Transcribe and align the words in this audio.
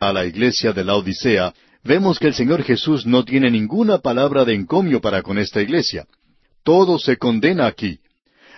a 0.00 0.12
la 0.12 0.24
iglesia 0.24 0.72
de 0.72 0.82
la 0.82 0.96
Odisea, 0.96 1.52
vemos 1.84 2.18
que 2.18 2.26
el 2.26 2.34
Señor 2.34 2.62
Jesús 2.64 3.04
no 3.06 3.24
tiene 3.24 3.50
ninguna 3.50 3.98
palabra 3.98 4.44
de 4.46 4.54
encomio 4.54 5.00
para 5.00 5.22
con 5.22 5.38
esta 5.38 5.60
iglesia. 5.60 6.06
Todo 6.64 6.98
se 6.98 7.18
condena 7.18 7.66
aquí. 7.66 8.00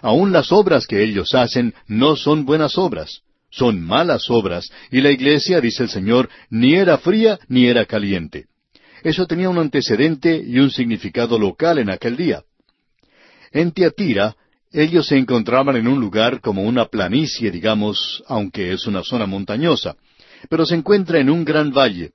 Aun 0.00 0.32
las 0.32 0.52
obras 0.52 0.86
que 0.86 1.02
ellos 1.02 1.34
hacen 1.34 1.74
no 1.86 2.16
son 2.16 2.44
buenas 2.44 2.78
obras, 2.78 3.22
son 3.50 3.82
malas 3.82 4.30
obras, 4.30 4.70
y 4.90 5.00
la 5.00 5.10
iglesia, 5.10 5.60
dice 5.60 5.82
el 5.82 5.90
Señor, 5.90 6.28
ni 6.48 6.74
era 6.74 6.98
fría 6.98 7.38
ni 7.48 7.66
era 7.66 7.86
caliente. 7.86 8.46
Eso 9.02 9.26
tenía 9.26 9.48
un 9.48 9.58
antecedente 9.58 10.42
y 10.44 10.58
un 10.58 10.70
significado 10.70 11.38
local 11.38 11.78
en 11.78 11.90
aquel 11.90 12.16
día. 12.16 12.44
En 13.50 13.72
Tiatira, 13.72 14.36
ellos 14.72 15.06
se 15.08 15.18
encontraban 15.18 15.76
en 15.76 15.86
un 15.86 16.00
lugar 16.00 16.40
como 16.40 16.62
una 16.62 16.86
planicie, 16.86 17.50
digamos, 17.50 18.22
aunque 18.26 18.72
es 18.72 18.86
una 18.86 19.02
zona 19.02 19.26
montañosa, 19.26 19.96
pero 20.48 20.66
se 20.66 20.74
encuentra 20.74 21.18
en 21.18 21.30
un 21.30 21.44
gran 21.44 21.72
valle. 21.72 22.12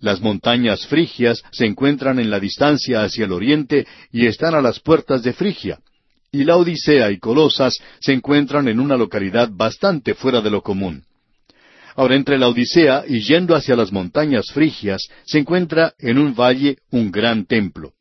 Las 0.00 0.20
montañas 0.20 0.86
frigias 0.86 1.42
se 1.50 1.66
encuentran 1.66 2.18
en 2.18 2.30
la 2.30 2.38
distancia 2.38 3.02
hacia 3.02 3.24
el 3.24 3.32
oriente 3.32 3.86
y 4.12 4.26
están 4.26 4.54
a 4.54 4.62
las 4.62 4.78
puertas 4.80 5.22
de 5.22 5.32
Frigia. 5.32 5.80
Y 6.30 6.44
la 6.44 6.56
Odisea 6.56 7.10
y 7.10 7.18
Colosas 7.18 7.78
se 8.00 8.12
encuentran 8.12 8.68
en 8.68 8.80
una 8.80 8.96
localidad 8.96 9.48
bastante 9.50 10.14
fuera 10.14 10.40
de 10.40 10.50
lo 10.50 10.62
común. 10.62 11.04
Ahora, 11.96 12.14
entre 12.14 12.38
la 12.38 12.48
Odisea 12.48 13.04
y 13.08 13.20
yendo 13.20 13.56
hacia 13.56 13.74
las 13.74 13.90
montañas 13.90 14.52
frigias, 14.52 15.08
se 15.24 15.38
encuentra 15.38 15.94
en 15.98 16.18
un 16.18 16.34
valle 16.34 16.78
un 16.92 17.10
gran 17.10 17.44
templo. 17.44 17.92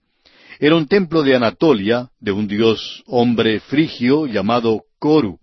Era 0.60 0.76
un 0.76 0.88
templo 0.88 1.24
de 1.24 1.36
Anatolia, 1.36 2.10
de 2.20 2.32
un 2.32 2.48
dios 2.48 3.04
hombre 3.08 3.60
frigio 3.60 4.28
llamado 4.28 4.84
Coru. 5.00 5.40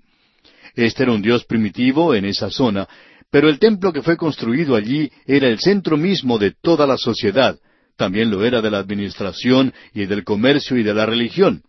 Este 0.76 1.04
era 1.04 1.12
un 1.12 1.22
dios 1.22 1.44
primitivo 1.44 2.14
en 2.14 2.24
esa 2.24 2.50
zona, 2.50 2.88
pero 3.34 3.48
el 3.48 3.58
templo 3.58 3.92
que 3.92 4.00
fue 4.00 4.16
construido 4.16 4.76
allí 4.76 5.10
era 5.26 5.48
el 5.48 5.58
centro 5.58 5.96
mismo 5.96 6.38
de 6.38 6.52
toda 6.52 6.86
la 6.86 6.96
sociedad, 6.96 7.58
también 7.96 8.30
lo 8.30 8.44
era 8.44 8.62
de 8.62 8.70
la 8.70 8.78
administración 8.78 9.74
y 9.92 10.06
del 10.06 10.22
comercio 10.22 10.78
y 10.78 10.84
de 10.84 10.94
la 10.94 11.04
religión. 11.04 11.64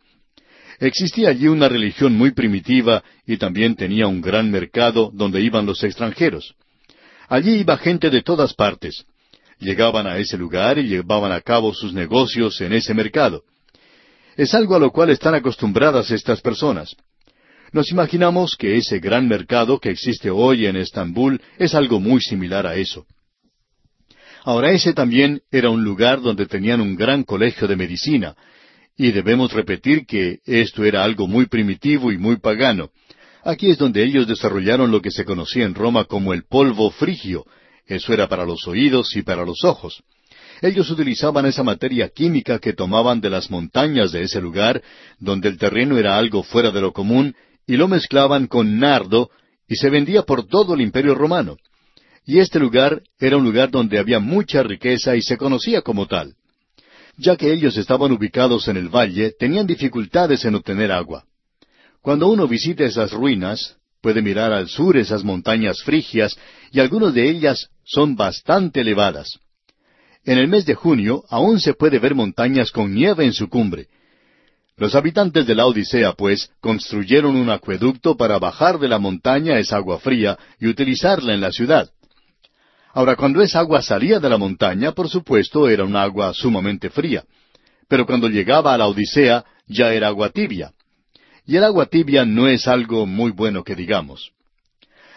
Existía 0.80 1.30
allí 1.30 1.48
una 1.48 1.68
religión 1.68 2.14
muy 2.14 2.34
primitiva 2.34 3.04
y 3.26 3.38
también 3.38 3.76
tenía 3.76 4.06
un 4.06 4.22
gran 4.22 4.52
mercado 4.52 5.10
donde 5.12 5.42
iban 5.42 5.66
los 5.66 5.84
extranjeros. 5.84 6.54
Allí 7.30 7.56
iba 7.56 7.80
gente 7.80 8.12
de 8.12 8.22
todas 8.22 8.54
partes 8.54 9.04
llegaban 9.58 10.06
a 10.06 10.20
ese 10.20 10.38
lugar 10.38 10.78
y 10.78 10.84
llevaban 10.84 11.32
a 11.32 11.42
cabo 11.42 11.74
sus 11.74 11.94
negocios 11.94 12.62
en 12.62 12.74
ese 12.74 12.94
mercado. 12.94 13.42
Es 14.38 14.54
algo 14.54 14.76
a 14.76 14.80
lo 14.80 14.92
cual 14.92 15.10
están 15.10 15.34
acostumbradas 15.34 16.12
estas 16.12 16.42
personas. 16.42 16.96
Nos 17.76 17.92
imaginamos 17.92 18.56
que 18.56 18.78
ese 18.78 19.00
gran 19.00 19.28
mercado 19.28 19.82
que 19.82 19.90
existe 19.90 20.30
hoy 20.30 20.66
en 20.66 20.78
Estambul 20.78 21.42
es 21.58 21.76
algo 21.76 22.00
muy 22.00 22.22
similar 22.22 22.66
a 22.66 22.78
eso. 22.78 23.06
Ahora 24.46 24.72
ese 24.72 24.94
también 24.94 25.42
era 25.52 25.70
un 25.70 25.84
lugar 25.84 26.22
donde 26.22 26.46
tenían 26.46 26.80
un 26.80 26.96
gran 26.96 27.24
colegio 27.24 27.68
de 27.68 27.76
medicina, 27.76 28.34
y 28.96 29.12
debemos 29.12 29.52
repetir 29.52 30.06
que 30.06 30.40
esto 30.46 30.86
era 30.86 31.04
algo 31.04 31.28
muy 31.28 31.48
primitivo 31.48 32.14
y 32.14 32.18
muy 32.18 32.38
pagano. 32.38 32.92
Aquí 33.44 33.70
es 33.70 33.78
donde 33.78 34.06
ellos 34.06 34.26
desarrollaron 34.26 34.90
lo 34.90 35.02
que 35.02 35.12
se 35.12 35.26
conocía 35.26 35.66
en 35.66 35.76
Roma 35.76 36.06
como 36.06 36.34
el 36.34 36.46
polvo 36.46 36.92
frigio, 36.92 37.46
eso 37.88 38.14
era 38.14 38.30
para 38.30 38.46
los 38.46 38.66
oídos 38.70 39.14
y 39.18 39.22
para 39.22 39.44
los 39.44 39.66
ojos. 39.66 40.02
Ellos 40.62 40.90
utilizaban 40.90 41.46
esa 41.46 41.64
materia 41.64 42.08
química 42.08 42.60
que 42.60 42.72
tomaban 42.72 43.20
de 43.20 43.30
las 43.30 43.52
montañas 43.52 44.14
de 44.14 44.22
ese 44.22 44.40
lugar, 44.40 44.82
donde 45.20 45.50
el 45.50 45.58
terreno 45.58 45.98
era 45.98 46.18
algo 46.18 46.42
fuera 46.42 46.72
de 46.72 46.80
lo 46.80 46.94
común, 46.94 47.36
y 47.68 47.78
lo 47.78 47.88
mezclaban 47.88 48.48
con 48.48 48.80
nardo, 48.80 49.30
y 49.68 49.76
se 49.76 49.90
vendía 49.90 50.24
por 50.24 50.48
todo 50.48 50.76
el 50.76 50.82
imperio 50.82 51.16
romano. 51.16 51.58
Y 52.26 52.40
este 52.40 52.60
lugar 52.60 53.02
era 53.20 53.38
un 53.38 53.44
lugar 53.44 53.70
donde 53.72 54.00
había 54.00 54.20
mucha 54.20 54.64
riqueza 54.64 55.16
y 55.16 55.22
se 55.22 55.38
conocía 55.38 55.82
como 55.82 56.08
tal. 56.08 56.36
Ya 57.18 57.36
que 57.36 57.52
ellos 57.52 57.78
estaban 57.78 58.12
ubicados 58.12 58.68
en 58.68 58.78
el 58.78 58.90
valle, 58.90 59.32
tenían 59.38 59.68
dificultades 59.68 60.44
en 60.46 60.56
obtener 60.56 60.92
agua. 60.92 61.26
Cuando 62.02 62.28
uno 62.28 62.48
visita 62.48 62.84
esas 62.84 63.12
ruinas, 63.12 63.78
puede 64.02 64.22
mirar 64.22 64.54
al 64.54 64.68
sur 64.68 64.98
esas 64.98 65.24
montañas 65.24 65.82
frigias, 65.84 66.38
y 66.72 66.80
algunas 66.80 67.14
de 67.14 67.30
ellas 67.30 67.70
son 67.84 68.16
bastante 68.16 68.82
elevadas. 68.82 69.40
En 70.24 70.38
el 70.38 70.48
mes 70.48 70.66
de 70.66 70.76
junio 70.76 71.24
aún 71.30 71.60
se 71.60 71.74
puede 71.74 72.00
ver 72.00 72.16
montañas 72.16 72.72
con 72.72 72.94
nieve 72.94 73.26
en 73.26 73.34
su 73.34 73.48
cumbre. 73.48 73.88
Los 74.78 74.94
habitantes 74.94 75.48
de 75.48 75.56
la 75.56 75.68
Odisea, 75.68 76.14
pues, 76.14 76.52
construyeron 76.60 77.38
un 77.38 77.50
acueducto 77.50 78.18
para 78.18 78.40
bajar 78.40 78.78
de 78.78 78.90
la 78.90 79.00
montaña 79.00 79.58
esa 79.58 79.78
agua 79.78 80.00
fría 80.00 80.38
y 80.60 80.68
utilizarla 80.68 81.34
en 81.34 81.40
la 81.40 81.52
ciudad. 81.52 81.90
Ahora, 82.94 83.16
cuando 83.16 83.42
esa 83.42 83.60
agua 83.60 83.82
salía 83.82 84.20
de 84.20 84.28
la 84.28 84.38
montaña, 84.38 84.92
por 84.92 85.08
supuesto, 85.08 85.70
era 85.70 85.86
un 85.86 85.96
agua 85.96 86.34
sumamente 86.34 86.90
fría. 86.90 87.24
Pero 87.88 88.06
cuando 88.06 88.28
llegaba 88.28 88.74
a 88.74 88.78
la 88.78 88.88
Odisea, 88.88 89.46
ya 89.66 89.94
era 89.94 90.08
agua 90.08 90.30
tibia. 90.30 90.74
Y 91.46 91.56
el 91.56 91.64
agua 91.64 91.86
tibia 91.86 92.26
no 92.26 92.50
es 92.50 92.68
algo 92.68 93.06
muy 93.06 93.32
bueno 93.32 93.64
que 93.64 93.76
digamos. 93.76 94.32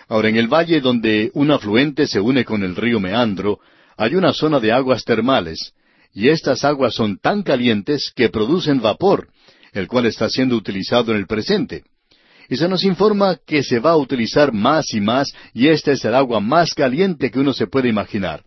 Ahora, 0.07 0.29
en 0.29 0.37
el 0.37 0.47
valle 0.47 0.81
donde 0.81 1.33
un 1.35 1.51
afluente 1.51 2.07
se 2.07 2.21
une 2.21 2.45
con 2.45 2.63
el 2.63 2.77
río 2.77 3.01
Meandro, 3.01 3.59
hay 3.97 4.15
una 4.15 4.33
zona 4.33 4.61
de 4.61 4.71
aguas 4.71 5.05
termales, 5.05 5.73
y 6.15 6.29
estas 6.29 6.65
aguas 6.65 6.95
son 6.95 7.19
tan 7.19 7.43
calientes 7.43 8.13
que 8.15 8.29
producen 8.29 8.81
vapor, 8.81 9.29
el 9.79 9.89
cual 9.89 10.07
está 10.07 10.29
siendo 10.29 10.57
utilizado 10.57 11.13
en 11.13 11.19
el 11.19 11.27
presente. 11.27 11.85
Y 12.49 12.57
se 12.57 12.69
nos 12.69 12.85
informa 12.85 13.39
que 13.47 13.63
se 13.63 13.79
va 13.79 13.91
a 13.91 13.97
utilizar 13.97 14.53
más 14.53 14.93
y 14.95 15.01
más, 15.01 15.33
y 15.53 15.69
esta 15.69 15.93
es 15.93 16.05
el 16.05 16.15
agua 16.15 16.41
más 16.41 16.73
caliente 16.75 17.31
que 17.31 17.41
uno 17.41 17.53
se 17.53 17.67
puede 17.67 17.89
imaginar. 17.89 18.43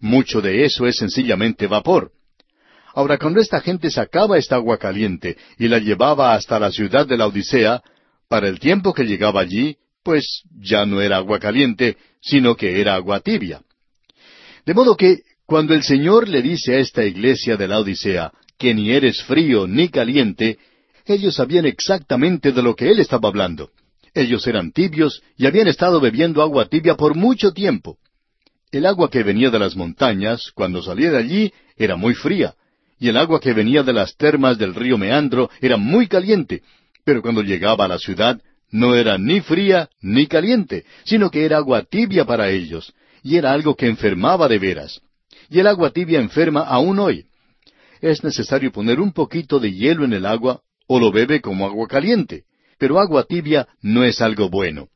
Mucho 0.00 0.40
de 0.40 0.64
eso 0.64 0.86
es 0.86 0.96
sencillamente 0.96 1.66
vapor. 1.66 2.10
Ahora, 2.94 3.16
cuando 3.16 3.40
esta 3.40 3.60
gente 3.60 3.90
sacaba 3.90 4.38
esta 4.38 4.56
agua 4.56 4.78
caliente 4.78 5.36
y 5.58 5.68
la 5.68 5.78
llevaba 5.78 6.34
hasta 6.34 6.58
la 6.58 6.70
ciudad 6.70 7.06
de 7.06 7.16
la 7.16 7.26
Odisea, 7.26 7.82
para 8.28 8.48
el 8.48 8.58
tiempo 8.58 8.92
que 8.92 9.04
llegaba 9.04 9.40
allí, 9.40 9.76
pues 10.02 10.42
ya 10.60 10.84
no 10.84 11.00
era 11.00 11.16
agua 11.16 11.38
caliente, 11.38 11.96
sino 12.20 12.56
que 12.56 12.80
era 12.80 12.94
agua 12.94 13.20
tibia. 13.20 13.62
De 14.66 14.74
modo 14.74 14.96
que 14.96 15.20
cuando 15.46 15.74
el 15.74 15.82
Señor 15.82 16.28
le 16.28 16.42
dice 16.42 16.74
a 16.74 16.78
esta 16.78 17.04
iglesia 17.04 17.56
de 17.56 17.68
la 17.68 17.78
Odisea 17.78 18.32
que 18.58 18.74
ni 18.74 18.90
eres 18.90 19.22
frío 19.22 19.66
ni 19.66 19.88
caliente, 19.88 20.58
ellos 21.06 21.36
sabían 21.36 21.64
exactamente 21.64 22.52
de 22.52 22.62
lo 22.62 22.74
que 22.74 22.90
Él 22.90 22.98
estaba 22.98 23.28
hablando. 23.28 23.70
Ellos 24.14 24.46
eran 24.46 24.72
tibios 24.72 25.22
y 25.36 25.46
habían 25.46 25.68
estado 25.68 26.00
bebiendo 26.00 26.42
agua 26.42 26.68
tibia 26.68 26.96
por 26.96 27.14
mucho 27.14 27.52
tiempo. 27.52 27.98
El 28.70 28.84
agua 28.84 29.10
que 29.10 29.22
venía 29.22 29.50
de 29.50 29.58
las 29.58 29.76
montañas, 29.76 30.50
cuando 30.54 30.82
salía 30.82 31.10
de 31.10 31.18
allí, 31.18 31.52
era 31.76 31.96
muy 31.96 32.14
fría, 32.14 32.54
y 32.98 33.08
el 33.08 33.16
agua 33.16 33.40
que 33.40 33.54
venía 33.54 33.82
de 33.82 33.92
las 33.92 34.16
termas 34.16 34.58
del 34.58 34.74
río 34.74 34.98
Meandro 34.98 35.50
era 35.60 35.76
muy 35.76 36.08
caliente, 36.08 36.62
pero 37.04 37.22
cuando 37.22 37.42
llegaba 37.42 37.84
a 37.84 37.88
la 37.88 37.98
ciudad 37.98 38.40
no 38.70 38.94
era 38.94 39.16
ni 39.16 39.40
fría 39.40 39.88
ni 40.02 40.26
caliente, 40.26 40.84
sino 41.04 41.30
que 41.30 41.44
era 41.44 41.56
agua 41.56 41.82
tibia 41.84 42.26
para 42.26 42.50
ellos, 42.50 42.92
y 43.22 43.36
era 43.36 43.52
algo 43.52 43.74
que 43.74 43.86
enfermaba 43.86 44.48
de 44.48 44.58
veras. 44.58 45.00
Y 45.48 45.60
el 45.60 45.66
agua 45.66 45.90
tibia 45.90 46.20
enferma 46.20 46.62
aún 46.62 46.98
hoy. 46.98 47.24
Es 48.00 48.22
necesario 48.22 48.72
poner 48.72 49.00
un 49.00 49.12
poquito 49.12 49.58
de 49.58 49.72
hielo 49.72 50.04
en 50.04 50.12
el 50.12 50.26
agua 50.26 50.62
o 50.86 51.00
lo 51.00 51.10
bebe 51.12 51.40
como 51.40 51.66
agua 51.66 51.86
caliente, 51.88 52.44
pero 52.78 53.00
agua 53.00 53.24
tibia 53.24 53.68
no 53.82 54.04
es 54.04 54.20
algo 54.20 54.48
bueno. 54.48 54.88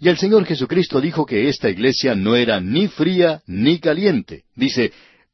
Y 0.00 0.08
el 0.08 0.16
Señor 0.16 0.44
Jesucristo 0.44 1.00
dijo 1.00 1.26
que 1.26 1.48
esta 1.48 1.68
iglesia 1.68 2.14
no 2.14 2.36
era 2.36 2.60
ni 2.60 2.86
fría 2.86 3.42
ni 3.46 3.80
caliente. 3.80 4.44
Dice, 4.54 4.92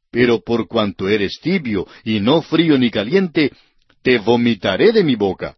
pero 0.09 0.41
por 0.41 0.67
cuanto 0.67 1.07
eres 1.07 1.39
tibio 1.39 1.85
y 2.03 2.19
no 2.19 2.41
frío 2.41 2.77
ni 2.77 2.89
caliente, 2.89 3.51
te 4.01 4.17
vomitaré 4.17 4.91
de 4.91 5.03
mi 5.03 5.15
boca. 5.15 5.57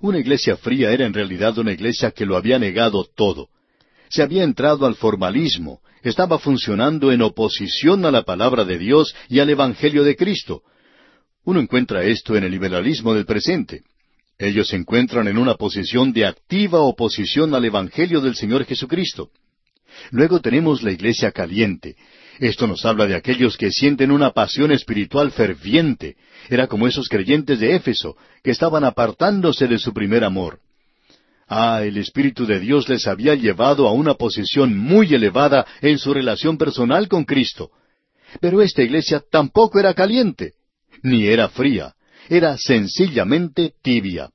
Una 0.00 0.18
iglesia 0.18 0.56
fría 0.56 0.90
era 0.90 1.06
en 1.06 1.14
realidad 1.14 1.56
una 1.58 1.72
iglesia 1.72 2.10
que 2.10 2.26
lo 2.26 2.36
había 2.36 2.58
negado 2.58 3.06
todo. 3.14 3.48
Se 4.08 4.22
había 4.22 4.42
entrado 4.42 4.84
al 4.84 4.96
formalismo, 4.96 5.80
estaba 6.02 6.38
funcionando 6.38 7.12
en 7.12 7.22
oposición 7.22 8.04
a 8.04 8.10
la 8.10 8.22
palabra 8.22 8.64
de 8.64 8.78
Dios 8.78 9.14
y 9.28 9.40
al 9.40 9.50
Evangelio 9.50 10.04
de 10.04 10.16
Cristo. 10.16 10.62
Uno 11.44 11.60
encuentra 11.60 12.04
esto 12.04 12.36
en 12.36 12.44
el 12.44 12.52
liberalismo 12.52 13.14
del 13.14 13.26
presente. 13.26 13.82
Ellos 14.38 14.68
se 14.68 14.76
encuentran 14.76 15.28
en 15.28 15.38
una 15.38 15.54
posición 15.54 16.12
de 16.12 16.26
activa 16.26 16.80
oposición 16.80 17.54
al 17.54 17.64
Evangelio 17.64 18.20
del 18.20 18.34
Señor 18.34 18.64
Jesucristo. 18.64 19.30
Luego 20.10 20.40
tenemos 20.40 20.82
la 20.82 20.90
iglesia 20.90 21.32
caliente, 21.32 21.96
esto 22.38 22.66
nos 22.66 22.84
habla 22.84 23.06
de 23.06 23.14
aquellos 23.14 23.56
que 23.56 23.70
sienten 23.70 24.10
una 24.10 24.30
pasión 24.32 24.72
espiritual 24.72 25.30
ferviente. 25.30 26.16
Era 26.48 26.66
como 26.66 26.86
esos 26.86 27.08
creyentes 27.08 27.60
de 27.60 27.76
Éfeso, 27.76 28.16
que 28.42 28.50
estaban 28.50 28.84
apartándose 28.84 29.68
de 29.68 29.78
su 29.78 29.92
primer 29.92 30.24
amor. 30.24 30.58
Ah, 31.54 31.84
el 31.84 31.98
Espíritu 31.98 32.46
de 32.46 32.58
Dios 32.58 32.88
les 32.88 33.06
había 33.06 33.34
llevado 33.34 33.86
a 33.86 33.92
una 33.92 34.14
posición 34.14 34.74
muy 34.74 35.12
elevada 35.12 35.66
en 35.82 35.98
su 35.98 36.14
relación 36.14 36.56
personal 36.56 37.08
con 37.08 37.26
Cristo. 37.26 37.70
Pero 38.40 38.62
esta 38.62 38.82
iglesia 38.82 39.22
tampoco 39.30 39.78
era 39.78 39.92
caliente, 39.92 40.54
ni 41.02 41.26
era 41.26 41.50
fría, 41.50 41.92
era 42.30 42.56
sencillamente 42.56 43.74
tibia. 43.82 44.30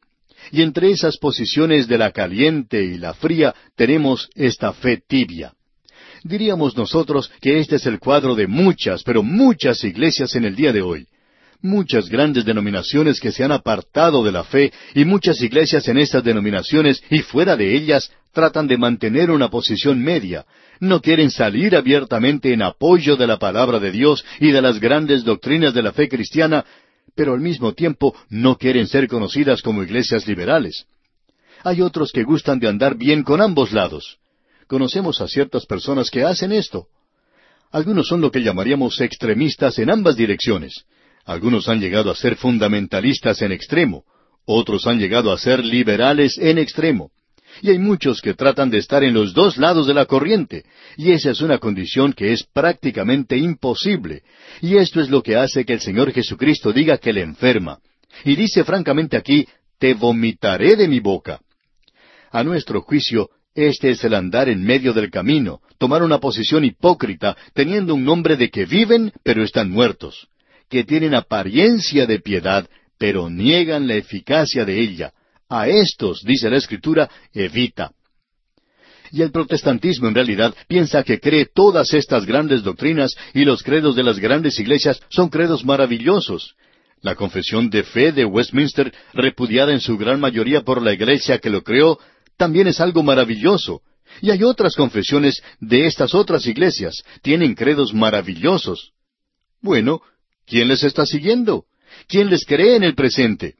Y 0.52 0.62
entre 0.62 0.92
esas 0.92 1.18
posiciones 1.18 1.88
de 1.88 1.98
la 1.98 2.12
caliente 2.12 2.84
y 2.84 3.00
la 3.00 3.16
fría 3.16 3.56
tenemos 3.76 4.30
esta 4.36 4.72
fe 4.74 5.02
tibia. 5.08 5.54
Diríamos 6.24 6.78
nosotros 6.78 7.32
que 7.42 7.58
este 7.58 7.78
es 7.78 7.88
el 7.88 7.98
cuadro 7.98 8.36
de 8.36 8.46
muchas, 8.46 9.02
pero 9.02 9.24
muchas 9.24 9.84
iglesias 9.84 10.36
en 10.36 10.46
el 10.46 10.56
día 10.56 10.72
de 10.72 10.84
hoy. 10.84 11.08
Muchas 11.62 12.08
grandes 12.08 12.46
denominaciones 12.46 13.20
que 13.20 13.32
se 13.32 13.44
han 13.44 13.52
apartado 13.52 14.24
de 14.24 14.32
la 14.32 14.44
fe 14.44 14.72
y 14.94 15.06
muchas 15.06 15.42
iglesias 15.42 15.88
en 15.88 15.98
estas 15.98 16.24
denominaciones 16.24 17.02
y 17.10 17.20
fuera 17.20 17.58
de 17.58 17.76
ellas 17.76 18.12
tratan 18.32 18.68
de 18.68 18.78
mantener 18.78 19.32
una 19.32 19.50
posición 19.50 20.00
media. 20.00 20.46
No 20.80 21.02
quieren 21.02 21.32
salir 21.32 21.76
abiertamente 21.76 22.54
en 22.54 22.62
apoyo 22.62 23.16
de 23.16 23.26
la 23.26 23.40
palabra 23.40 23.80
de 23.80 23.92
Dios 23.92 24.24
y 24.40 24.52
de 24.52 24.62
las 24.62 24.80
grandes 24.80 25.24
doctrinas 25.24 25.74
de 25.74 25.82
la 25.82 25.94
fe 25.94 26.08
cristiana, 26.08 26.64
pero 27.16 27.34
al 27.34 27.40
mismo 27.40 27.74
tiempo 27.74 28.16
no 28.30 28.58
quieren 28.58 28.86
ser 28.88 29.08
conocidas 29.08 29.64
como 29.64 29.82
iglesias 29.82 30.28
liberales. 30.28 30.86
Hay 31.64 31.82
otros 31.82 32.12
que 32.12 32.24
gustan 32.24 32.60
de 32.60 32.68
andar 32.68 32.96
bien 32.96 33.24
con 33.24 33.42
ambos 33.42 33.72
lados. 33.72 34.20
Conocemos 34.68 35.22
a 35.22 35.28
ciertas 35.28 35.66
personas 35.66 36.12
que 36.12 36.24
hacen 36.24 36.52
esto. 36.52 36.88
Algunos 37.72 38.08
son 38.08 38.22
lo 38.22 38.32
que 38.32 38.44
llamaríamos 38.44 39.02
extremistas 39.02 39.80
en 39.80 39.90
ambas 39.90 40.16
direcciones. 40.16 40.86
Algunos 41.28 41.68
han 41.68 41.82
llegado 41.82 42.10
a 42.10 42.16
ser 42.16 42.38
fundamentalistas 42.38 43.42
en 43.42 43.52
extremo. 43.52 44.06
Otros 44.46 44.88
han 44.88 44.98
llegado 44.98 45.34
a 45.34 45.38
ser 45.38 45.64
liberales 45.64 46.38
en 46.38 46.58
extremo. 46.58 47.12
Y 47.62 47.70
hay 47.70 47.80
muchos 47.80 48.22
que 48.22 48.34
tratan 48.34 48.70
de 48.70 48.78
estar 48.78 49.04
en 49.04 49.14
los 49.14 49.34
dos 49.34 49.58
lados 49.58 49.88
de 49.88 49.94
la 49.94 50.06
corriente, 50.06 50.64
y 50.96 51.12
esa 51.12 51.32
es 51.32 51.42
una 51.42 51.58
condición 51.58 52.14
que 52.14 52.32
es 52.32 52.44
prácticamente 52.44 53.36
imposible. 53.36 54.22
Y 54.62 54.78
esto 54.78 55.02
es 55.02 55.10
lo 55.10 55.22
que 55.22 55.36
hace 55.36 55.66
que 55.66 55.74
el 55.74 55.82
Señor 55.82 56.14
Jesucristo 56.14 56.72
diga 56.72 56.98
que 56.98 57.12
le 57.12 57.24
enferma. 57.24 57.80
Y 58.24 58.38
dice 58.38 58.64
francamente 58.64 59.18
aquí, 59.18 59.46
te 59.80 59.96
vomitaré 59.96 60.78
de 60.78 60.88
mi 60.88 61.02
boca. 61.02 61.42
A 62.32 62.42
nuestro 62.44 62.82
juicio, 62.82 63.32
este 63.54 63.90
es 63.90 64.04
el 64.06 64.14
andar 64.14 64.48
en 64.48 64.64
medio 64.64 64.94
del 64.94 65.12
camino, 65.12 65.60
tomar 65.78 66.04
una 66.04 66.20
posición 66.20 66.64
hipócrita, 66.64 67.36
teniendo 67.54 67.96
un 67.96 68.06
nombre 68.06 68.38
de 68.38 68.50
que 68.50 68.66
viven, 68.66 69.12
pero 69.24 69.44
están 69.44 69.70
muertos, 69.72 70.28
que 70.70 70.84
tienen 70.84 71.16
apariencia 71.16 72.06
de 72.06 72.20
piedad, 72.20 72.68
pero 72.98 73.30
niegan 73.30 73.88
la 73.88 73.96
eficacia 73.96 74.66
de 74.66 74.80
ella. 74.80 75.14
A 75.50 75.68
estos, 75.68 76.24
dice 76.24 76.50
la 76.50 76.58
Escritura, 76.58 77.10
evita. 77.34 77.92
Y 79.12 79.22
el 79.22 79.32
protestantismo 79.32 80.08
en 80.10 80.16
realidad 80.16 80.54
piensa 80.68 81.04
que 81.04 81.20
cree 81.20 81.46
todas 81.46 81.94
estas 81.94 82.26
grandes 82.26 82.64
doctrinas 82.64 83.16
y 83.34 83.46
los 83.46 83.64
credos 83.64 83.96
de 83.96 84.04
las 84.04 84.20
grandes 84.20 84.60
iglesias 84.60 85.00
son 85.10 85.30
credos 85.30 85.64
maravillosos. 85.64 86.56
La 87.02 87.16
confesión 87.16 87.70
de 87.70 87.84
fe 87.84 88.12
de 88.12 88.26
Westminster, 88.26 88.94
repudiada 89.14 89.72
en 89.72 89.80
su 89.80 89.98
gran 89.98 90.20
mayoría 90.20 90.62
por 90.62 90.82
la 90.82 90.94
iglesia 90.94 91.40
que 91.40 91.50
lo 91.50 91.64
creó, 91.64 92.00
también 92.38 92.68
es 92.68 92.82
algo 92.82 93.04
maravilloso. 93.04 93.82
Y 94.22 94.32
hay 94.32 94.44
otras 94.44 94.76
confesiones 94.76 95.42
de 95.60 95.86
estas 95.86 96.14
otras 96.16 96.46
iglesias. 96.48 97.04
Tienen 97.22 97.56
credos 97.56 97.94
maravillosos. 97.94 98.92
Bueno, 99.62 100.02
¿quién 100.48 100.68
les 100.68 100.84
está 100.84 101.06
siguiendo? 101.06 101.66
¿Quién 102.08 102.30
les 102.30 102.46
cree 102.46 102.76
en 102.76 102.84
el 102.84 102.96
presente? 102.96 103.56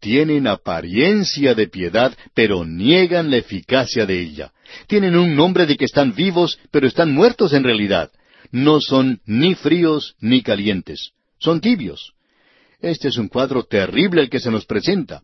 Tienen 0.00 0.46
apariencia 0.46 1.54
de 1.54 1.68
piedad, 1.68 2.16
pero 2.34 2.64
niegan 2.64 3.30
la 3.30 3.36
eficacia 3.36 4.06
de 4.06 4.18
ella. 4.18 4.52
Tienen 4.86 5.14
un 5.14 5.36
nombre 5.36 5.66
de 5.66 5.76
que 5.76 5.84
están 5.84 6.14
vivos, 6.14 6.58
pero 6.70 6.86
están 6.86 7.12
muertos 7.12 7.52
en 7.52 7.64
realidad. 7.64 8.10
No 8.50 8.80
son 8.80 9.20
ni 9.26 9.54
fríos 9.54 10.16
ni 10.20 10.42
calientes. 10.42 11.10
Son 11.38 11.60
tibios. 11.60 12.14
Este 12.80 13.08
es 13.08 13.18
un 13.18 13.28
cuadro 13.28 13.64
terrible 13.64 14.22
el 14.22 14.30
que 14.30 14.40
se 14.40 14.50
nos 14.50 14.64
presenta. 14.64 15.22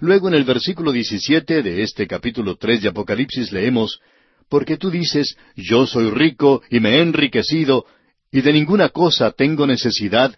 Luego 0.00 0.28
en 0.28 0.34
el 0.34 0.44
versículo 0.44 0.92
17 0.92 1.62
de 1.62 1.82
este 1.82 2.06
capítulo 2.06 2.56
3 2.56 2.82
de 2.82 2.88
Apocalipsis 2.90 3.52
leemos, 3.52 4.00
Porque 4.50 4.76
tú 4.76 4.90
dices, 4.90 5.36
yo 5.56 5.86
soy 5.86 6.10
rico 6.10 6.62
y 6.70 6.80
me 6.80 6.96
he 6.96 7.00
enriquecido, 7.00 7.84
y 8.30 8.40
de 8.42 8.52
ninguna 8.52 8.90
cosa 8.90 9.30
tengo 9.30 9.66
necesidad, 9.66 10.34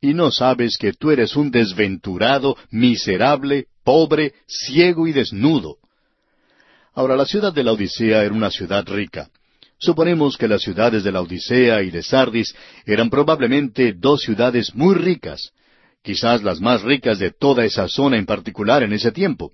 y 0.00 0.14
no 0.14 0.30
sabes 0.30 0.76
que 0.76 0.92
tú 0.92 1.10
eres 1.10 1.36
un 1.36 1.50
desventurado, 1.50 2.56
miserable, 2.70 3.66
pobre, 3.84 4.34
ciego 4.46 5.06
y 5.06 5.12
desnudo. 5.12 5.76
Ahora, 6.94 7.16
la 7.16 7.26
ciudad 7.26 7.52
de 7.52 7.64
la 7.64 7.72
Odisea 7.72 8.24
era 8.24 8.34
una 8.34 8.50
ciudad 8.50 8.86
rica. 8.86 9.28
Suponemos 9.78 10.36
que 10.36 10.48
las 10.48 10.62
ciudades 10.62 11.04
de 11.04 11.12
la 11.12 11.20
Odisea 11.20 11.82
y 11.82 11.90
de 11.90 12.02
Sardis 12.02 12.54
eran 12.84 13.10
probablemente 13.10 13.92
dos 13.92 14.22
ciudades 14.22 14.74
muy 14.74 14.96
ricas, 14.96 15.52
quizás 16.02 16.42
las 16.42 16.60
más 16.60 16.82
ricas 16.82 17.20
de 17.20 17.30
toda 17.30 17.64
esa 17.64 17.86
zona 17.88 18.18
en 18.18 18.26
particular 18.26 18.82
en 18.82 18.92
ese 18.92 19.12
tiempo. 19.12 19.52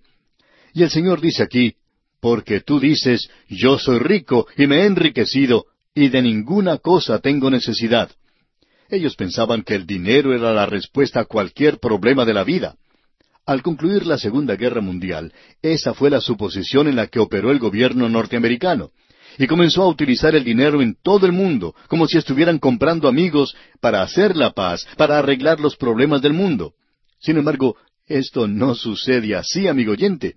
Y 0.73 0.83
el 0.83 0.91
Señor 0.91 1.21
dice 1.21 1.43
aquí, 1.43 1.75
porque 2.21 2.61
tú 2.61 2.81
dices, 2.81 3.29
yo 3.49 3.79
soy 3.79 3.99
rico 3.99 4.47
y 4.57 4.67
me 4.67 4.81
he 4.81 4.87
enriquecido, 4.87 5.67
y 5.95 6.09
de 6.09 6.23
ninguna 6.23 6.79
cosa 6.79 7.21
tengo 7.21 7.51
necesidad. 7.51 8.11
Ellos 8.89 9.17
pensaban 9.17 9.63
que 9.63 9.75
el 9.75 9.87
dinero 9.87 10.35
era 10.35 10.53
la 10.53 10.67
respuesta 10.67 11.21
a 11.21 11.25
cualquier 11.25 11.79
problema 11.79 12.25
de 12.25 12.35
la 12.35 12.45
vida. 12.45 12.77
Al 13.47 13.63
concluir 13.63 14.07
la 14.07 14.19
Segunda 14.19 14.57
Guerra 14.57 14.81
Mundial, 14.81 15.33
esa 15.63 15.95
fue 15.95 16.11
la 16.11 16.21
suposición 16.21 16.89
en 16.89 16.97
la 16.97 17.07
que 17.07 17.21
operó 17.21 17.51
el 17.51 17.59
gobierno 17.59 18.09
norteamericano 18.09 18.91
y 19.39 19.47
comenzó 19.47 19.83
a 19.83 19.89
utilizar 19.89 20.35
el 20.35 20.45
dinero 20.45 20.81
en 20.81 20.97
todo 21.03 21.27
el 21.27 21.33
mundo, 21.33 21.75
como 21.89 22.07
si 22.07 22.19
estuvieran 22.19 22.59
comprando 22.59 23.09
amigos 23.09 23.57
para 23.81 24.03
hacer 24.03 24.37
la 24.37 24.53
paz, 24.53 24.87
para 24.97 25.19
arreglar 25.19 25.61
los 25.61 25.77
problemas 25.77 26.23
del 26.23 26.33
mundo. 26.33 26.75
Sin 27.19 27.37
embargo, 27.37 27.77
esto 28.07 28.47
no 28.47 28.75
sucede 28.75 29.35
así, 29.35 29.67
amigo 29.67 29.93
oyente. 29.93 30.37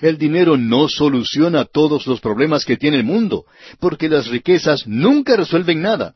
El 0.00 0.18
dinero 0.18 0.56
no 0.56 0.88
soluciona 0.88 1.64
todos 1.64 2.06
los 2.06 2.20
problemas 2.20 2.64
que 2.64 2.76
tiene 2.76 2.98
el 2.98 3.04
mundo, 3.04 3.44
porque 3.78 4.08
las 4.08 4.28
riquezas 4.28 4.86
nunca 4.86 5.36
resuelven 5.36 5.82
nada. 5.82 6.14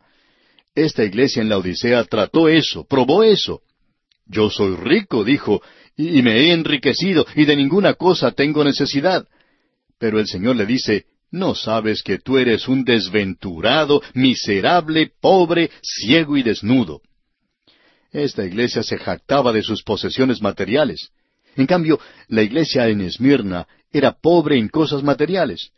Esta 0.74 1.04
iglesia 1.04 1.42
en 1.42 1.48
la 1.48 1.58
Odisea 1.58 2.04
trató 2.04 2.48
eso, 2.48 2.86
probó 2.88 3.22
eso. 3.22 3.60
Yo 4.26 4.50
soy 4.50 4.76
rico, 4.76 5.22
dijo, 5.24 5.62
y 5.96 6.22
me 6.22 6.40
he 6.40 6.52
enriquecido, 6.52 7.26
y 7.36 7.44
de 7.44 7.56
ninguna 7.56 7.94
cosa 7.94 8.32
tengo 8.32 8.64
necesidad. 8.64 9.26
Pero 9.98 10.18
el 10.18 10.26
Señor 10.26 10.56
le 10.56 10.66
dice, 10.66 11.06
¿No 11.34 11.56
sabes 11.56 12.04
que 12.04 12.18
tú 12.18 12.38
eres 12.38 12.68
un 12.68 12.84
desventurado, 12.84 14.00
miserable, 14.14 15.10
pobre, 15.20 15.68
ciego 15.82 16.36
y 16.36 16.44
desnudo? 16.44 17.00
Esta 18.12 18.44
iglesia 18.44 18.84
se 18.84 18.98
jactaba 18.98 19.52
de 19.52 19.64
sus 19.64 19.82
posesiones 19.82 20.40
materiales. 20.40 21.10
En 21.56 21.66
cambio, 21.66 21.98
la 22.28 22.42
iglesia 22.42 22.88
en 22.88 23.00
Esmirna 23.00 23.66
era 23.92 24.12
pobre 24.12 24.58
en 24.58 24.68
cosas 24.68 25.02
materiales. 25.02 25.70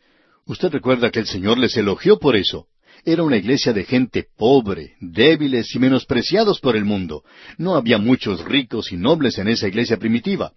Usted 0.45 0.69
recuerda 0.71 1.11
que 1.11 1.19
el 1.19 1.27
Señor 1.27 1.57
les 1.57 1.75
elogió 1.77 2.17
por 2.17 2.35
eso. 2.35 2.67
Era 3.05 3.23
una 3.23 3.37
iglesia 3.37 3.73
de 3.73 3.83
gente 3.83 4.25
pobre, 4.37 4.95
débiles 4.99 5.73
y 5.75 5.79
menospreciados 5.79 6.59
por 6.59 6.75
el 6.75 6.83
mundo. 6.83 7.23
No 7.57 7.75
había 7.75 7.97
muchos 7.97 8.43
ricos 8.43 8.91
y 8.91 8.97
nobles 8.97 9.37
en 9.37 9.49
esa 9.49 9.67
iglesia 9.67 9.97
primitiva. 9.97 10.53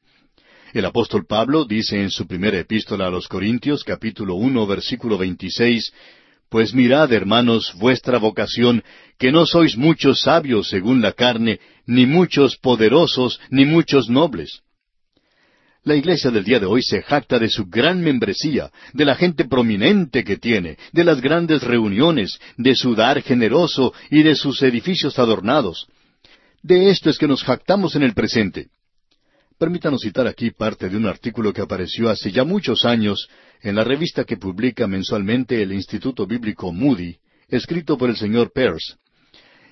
El 0.72 0.84
apóstol 0.84 1.26
Pablo 1.26 1.64
dice 1.64 2.00
en 2.00 2.10
su 2.10 2.26
primera 2.26 2.58
epístola 2.58 3.08
a 3.08 3.10
los 3.10 3.28
Corintios, 3.28 3.84
capítulo 3.84 4.36
uno, 4.36 4.66
versículo 4.66 5.18
veintiséis, 5.18 5.92
Pues 6.48 6.74
mirad, 6.74 7.12
hermanos, 7.12 7.74
vuestra 7.76 8.18
vocación, 8.18 8.82
que 9.18 9.32
no 9.32 9.46
sois 9.46 9.76
muchos 9.76 10.20
sabios 10.20 10.68
según 10.68 11.02
la 11.02 11.12
carne, 11.12 11.60
ni 11.86 12.06
muchos 12.06 12.56
poderosos, 12.56 13.40
ni 13.50 13.64
muchos 13.64 14.08
nobles. 14.08 14.62
La 15.82 15.94
iglesia 15.94 16.30
del 16.30 16.44
día 16.44 16.60
de 16.60 16.66
hoy 16.66 16.82
se 16.82 17.00
jacta 17.00 17.38
de 17.38 17.48
su 17.48 17.64
gran 17.64 18.02
membresía, 18.02 18.70
de 18.92 19.06
la 19.06 19.14
gente 19.14 19.46
prominente 19.46 20.24
que 20.24 20.36
tiene, 20.36 20.76
de 20.92 21.04
las 21.04 21.22
grandes 21.22 21.62
reuniones, 21.62 22.38
de 22.58 22.74
su 22.74 22.94
dar 22.94 23.22
generoso 23.22 23.94
y 24.10 24.22
de 24.22 24.34
sus 24.34 24.62
edificios 24.62 25.18
adornados. 25.18 25.86
De 26.62 26.90
esto 26.90 27.08
es 27.08 27.16
que 27.16 27.26
nos 27.26 27.42
jactamos 27.42 27.96
en 27.96 28.02
el 28.02 28.12
presente. 28.12 28.68
Permítanos 29.58 30.02
citar 30.02 30.26
aquí 30.26 30.50
parte 30.50 30.90
de 30.90 30.98
un 30.98 31.06
artículo 31.06 31.52
que 31.52 31.62
apareció 31.62 32.10
hace 32.10 32.30
ya 32.30 32.44
muchos 32.44 32.84
años 32.84 33.28
en 33.62 33.74
la 33.74 33.84
revista 33.84 34.24
que 34.24 34.36
publica 34.36 34.86
mensualmente 34.86 35.62
el 35.62 35.72
Instituto 35.72 36.26
Bíblico 36.26 36.72
Moody, 36.72 37.16
escrito 37.48 37.96
por 37.96 38.10
el 38.10 38.16
señor 38.16 38.52
Peirce. 38.52 38.96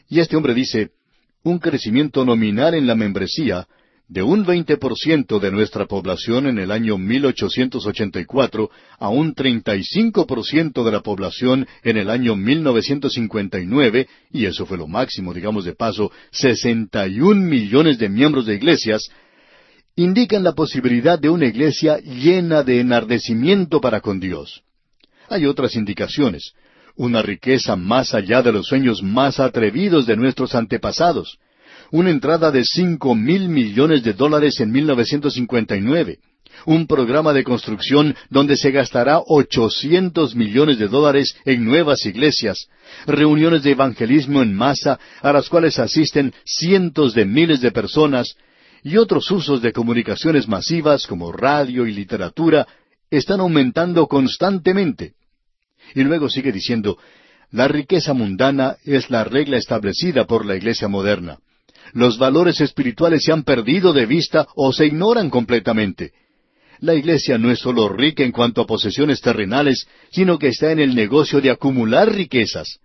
Y 0.08 0.20
este 0.20 0.36
hombre 0.36 0.54
dice, 0.54 0.90
un 1.42 1.58
crecimiento 1.58 2.24
nominal 2.24 2.74
en 2.74 2.86
la 2.86 2.94
membresía 2.94 3.66
de 4.08 4.22
un 4.22 4.46
20% 4.46 5.38
de 5.38 5.50
nuestra 5.50 5.84
población 5.84 6.46
en 6.46 6.58
el 6.58 6.70
año 6.70 6.96
1884 6.96 8.70
a 8.98 9.08
un 9.10 9.34
35% 9.34 10.82
de 10.82 10.90
la 10.90 11.00
población 11.00 11.66
en 11.82 11.98
el 11.98 12.08
año 12.08 12.34
1959, 12.34 14.08
y 14.32 14.46
eso 14.46 14.64
fue 14.64 14.78
lo 14.78 14.86
máximo, 14.88 15.34
digamos 15.34 15.66
de 15.66 15.74
paso, 15.74 16.10
61 16.32 17.38
millones 17.38 17.98
de 17.98 18.08
miembros 18.08 18.46
de 18.46 18.54
iglesias, 18.54 19.10
indican 19.94 20.42
la 20.42 20.52
posibilidad 20.52 21.18
de 21.18 21.28
una 21.28 21.46
iglesia 21.46 21.98
llena 21.98 22.62
de 22.62 22.80
enardecimiento 22.80 23.80
para 23.80 24.00
con 24.00 24.20
Dios. 24.20 24.62
Hay 25.28 25.44
otras 25.44 25.76
indicaciones, 25.76 26.54
una 26.96 27.20
riqueza 27.20 27.76
más 27.76 28.14
allá 28.14 28.40
de 28.40 28.52
los 28.52 28.68
sueños 28.68 29.02
más 29.02 29.38
atrevidos 29.38 30.06
de 30.06 30.16
nuestros 30.16 30.54
antepasados, 30.54 31.38
una 31.90 32.10
entrada 32.10 32.50
de 32.50 32.64
cinco 32.64 33.14
mil 33.14 33.48
millones 33.48 34.02
de 34.02 34.12
dólares 34.12 34.60
en 34.60 34.70
1959, 34.70 36.18
un 36.66 36.86
programa 36.86 37.32
de 37.32 37.44
construcción 37.44 38.14
donde 38.30 38.56
se 38.56 38.70
gastará 38.70 39.20
ochocientos 39.26 40.34
millones 40.34 40.78
de 40.78 40.88
dólares 40.88 41.36
en 41.44 41.64
nuevas 41.64 42.04
iglesias, 42.06 42.68
reuniones 43.06 43.62
de 43.62 43.72
evangelismo 43.72 44.42
en 44.42 44.54
masa 44.54 44.98
a 45.22 45.32
las 45.32 45.48
cuales 45.48 45.78
asisten 45.78 46.32
cientos 46.44 47.14
de 47.14 47.24
miles 47.24 47.60
de 47.60 47.70
personas, 47.70 48.36
y 48.82 48.96
otros 48.96 49.30
usos 49.30 49.60
de 49.60 49.72
comunicaciones 49.72 50.46
masivas 50.46 51.06
como 51.06 51.32
radio 51.32 51.86
y 51.86 51.92
literatura 51.92 52.66
están 53.10 53.40
aumentando 53.40 54.06
constantemente. 54.06 55.14
Y 55.94 56.04
luego 56.04 56.28
sigue 56.28 56.52
diciendo, 56.52 56.98
la 57.50 57.66
riqueza 57.66 58.12
mundana 58.12 58.76
es 58.84 59.10
la 59.10 59.24
regla 59.24 59.56
establecida 59.56 60.26
por 60.26 60.44
la 60.44 60.56
iglesia 60.56 60.86
moderna. 60.86 61.38
Los 61.92 62.18
valores 62.18 62.60
espirituales 62.60 63.22
se 63.24 63.32
han 63.32 63.42
perdido 63.42 63.92
de 63.92 64.06
vista 64.06 64.46
o 64.54 64.72
se 64.72 64.86
ignoran 64.86 65.30
completamente. 65.30 66.12
La 66.80 66.94
iglesia 66.94 67.38
no 67.38 67.50
es 67.50 67.58
sólo 67.58 67.88
rica 67.88 68.22
en 68.22 68.32
cuanto 68.32 68.60
a 68.60 68.66
posesiones 68.66 69.20
terrenales, 69.20 69.86
sino 70.10 70.38
que 70.38 70.48
está 70.48 70.70
en 70.70 70.78
el 70.78 70.94
negocio 70.94 71.40
de 71.40 71.50
acumular 71.50 72.12
riquezas 72.12 72.78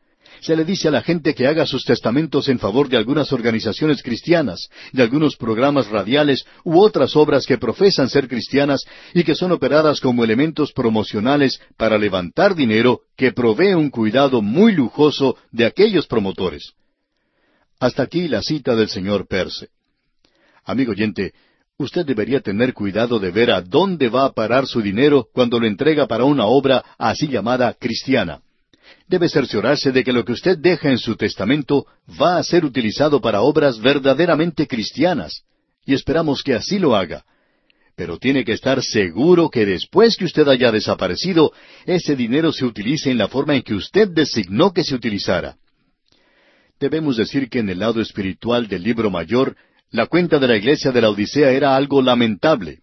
se 0.44 0.58
le 0.58 0.66
dice 0.66 0.90
a 0.90 0.92
la 0.92 1.02
gente 1.02 1.34
que 1.34 1.48
haga 1.48 1.66
sus 1.66 1.86
testamentos 1.86 2.50
en 2.50 2.60
favor 2.60 2.90
de 2.90 2.98
algunas 2.98 3.32
organizaciones 3.32 4.04
cristianas, 4.04 4.70
de 4.92 5.02
algunos 5.02 5.38
programas 5.38 5.88
radiales 5.88 6.46
u 6.66 6.80
otras 6.80 7.16
obras 7.16 7.46
que 7.46 7.58
profesan 7.58 8.10
ser 8.10 8.28
cristianas 8.28 8.82
y 9.14 9.24
que 9.24 9.36
son 9.36 9.54
operadas 9.54 10.02
como 10.02 10.24
elementos 10.24 10.74
promocionales 10.74 11.62
para 11.78 11.98
levantar 11.98 12.56
dinero 12.56 13.02
que 13.16 13.32
provee 13.32 13.74
un 13.74 13.90
cuidado 13.90 14.42
muy 14.42 14.74
lujoso 14.74 15.38
de 15.52 15.66
aquellos 15.66 16.08
promotores. 16.08 16.74
Hasta 17.84 18.04
aquí 18.04 18.30
la 18.30 18.42
cita 18.42 18.78
del 18.78 18.88
señor 18.88 19.28
Perse. 19.28 19.68
Amigo 20.64 20.94
oyente, 20.94 21.34
usted 21.78 22.06
debería 22.06 22.40
tener 22.40 22.74
cuidado 22.74 23.20
de 23.20 23.30
ver 23.30 23.52
a 23.52 23.60
dónde 23.60 24.08
va 24.08 24.24
a 24.24 24.32
parar 24.32 24.68
su 24.68 24.82
dinero 24.82 25.28
cuando 25.34 25.60
lo 25.60 25.68
entrega 25.68 26.08
para 26.08 26.24
una 26.24 26.46
obra 26.46 26.82
así 26.98 27.28
llamada 27.28 27.74
cristiana 27.74 28.40
debe 29.08 29.28
cerciorarse 29.28 29.92
de 29.92 30.02
que 30.04 30.14
lo 30.14 30.24
que 30.24 30.32
usted 30.32 30.58
deja 30.58 30.90
en 30.90 30.98
su 30.98 31.18
testamento 31.18 31.86
va 32.22 32.38
a 32.38 32.44
ser 32.44 32.64
utilizado 32.64 33.20
para 33.20 33.42
obras 33.42 33.80
verdaderamente 33.80 34.66
cristianas, 34.66 35.44
y 35.86 35.94
esperamos 35.94 36.42
que 36.42 36.54
así 36.54 36.80
lo 36.80 36.96
haga. 36.96 37.24
Pero 37.96 38.18
tiene 38.18 38.44
que 38.46 38.54
estar 38.54 38.82
seguro 38.82 39.50
que 39.50 39.66
después 39.66 40.16
que 40.16 40.26
usted 40.26 40.48
haya 40.48 40.72
desaparecido, 40.72 41.52
ese 41.86 42.16
dinero 42.16 42.52
se 42.52 42.66
utilice 42.66 43.12
en 43.12 43.18
la 43.18 43.28
forma 43.28 43.56
en 43.56 43.62
que 43.62 43.76
usted 43.76 44.08
designó 44.10 44.72
que 44.72 44.84
se 44.84 44.96
utilizara. 44.96 45.58
Debemos 46.80 47.18
decir 47.18 47.50
que 47.50 47.60
en 47.60 47.70
el 47.70 47.80
lado 47.80 48.02
espiritual 48.02 48.68
del 48.68 48.84
libro 48.84 49.10
mayor, 49.10 49.56
la 49.92 50.08
cuenta 50.08 50.40
de 50.40 50.48
la 50.48 50.58
iglesia 50.58 50.92
de 50.92 51.02
la 51.02 51.10
Odisea 51.10 51.52
era 51.52 51.76
algo 51.76 52.02
lamentable. 52.02 52.80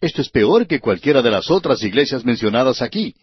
Esto 0.00 0.22
es 0.22 0.30
peor 0.30 0.66
que 0.66 0.80
cualquiera 0.80 1.22
de 1.22 1.30
las 1.30 1.50
otras 1.50 1.82
iglesias 1.82 2.24
mencionadas 2.24 2.82
aquí. 2.82 3.14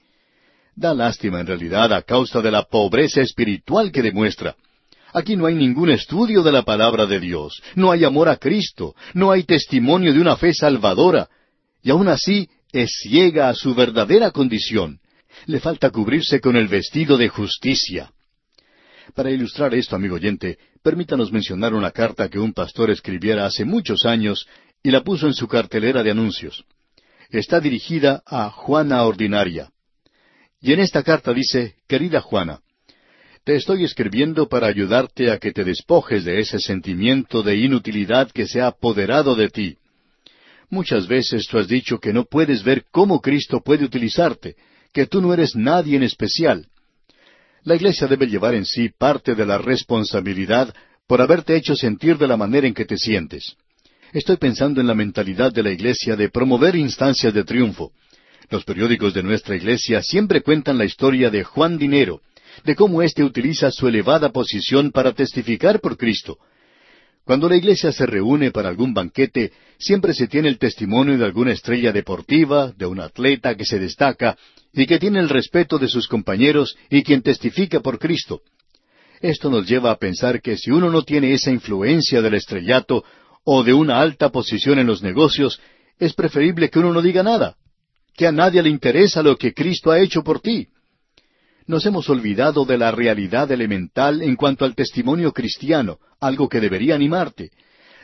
Da 0.75 0.93
lástima 0.93 1.39
en 1.39 1.47
realidad 1.47 1.93
a 1.93 2.01
causa 2.01 2.41
de 2.41 2.51
la 2.51 2.63
pobreza 2.63 3.21
espiritual 3.21 3.91
que 3.91 4.01
demuestra. 4.01 4.55
Aquí 5.13 5.38
no 5.38 5.45
hay 5.45 5.55
ningún 5.55 5.89
estudio 5.89 6.43
de 6.43 6.51
la 6.51 6.63
palabra 6.63 7.05
de 7.05 7.21
Dios, 7.21 7.62
no 7.75 7.91
hay 7.91 8.03
amor 8.03 8.27
a 8.27 8.35
Cristo, 8.35 8.93
no 9.13 9.31
hay 9.31 9.43
testimonio 9.43 10.13
de 10.13 10.19
una 10.19 10.35
fe 10.35 10.53
salvadora, 10.53 11.29
y 11.81 11.89
aún 11.89 12.09
así 12.09 12.50
es 12.74 12.91
ciega 13.01 13.47
a 13.47 13.53
su 13.53 13.74
verdadera 13.74 14.31
condición. 14.31 15.00
Le 15.45 15.62
falta 15.62 15.89
cubrirse 15.89 16.41
con 16.41 16.57
el 16.57 16.67
vestido 16.67 17.17
de 17.17 17.29
justicia. 17.29 18.12
Para 19.15 19.31
ilustrar 19.31 19.74
esto, 19.74 19.95
amigo 19.95 20.15
oyente, 20.15 20.57
permítanos 20.84 21.31
mencionar 21.31 21.74
una 21.74 21.91
carta 21.91 22.27
que 22.27 22.38
un 22.38 22.51
pastor 22.51 22.91
escribiera 22.91 23.45
hace 23.45 23.63
muchos 23.63 24.05
años 24.05 24.45
y 24.84 24.91
la 24.91 25.05
puso 25.05 25.25
en 25.25 25.34
su 25.34 25.48
cartelera 25.48 26.03
de 26.03 26.12
anuncios. 26.12 26.65
Está 27.29 27.62
dirigida 27.62 28.22
a 28.25 28.50
Juana 28.50 29.03
Ordinaria. 29.03 29.72
Y 30.60 30.74
en 30.74 30.81
esta 30.81 31.01
carta 31.01 31.34
dice, 31.34 31.75
Querida 31.88 32.19
Juana, 32.19 32.60
te 33.45 33.55
estoy 33.55 33.86
escribiendo 33.86 34.50
para 34.50 34.67
ayudarte 34.67 35.31
a 35.31 35.38
que 35.38 35.53
te 35.53 35.63
despojes 35.63 36.25
de 36.25 36.41
ese 36.41 36.60
sentimiento 36.60 37.41
de 37.41 37.55
inutilidad 37.55 38.29
que 38.31 38.48
se 38.48 38.60
ha 38.60 38.67
apoderado 38.67 39.36
de 39.36 39.48
ti. 39.48 39.77
Muchas 40.69 41.07
veces 41.07 41.48
tú 41.48 41.57
has 41.57 41.69
dicho 41.69 42.00
que 42.00 42.12
no 42.12 42.25
puedes 42.25 42.63
ver 42.63 42.84
cómo 42.91 43.22
Cristo 43.22 43.62
puede 43.63 43.86
utilizarte, 43.86 44.57
que 44.91 45.05
tú 45.05 45.22
no 45.22 45.34
eres 45.34 45.55
nadie 45.55 45.95
en 45.95 46.03
especial. 46.03 46.67
La 47.65 47.75
Iglesia 47.75 48.05
debe 48.07 48.27
llevar 48.27 48.53
en 48.53 48.63
sí 48.63 48.89
parte 48.95 49.34
de 49.34 49.43
la 49.43 49.57
responsabilidad 49.57 50.72
por 51.07 51.19
haberte 51.19 51.55
hecho 51.55 51.75
sentir 51.75 52.15
de 52.19 52.27
la 52.27 52.38
manera 52.38 52.67
en 52.67 52.75
que 52.75 52.86
te 52.86 52.95
sientes. 52.95 53.55
Estoy 54.13 54.38
pensando 54.38 54.81
en 54.81 54.88
la 54.88 54.93
mentalidad 54.93 55.51
de 55.51 55.63
la 55.63 55.72
Iglesia 55.72 56.15
de 56.15 56.29
promover 56.29 56.75
instancias 56.75 57.34
de 57.34 57.43
triunfo. 57.43 57.91
Los 58.51 58.63
periódicos 58.65 59.15
de 59.15 59.24
nuestra 59.24 59.55
iglesia 59.55 60.03
siempre 60.03 60.41
cuentan 60.41 60.77
la 60.77 60.86
historia 60.86 61.31
de 61.31 61.43
Juan 61.43 61.79
Dinero, 61.79 62.22
de 62.63 62.75
cómo 62.75 63.01
éste 63.01 63.24
utiliza 63.24 63.72
su 63.72 63.88
elevada 63.88 64.29
posición 64.29 64.91
para 64.91 65.13
testificar 65.13 65.79
por 65.79 65.98
Cristo. 65.98 66.38
Cuando 67.25 67.50
la 67.50 67.58
iglesia 67.58 67.91
se 67.91 68.05
reúne 68.05 68.51
para 68.51 68.70
algún 68.70 68.94
banquete, 68.94 69.51
siempre 69.79 70.13
se 70.13 70.27
tiene 70.27 70.48
el 70.48 70.60
testimonio 70.60 71.17
de 71.17 71.25
alguna 71.25 71.51
estrella 71.51 71.91
deportiva, 71.91 72.72
de 72.72 72.86
un 72.86 73.00
atleta 73.00 73.55
que 73.55 73.65
se 73.65 73.79
destaca 73.79 74.38
y 74.72 74.86
que 74.86 75.00
tiene 75.00 75.20
el 75.20 75.29
respeto 75.29 75.77
de 75.77 75.88
sus 75.88 76.08
compañeros 76.08 76.77
y 76.89 77.03
quien 77.03 77.22
testifica 77.22 77.79
por 77.79 77.98
Cristo. 77.98 78.41
Esto 79.22 79.50
nos 79.50 79.67
lleva 79.67 79.91
a 79.91 79.98
pensar 79.98 80.41
que 80.41 80.55
si 80.55 80.72
uno 80.72 80.89
no 80.89 81.01
tiene 81.01 81.34
esa 81.34 81.50
influencia 81.50 82.22
del 82.22 82.36
estrellato 82.36 83.03
o 83.44 83.63
de 83.63 83.74
una 83.74 84.00
alta 84.00 84.29
posición 84.29 84.77
en 84.77 84.88
los 84.88 85.01
negocios, 85.01 85.60
es 85.98 86.13
preferible 86.13 86.70
que 86.70 86.79
uno 86.79 86.94
no 86.94 87.01
diga 87.01 87.24
nada 87.24 87.58
que 88.15 88.27
a 88.27 88.32
nadie 88.32 88.63
le 88.63 88.70
interesa 88.70 89.22
lo 89.22 89.38
que 89.38 89.53
Cristo 89.53 89.91
ha 89.91 90.00
hecho 90.00 90.24
por 90.24 90.39
ti. 90.39 90.67
Nos 91.67 91.86
hemos 91.86 92.10
olvidado 92.10 92.65
de 92.65 92.77
la 92.77 92.91
realidad 92.91 93.51
elemental 93.51 94.22
en 94.22 94.36
cuanto 94.36 94.65
al 94.65 94.75
testimonio 94.75 95.31
cristiano, 95.31 95.98
algo 96.19 96.48
que 96.48 96.60
debería 96.60 96.93
animarte. 96.93 97.50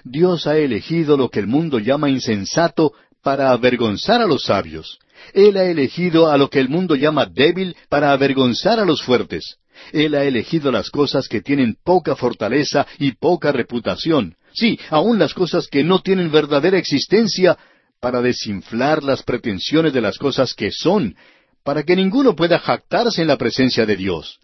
Dios 0.04 0.48
ha 0.48 0.58
elegido 0.58 1.16
lo 1.16 1.30
que 1.30 1.40
el 1.40 1.48
mundo 1.48 1.78
llama 1.78 2.10
insensato 2.10 2.94
para 3.22 3.52
avergonzar 3.52 4.20
a 4.20 4.26
los 4.26 4.44
sabios. 4.46 4.98
Él 5.34 5.58
ha 5.58 5.66
elegido 5.66 6.32
a 6.32 6.38
lo 6.38 6.50
que 6.50 6.60
el 6.60 6.70
mundo 6.70 6.96
llama 6.96 7.28
débil 7.28 7.76
para 7.88 8.12
avergonzar 8.12 8.80
a 8.80 8.86
los 8.86 9.04
fuertes. 9.04 9.58
Él 9.94 10.16
ha 10.16 10.24
elegido 10.24 10.72
las 10.72 10.90
cosas 10.90 11.28
que 11.28 11.42
tienen 11.42 11.76
poca 11.84 12.16
fortaleza 12.16 12.88
y 12.98 13.12
poca 13.12 13.52
reputación. 13.52 14.36
Sí, 14.54 14.80
aun 14.90 15.20
las 15.20 15.36
cosas 15.36 15.68
que 15.68 15.84
no 15.84 16.00
tienen 16.00 16.32
verdadera 16.32 16.80
existencia 16.80 17.58
para 18.00 18.22
desinflar 18.22 19.04
las 19.04 19.22
pretensiones 19.22 19.94
de 19.94 20.02
las 20.02 20.18
cosas 20.18 20.56
que 20.56 20.72
son, 20.72 21.16
para 21.64 21.84
que 21.84 21.96
ninguno 21.96 22.36
pueda 22.36 22.60
jactarse 22.60 23.22
en 23.22 23.28
la 23.28 23.38
presencia 23.38 23.86
de 23.86 23.96
Dios. 23.96 24.40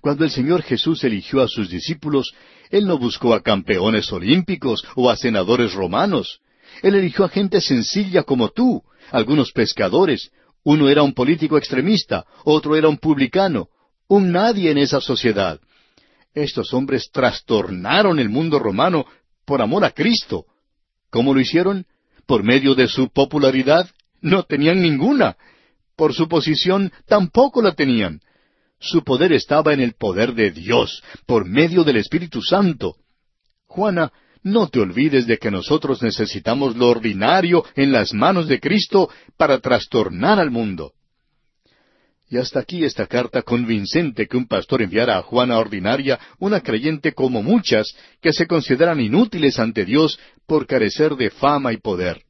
Cuando 0.00 0.24
el 0.24 0.30
Señor 0.30 0.62
Jesús 0.62 1.02
eligió 1.04 1.42
a 1.42 1.48
sus 1.48 1.70
discípulos, 1.70 2.34
Él 2.70 2.86
no 2.86 2.98
buscó 2.98 3.34
a 3.34 3.42
campeones 3.42 4.12
olímpicos 4.12 4.84
o 4.96 5.08
a 5.08 5.16
senadores 5.16 5.72
romanos. 5.72 6.40
Él 6.82 6.94
eligió 6.94 7.24
a 7.24 7.28
gente 7.28 7.60
sencilla 7.60 8.24
como 8.24 8.50
tú, 8.50 8.82
algunos 9.10 9.52
pescadores. 9.52 10.30
Uno 10.62 10.88
era 10.88 11.02
un 11.02 11.14
político 11.14 11.56
extremista, 11.56 12.26
otro 12.44 12.76
era 12.76 12.88
un 12.88 12.98
publicano, 12.98 13.68
un 14.08 14.32
nadie 14.32 14.70
en 14.70 14.78
esa 14.78 15.00
sociedad. 15.00 15.60
Estos 16.34 16.74
hombres 16.74 17.10
trastornaron 17.12 18.18
el 18.18 18.28
mundo 18.28 18.58
romano 18.58 19.06
por 19.44 19.62
amor 19.62 19.84
a 19.84 19.90
Cristo. 19.90 20.46
¿Cómo 21.10 21.32
lo 21.32 21.40
hicieron? 21.40 21.86
Por 22.26 22.42
medio 22.42 22.74
de 22.74 22.88
su 22.88 23.08
popularidad, 23.08 23.88
no 24.20 24.42
tenían 24.42 24.82
ninguna. 24.82 25.36
Por 25.96 26.14
su 26.14 26.28
posición, 26.28 26.92
tampoco 27.06 27.62
la 27.62 27.74
tenían. 27.74 28.20
Su 28.80 29.02
poder 29.02 29.32
estaba 29.32 29.72
en 29.72 29.80
el 29.80 29.94
poder 29.94 30.34
de 30.34 30.50
Dios, 30.50 31.02
por 31.26 31.46
medio 31.46 31.84
del 31.84 31.96
Espíritu 31.96 32.42
Santo. 32.42 32.96
Juana, 33.66 34.12
no 34.42 34.68
te 34.68 34.80
olvides 34.80 35.26
de 35.26 35.38
que 35.38 35.50
nosotros 35.50 36.02
necesitamos 36.02 36.76
lo 36.76 36.88
ordinario 36.88 37.64
en 37.76 37.92
las 37.92 38.12
manos 38.12 38.46
de 38.46 38.60
Cristo 38.60 39.08
para 39.38 39.58
trastornar 39.58 40.38
al 40.38 40.50
mundo. 40.50 40.92
Y 42.28 42.36
hasta 42.36 42.60
aquí 42.60 42.84
esta 42.84 43.06
carta 43.06 43.42
convincente 43.42 44.26
que 44.26 44.36
un 44.36 44.46
pastor 44.46 44.82
enviara 44.82 45.18
a 45.18 45.22
Juana 45.22 45.58
ordinaria, 45.58 46.18
una 46.38 46.60
creyente 46.60 47.12
como 47.12 47.42
muchas, 47.42 47.94
que 48.20 48.32
se 48.32 48.46
consideran 48.46 49.00
inútiles 49.00 49.58
ante 49.58 49.84
Dios 49.84 50.18
por 50.46 50.66
carecer 50.66 51.14
de 51.16 51.30
fama 51.30 51.72
y 51.72 51.78
poder. 51.78 52.22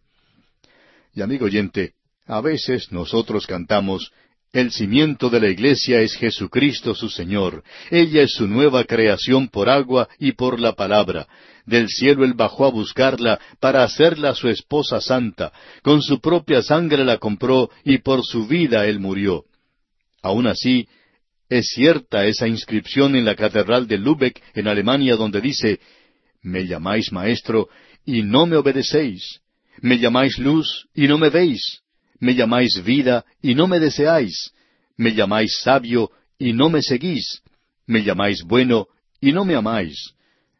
Y 1.15 1.23
amigo 1.23 1.47
oyente, 1.47 1.95
a 2.27 2.41
veces 2.41 2.91
nosotros 2.91 3.47
cantamos, 3.47 4.13
el 4.55 4.71
cimiento 4.71 5.31
de 5.31 5.41
la 5.41 5.49
iglesia 5.49 6.01
es 6.01 6.15
Jesucristo 6.15 6.95
su 6.95 7.09
Señor. 7.09 7.65
Ella 7.91 8.23
es 8.23 8.35
su 8.35 8.47
nueva 8.47 8.85
creación 8.85 9.49
por 9.49 9.69
agua 9.69 10.09
y 10.21 10.33
por 10.33 10.61
la 10.61 10.75
palabra. 10.75 11.27
Del 11.67 11.89
cielo 11.89 12.25
él 12.25 12.35
bajó 12.35 12.67
a 12.67 12.71
buscarla 12.71 13.41
para 13.59 13.83
hacerla 13.83 14.33
su 14.35 14.49
esposa 14.49 15.01
santa. 15.01 15.53
Con 15.83 16.03
su 16.03 16.21
propia 16.21 16.63
sangre 16.63 17.05
la 17.05 17.19
compró 17.19 17.69
y 17.85 17.99
por 17.99 18.25
su 18.25 18.47
vida 18.47 18.87
él 18.87 19.01
murió. 19.01 19.45
Aun 20.23 20.47
así, 20.47 20.87
es 21.49 21.67
cierta 21.75 22.25
esa 22.25 22.47
inscripción 22.47 23.17
en 23.17 23.25
la 23.25 23.35
Catedral 23.35 23.89
de 23.89 23.99
Lübeck, 23.99 24.41
en 24.55 24.69
Alemania, 24.69 25.17
donde 25.17 25.41
dice, 25.41 25.81
Me 26.43 26.65
llamáis 26.65 27.11
maestro 27.11 27.69
y 28.07 28.23
no 28.23 28.47
me 28.47 28.57
obedecéis. 28.57 29.41
Me 29.81 29.99
llamáis 29.99 30.39
luz 30.39 30.87
y 30.95 31.09
no 31.09 31.19
me 31.19 31.29
veis. 31.29 31.84
Me 32.21 32.35
llamáis 32.35 32.83
vida 32.85 33.25
y 33.43 33.55
no 33.55 33.67
me 33.67 33.81
deseáis. 33.81 34.53
Me 34.97 35.15
llamáis 35.15 35.59
sabio 35.63 36.11
y 36.39 36.53
no 36.53 36.71
me 36.71 36.83
seguís. 36.83 37.43
Me 37.87 38.03
llamáis 38.03 38.43
bueno 38.43 38.87
y 39.21 39.33
no 39.33 39.45
me 39.45 39.55
amáis. 39.55 40.15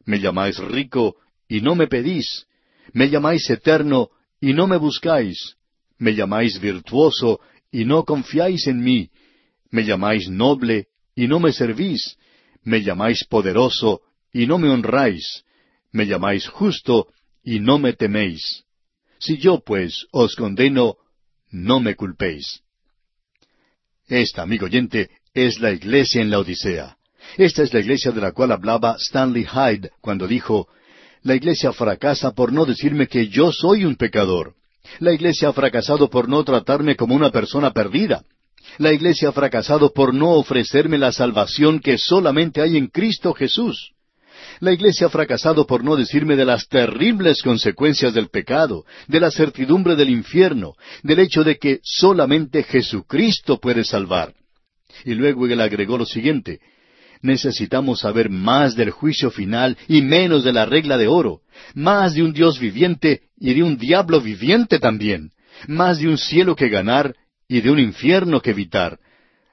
Me 0.05 0.21
llamáis 0.21 0.59
rico 0.59 1.17
y 1.49 1.61
no 1.61 1.75
me 1.75 1.87
pedís. 1.87 2.47
Me 2.93 3.09
llamáis 3.09 3.49
eterno 3.51 4.11
y 4.41 4.53
no 4.53 4.67
me 4.67 4.77
buscáis. 4.77 5.57
Me 5.99 6.15
llamáis 6.15 6.61
virtuoso 6.61 7.41
y 7.71 7.85
no 7.85 8.05
confiáis 8.05 8.67
en 8.67 8.83
mí. 8.83 9.11
Me 9.71 9.85
llamáis 9.85 10.29
noble 10.29 10.89
y 11.15 11.27
no 11.29 11.41
me 11.41 11.53
servís. 11.53 12.17
Me 12.63 12.83
llamáis 12.83 13.25
poderoso 13.25 14.03
y 14.33 14.47
no 14.47 14.59
me 14.59 14.69
honráis. 14.69 15.45
Me 15.93 16.07
llamáis 16.07 16.49
justo 16.49 17.09
y 17.43 17.61
no 17.61 17.79
me 17.79 17.93
teméis. 17.93 18.65
Si 19.19 19.39
yo, 19.39 19.61
pues, 19.65 20.07
os 20.11 20.35
condeno, 20.35 20.97
no 21.55 21.79
me 21.79 21.95
culpéis. 21.95 22.61
Esta, 24.09 24.43
amigo 24.43 24.67
oyente, 24.67 25.09
es 25.33 25.61
la 25.61 25.71
iglesia 25.71 26.21
en 26.21 26.31
la 26.31 26.41
Odisea. 26.41 26.97
Esta 27.39 27.63
es 27.63 27.73
la 27.73 27.81
iglesia 27.81 28.11
de 28.11 28.21
la 28.21 28.33
cual 28.33 28.53
hablaba 28.53 28.97
Stanley 28.99 29.47
Hyde 29.47 29.91
cuando 30.01 30.27
dijo, 30.27 30.69
La 31.23 31.37
iglesia 31.37 31.73
fracasa 31.73 32.33
por 32.33 32.53
no 32.53 32.67
decirme 32.67 33.07
que 33.07 33.29
yo 33.29 33.53
soy 33.53 33.85
un 33.85 33.95
pecador. 33.95 34.55
La 34.99 35.13
iglesia 35.13 35.49
ha 35.49 35.53
fracasado 35.53 36.11
por 36.11 36.29
no 36.29 36.45
tratarme 36.45 36.97
como 36.97 37.15
una 37.15 37.31
persona 37.31 37.73
perdida. 37.73 38.25
La 38.79 38.93
iglesia 38.93 39.29
ha 39.29 39.33
fracasado 39.33 39.93
por 39.93 40.13
no 40.13 40.33
ofrecerme 40.33 40.99
la 40.99 41.13
salvación 41.13 41.79
que 41.79 41.99
solamente 41.99 42.63
hay 42.63 42.77
en 42.77 42.89
Cristo 42.89 43.33
Jesús. 43.33 43.93
La 44.61 44.73
iglesia 44.73 45.07
ha 45.07 45.11
fracasado 45.11 45.67
por 45.67 45.85
no 45.85 45.97
decirme 45.97 46.37
de 46.37 46.45
las 46.45 46.69
terribles 46.69 47.43
consecuencias 47.43 48.15
del 48.15 48.29
pecado, 48.29 48.85
de 49.09 49.21
la 49.21 49.31
certidumbre 49.31 49.97
del 49.97 50.11
infierno, 50.11 50.75
del 51.03 51.21
hecho 51.21 51.45
de 51.45 51.59
que 51.59 51.81
solamente 51.83 52.63
Jesucristo 52.63 53.59
puede 53.59 53.85
salvar. 53.85 54.35
Y 55.05 55.15
luego 55.15 55.47
él 55.47 55.61
agregó 55.61 55.99
lo 55.99 56.07
siguiente, 56.07 56.61
necesitamos 57.25 58.01
saber 58.01 58.29
más 58.29 58.77
del 58.77 58.91
juicio 58.91 59.31
final 59.31 59.79
y 59.89 60.03
menos 60.03 60.45
de 60.45 60.53
la 60.53 60.67
regla 60.67 60.99
de 60.99 61.09
oro, 61.09 61.41
más 61.75 62.15
de 62.15 62.23
un 62.23 62.35
Dios 62.35 62.61
viviente 62.61 63.23
y 63.39 63.55
de 63.55 63.63
un 63.63 63.79
diablo 63.79 64.21
viviente 64.21 64.79
también, 64.79 65.31
más 65.67 65.99
de 65.99 66.09
un 66.09 66.19
cielo 66.19 66.55
que 66.55 66.69
ganar 66.69 67.17
y 67.49 67.63
de 67.63 67.71
un 67.71 67.79
infierno 67.79 68.41
que 68.41 68.51
evitar. 68.51 68.99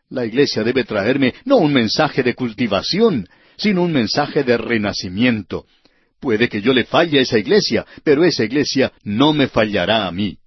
La 0.10 0.26
iglesia 0.26 0.64
debe 0.64 0.84
traerme 0.84 1.34
no 1.46 1.58
un 1.58 1.72
mensaje 1.72 2.24
de 2.24 2.36
cultivación, 2.36 3.28
sino 3.58 3.84
un 3.84 3.92
mensaje 3.92 4.44
de 4.44 4.58
renacimiento. 4.58 5.66
Puede 6.20 6.50
que 6.50 6.62
yo 6.62 6.74
le 6.74 6.86
falle 6.86 7.20
a 7.20 7.22
esa 7.22 7.40
iglesia, 7.40 7.86
pero 8.04 8.24
esa 8.24 8.44
iglesia 8.44 8.92
no 9.04 9.34
me 9.34 9.48
fallará 9.48 10.08
a 10.08 10.12
mí. 10.12 10.38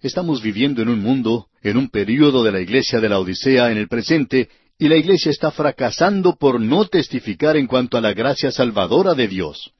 Estamos 0.00 0.42
viviendo 0.42 0.80
en 0.80 0.88
un 0.88 1.00
mundo, 1.00 1.48
en 1.62 1.76
un 1.76 1.90
período 1.90 2.42
de 2.42 2.52
la 2.52 2.60
iglesia 2.60 3.00
de 3.00 3.08
la 3.08 3.18
Odisea 3.18 3.70
en 3.70 3.78
el 3.78 3.88
presente, 3.88 4.48
y 4.78 4.88
la 4.88 4.96
iglesia 4.96 5.30
está 5.30 5.50
fracasando 5.50 6.36
por 6.36 6.58
no 6.58 6.86
testificar 6.86 7.56
en 7.56 7.66
cuanto 7.66 7.98
a 7.98 8.00
la 8.00 8.14
gracia 8.14 8.50
salvadora 8.50 9.14
de 9.14 9.28
Dios. 9.28 9.72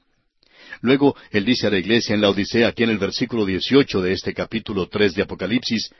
Luego, 0.81 1.15
él 1.31 1.45
dice 1.45 1.67
a 1.67 1.69
la 1.71 1.79
iglesia 1.79 2.13
en 2.13 2.21
la 2.21 2.29
Odisea, 2.29 2.67
aquí 2.67 2.83
en 2.83 2.91
el 2.91 2.99
versículo 2.99 3.45
18 3.45 4.01
de 4.01 4.13
este 4.13 4.33
capítulo 4.33 4.87
tres 4.87 5.15
de 5.15 5.23
Apocalipsis, 5.23 5.91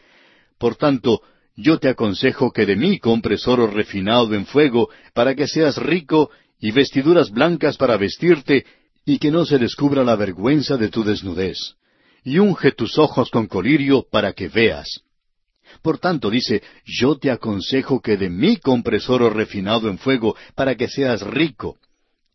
Por 0.60 0.75
tanto, 0.75 1.22
yo 1.55 1.79
te 1.79 1.89
aconsejo 1.89 2.51
que 2.51 2.65
de 2.65 2.75
mí 2.75 3.00
compres 3.00 3.48
oro 3.48 3.67
refinado 3.67 4.34
en 4.34 4.46
fuego, 4.46 4.89
para 5.13 5.36
que 5.36 5.48
seas 5.48 5.77
rico, 5.77 6.31
y 6.60 6.72
vestiduras 6.72 7.31
blancas 7.31 7.77
para 7.77 7.98
vestirte, 7.98 8.65
y 9.05 9.17
que 9.17 9.31
no 9.31 9.46
se 9.46 9.58
descubra 9.58 10.03
la 10.03 10.15
vergüenza 10.15 10.77
de 10.77 10.89
tu 10.89 11.03
desnudez. 11.03 11.75
Y 12.24 12.38
unge 12.38 12.72
tus 12.72 12.98
ojos 12.98 13.29
con 13.31 13.48
colirio 13.48 14.05
para 14.10 14.34
que 14.34 14.48
veas. 14.48 15.01
Por 15.81 16.00
tanto, 16.00 16.29
dice, 16.29 16.62
yo 16.86 17.17
te 17.17 17.31
aconsejo 17.31 18.01
que 18.01 18.17
de 18.17 18.29
mí 18.29 18.58
compres 18.58 19.10
oro 19.10 19.29
refinado 19.29 19.89
en 19.89 19.98
fuego, 19.98 20.36
para 20.55 20.75
que 20.75 20.88
seas 20.88 21.22
rico. 21.22 21.77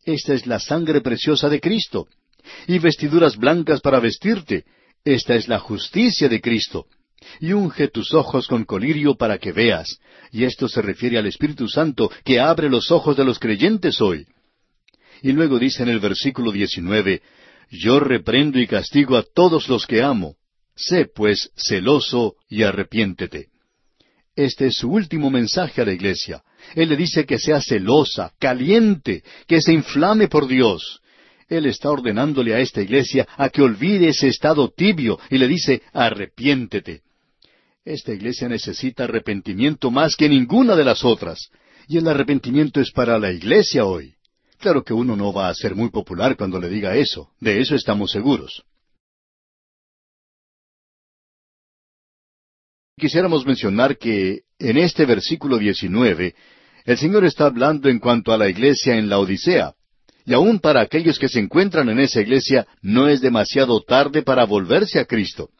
Esta 0.03 0.33
es 0.33 0.45
la 0.45 0.59
sangre 0.59 1.01
preciosa 1.01 1.49
de 1.49 1.59
Cristo. 1.59 2.07
Y 2.67 2.79
vestiduras 2.79 3.37
blancas 3.37 3.81
para 3.81 3.99
vestirte. 3.99 4.65
Esta 5.03 5.35
es 5.35 5.47
la 5.47 5.59
justicia 5.59 6.27
de 6.27 6.41
Cristo 6.41 6.87
y 7.39 7.53
unge 7.53 7.87
tus 7.87 8.13
ojos 8.13 8.47
con 8.47 8.65
colirio 8.65 9.15
para 9.15 9.37
que 9.37 9.51
veas. 9.51 9.99
Y 10.31 10.43
esto 10.43 10.67
se 10.67 10.81
refiere 10.81 11.17
al 11.17 11.27
Espíritu 11.27 11.67
Santo 11.67 12.11
que 12.23 12.39
abre 12.39 12.69
los 12.69 12.91
ojos 12.91 13.15
de 13.17 13.25
los 13.25 13.39
creyentes 13.39 14.01
hoy. 14.01 14.25
Y 15.21 15.31
luego 15.31 15.59
dice 15.59 15.83
en 15.83 15.89
el 15.89 15.99
versículo 15.99 16.51
19, 16.51 17.21
Yo 17.69 17.99
reprendo 17.99 18.59
y 18.59 18.67
castigo 18.67 19.17
a 19.17 19.23
todos 19.23 19.67
los 19.69 19.87
que 19.87 20.01
amo. 20.01 20.35
Sé 20.75 21.05
pues 21.13 21.51
celoso 21.55 22.35
y 22.47 22.63
arrepiéntete. 22.63 23.47
Este 24.35 24.67
es 24.67 24.75
su 24.75 24.91
último 24.91 25.31
mensaje 25.31 25.81
a 25.81 25.85
la 25.85 25.93
iglesia. 25.93 26.43
Él 26.75 26.89
le 26.89 26.95
dice 26.95 27.25
que 27.25 27.39
sea 27.39 27.59
celosa, 27.59 28.33
caliente, 28.39 29.23
que 29.47 29.61
se 29.61 29.73
inflame 29.73 30.27
por 30.27 30.47
Dios. 30.47 31.01
Él 31.49 31.65
está 31.65 31.89
ordenándole 31.89 32.53
a 32.53 32.59
esta 32.59 32.81
iglesia 32.81 33.27
a 33.37 33.49
que 33.49 33.63
olvide 33.63 34.09
ese 34.09 34.27
estado 34.27 34.69
tibio 34.69 35.19
y 35.31 35.39
le 35.39 35.47
dice, 35.47 35.81
arrepiéntete. 35.93 37.01
Esta 37.87 38.11
iglesia 38.11 38.49
necesita 38.49 39.05
arrepentimiento 39.05 39.91
más 39.91 40.17
que 40.17 40.27
ninguna 40.27 40.75
de 40.75 40.83
las 40.83 41.05
otras. 41.05 41.49
Y 41.87 41.97
el 41.97 42.07
arrepentimiento 42.09 42.81
es 42.81 42.91
para 42.91 43.17
la 43.17 43.31
iglesia 43.31 43.85
hoy. 43.85 44.13
Claro 44.59 44.83
que 44.83 44.93
uno 44.93 45.15
no 45.15 45.31
va 45.31 45.47
a 45.47 45.53
ser 45.53 45.73
muy 45.73 45.89
popular 45.89 46.35
cuando 46.35 46.59
le 46.59 46.67
diga 46.67 46.97
eso. 46.97 47.31
De 47.39 47.61
eso 47.61 47.75
estamos 47.75 48.11
seguros. 48.11 48.65
Quisiéramos 52.97 53.45
mencionar 53.45 53.97
que 53.97 54.41
en 54.59 54.77
este 54.77 55.05
versículo 55.05 55.57
19 55.57 56.35
el 56.83 56.97
Señor 56.97 57.23
está 57.23 57.45
hablando 57.45 57.87
en 57.87 57.99
cuanto 57.99 58.33
a 58.33 58.37
la 58.37 58.49
iglesia 58.49 58.97
en 58.97 59.07
la 59.07 59.19
Odisea. 59.19 59.75
Y 60.25 60.33
aún 60.33 60.59
para 60.59 60.81
aquellos 60.81 61.17
que 61.17 61.29
se 61.29 61.39
encuentran 61.39 61.87
en 61.87 62.01
esa 62.01 62.19
iglesia 62.19 62.67
no 62.81 63.07
es 63.07 63.21
demasiado 63.21 63.81
tarde 63.81 64.23
para 64.23 64.43
volverse 64.43 64.99
a 64.99 65.05
Cristo. 65.05 65.51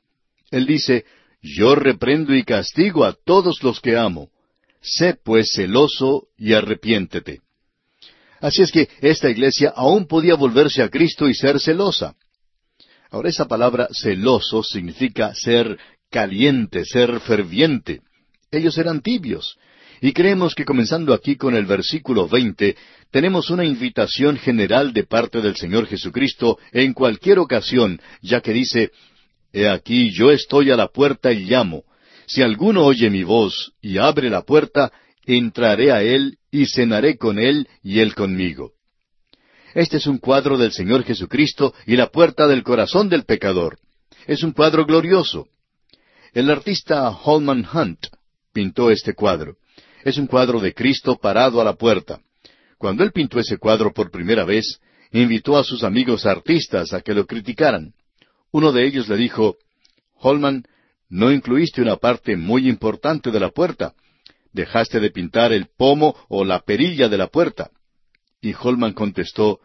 Él 0.52 0.66
dice, 0.66 1.06
yo 1.42 1.76
reprendo 1.76 2.36
y 2.36 2.44
castigo 2.44 3.06
a 3.06 3.14
todos 3.14 3.64
los 3.64 3.80
que 3.80 3.98
amo. 3.98 4.30
Sé 4.82 5.16
pues 5.24 5.52
celoso 5.54 6.28
y 6.38 6.54
arrepiéntete. 6.54 7.42
Así 8.40 8.62
es 8.62 8.72
que 8.72 8.90
esta 9.02 9.30
iglesia 9.30 9.74
aún 9.76 10.08
podía 10.08 10.36
volverse 10.36 10.84
a 10.84 10.90
Cristo 10.90 11.28
y 11.28 11.34
ser 11.34 11.60
celosa. 11.60 12.16
Ahora 13.10 13.30
esa 13.30 13.48
palabra 13.48 13.88
celoso 13.92 14.64
significa 14.64 15.34
ser 15.34 15.78
caliente, 16.10 16.86
ser 16.86 17.20
ferviente. 17.22 18.02
Ellos 18.52 18.78
eran 18.78 19.02
tibios. 19.02 19.58
Y 20.00 20.14
creemos 20.14 20.54
que 20.54 20.66
comenzando 20.66 21.14
aquí 21.14 21.36
con 21.36 21.56
el 21.56 21.66
versículo 21.66 22.28
veinte, 22.28 22.78
tenemos 23.10 23.50
una 23.50 23.66
invitación 23.66 24.38
general 24.38 24.94
de 24.94 25.04
parte 25.04 25.42
del 25.42 25.56
Señor 25.56 25.88
Jesucristo 25.88 26.60
en 26.72 26.94
cualquier 26.94 27.40
ocasión, 27.40 28.00
ya 28.22 28.42
que 28.42 28.54
dice, 28.54 28.92
He 29.58 29.68
aquí 29.68 30.12
yo 30.12 30.32
estoy 30.32 30.70
a 30.70 30.76
la 30.76 30.88
puerta 30.88 31.34
y 31.34 31.46
llamo. 31.46 31.84
Si 32.28 32.44
alguno 32.44 32.86
oye 32.86 33.10
mi 33.10 33.24
voz 33.24 33.74
y 33.82 33.98
abre 33.98 34.30
la 34.30 34.44
puerta, 34.44 34.92
entraré 35.26 35.92
a 35.92 36.04
él 36.04 36.38
y 36.52 36.68
cenaré 36.68 37.18
con 37.18 37.40
él 37.40 37.68
y 37.82 38.00
él 38.00 38.14
conmigo. 38.14 38.74
Este 39.74 39.98
es 39.98 40.06
un 40.06 40.20
cuadro 40.20 40.60
del 40.60 40.74
Señor 40.74 41.04
Jesucristo 41.04 41.74
y 41.88 41.96
la 41.96 42.12
puerta 42.12 42.46
del 42.46 42.62
corazón 42.62 43.10
del 43.10 43.24
pecador. 43.24 43.80
Es 44.28 44.44
un 44.44 44.52
cuadro 44.52 44.86
glorioso. 44.86 45.48
El 46.34 46.52
artista 46.52 47.10
Holman 47.10 47.68
Hunt 47.74 48.06
pintó 48.54 48.92
este 48.92 49.16
cuadro. 49.16 49.56
Es 50.04 50.20
un 50.20 50.28
cuadro 50.28 50.60
de 50.60 50.76
Cristo 50.76 51.18
parado 51.20 51.60
a 51.62 51.64
la 51.64 51.74
puerta. 51.74 52.22
Cuando 52.78 53.04
él 53.04 53.12
pintó 53.12 53.40
ese 53.40 53.58
cuadro 53.58 53.92
por 53.92 54.12
primera 54.12 54.46
vez, 54.46 54.80
invitó 55.12 55.58
a 55.58 55.64
sus 55.64 55.84
amigos 55.84 56.28
artistas 56.28 56.94
a 56.94 57.02
que 57.02 57.16
lo 57.16 57.26
criticaran. 57.26 57.96
Uno 58.58 58.72
de 58.72 58.88
ellos 58.88 59.08
le 59.08 59.18
dijo, 59.18 59.58
Holman, 60.16 60.64
no 61.10 61.32
incluiste 61.32 61.80
una 61.80 61.98
parte 61.98 62.36
muy 62.36 62.68
importante 62.68 63.30
de 63.30 63.40
la 63.40 63.52
puerta. 63.52 63.94
Dejaste 64.52 65.00
de 65.00 65.12
pintar 65.12 65.54
el 65.54 65.68
pomo 65.78 66.16
o 66.28 66.44
la 66.44 66.62
perilla 66.62 67.08
de 67.08 67.20
la 67.20 67.28
puerta. 67.28 67.70
Y 68.42 68.56
Holman 68.60 68.94
contestó, 68.94 69.60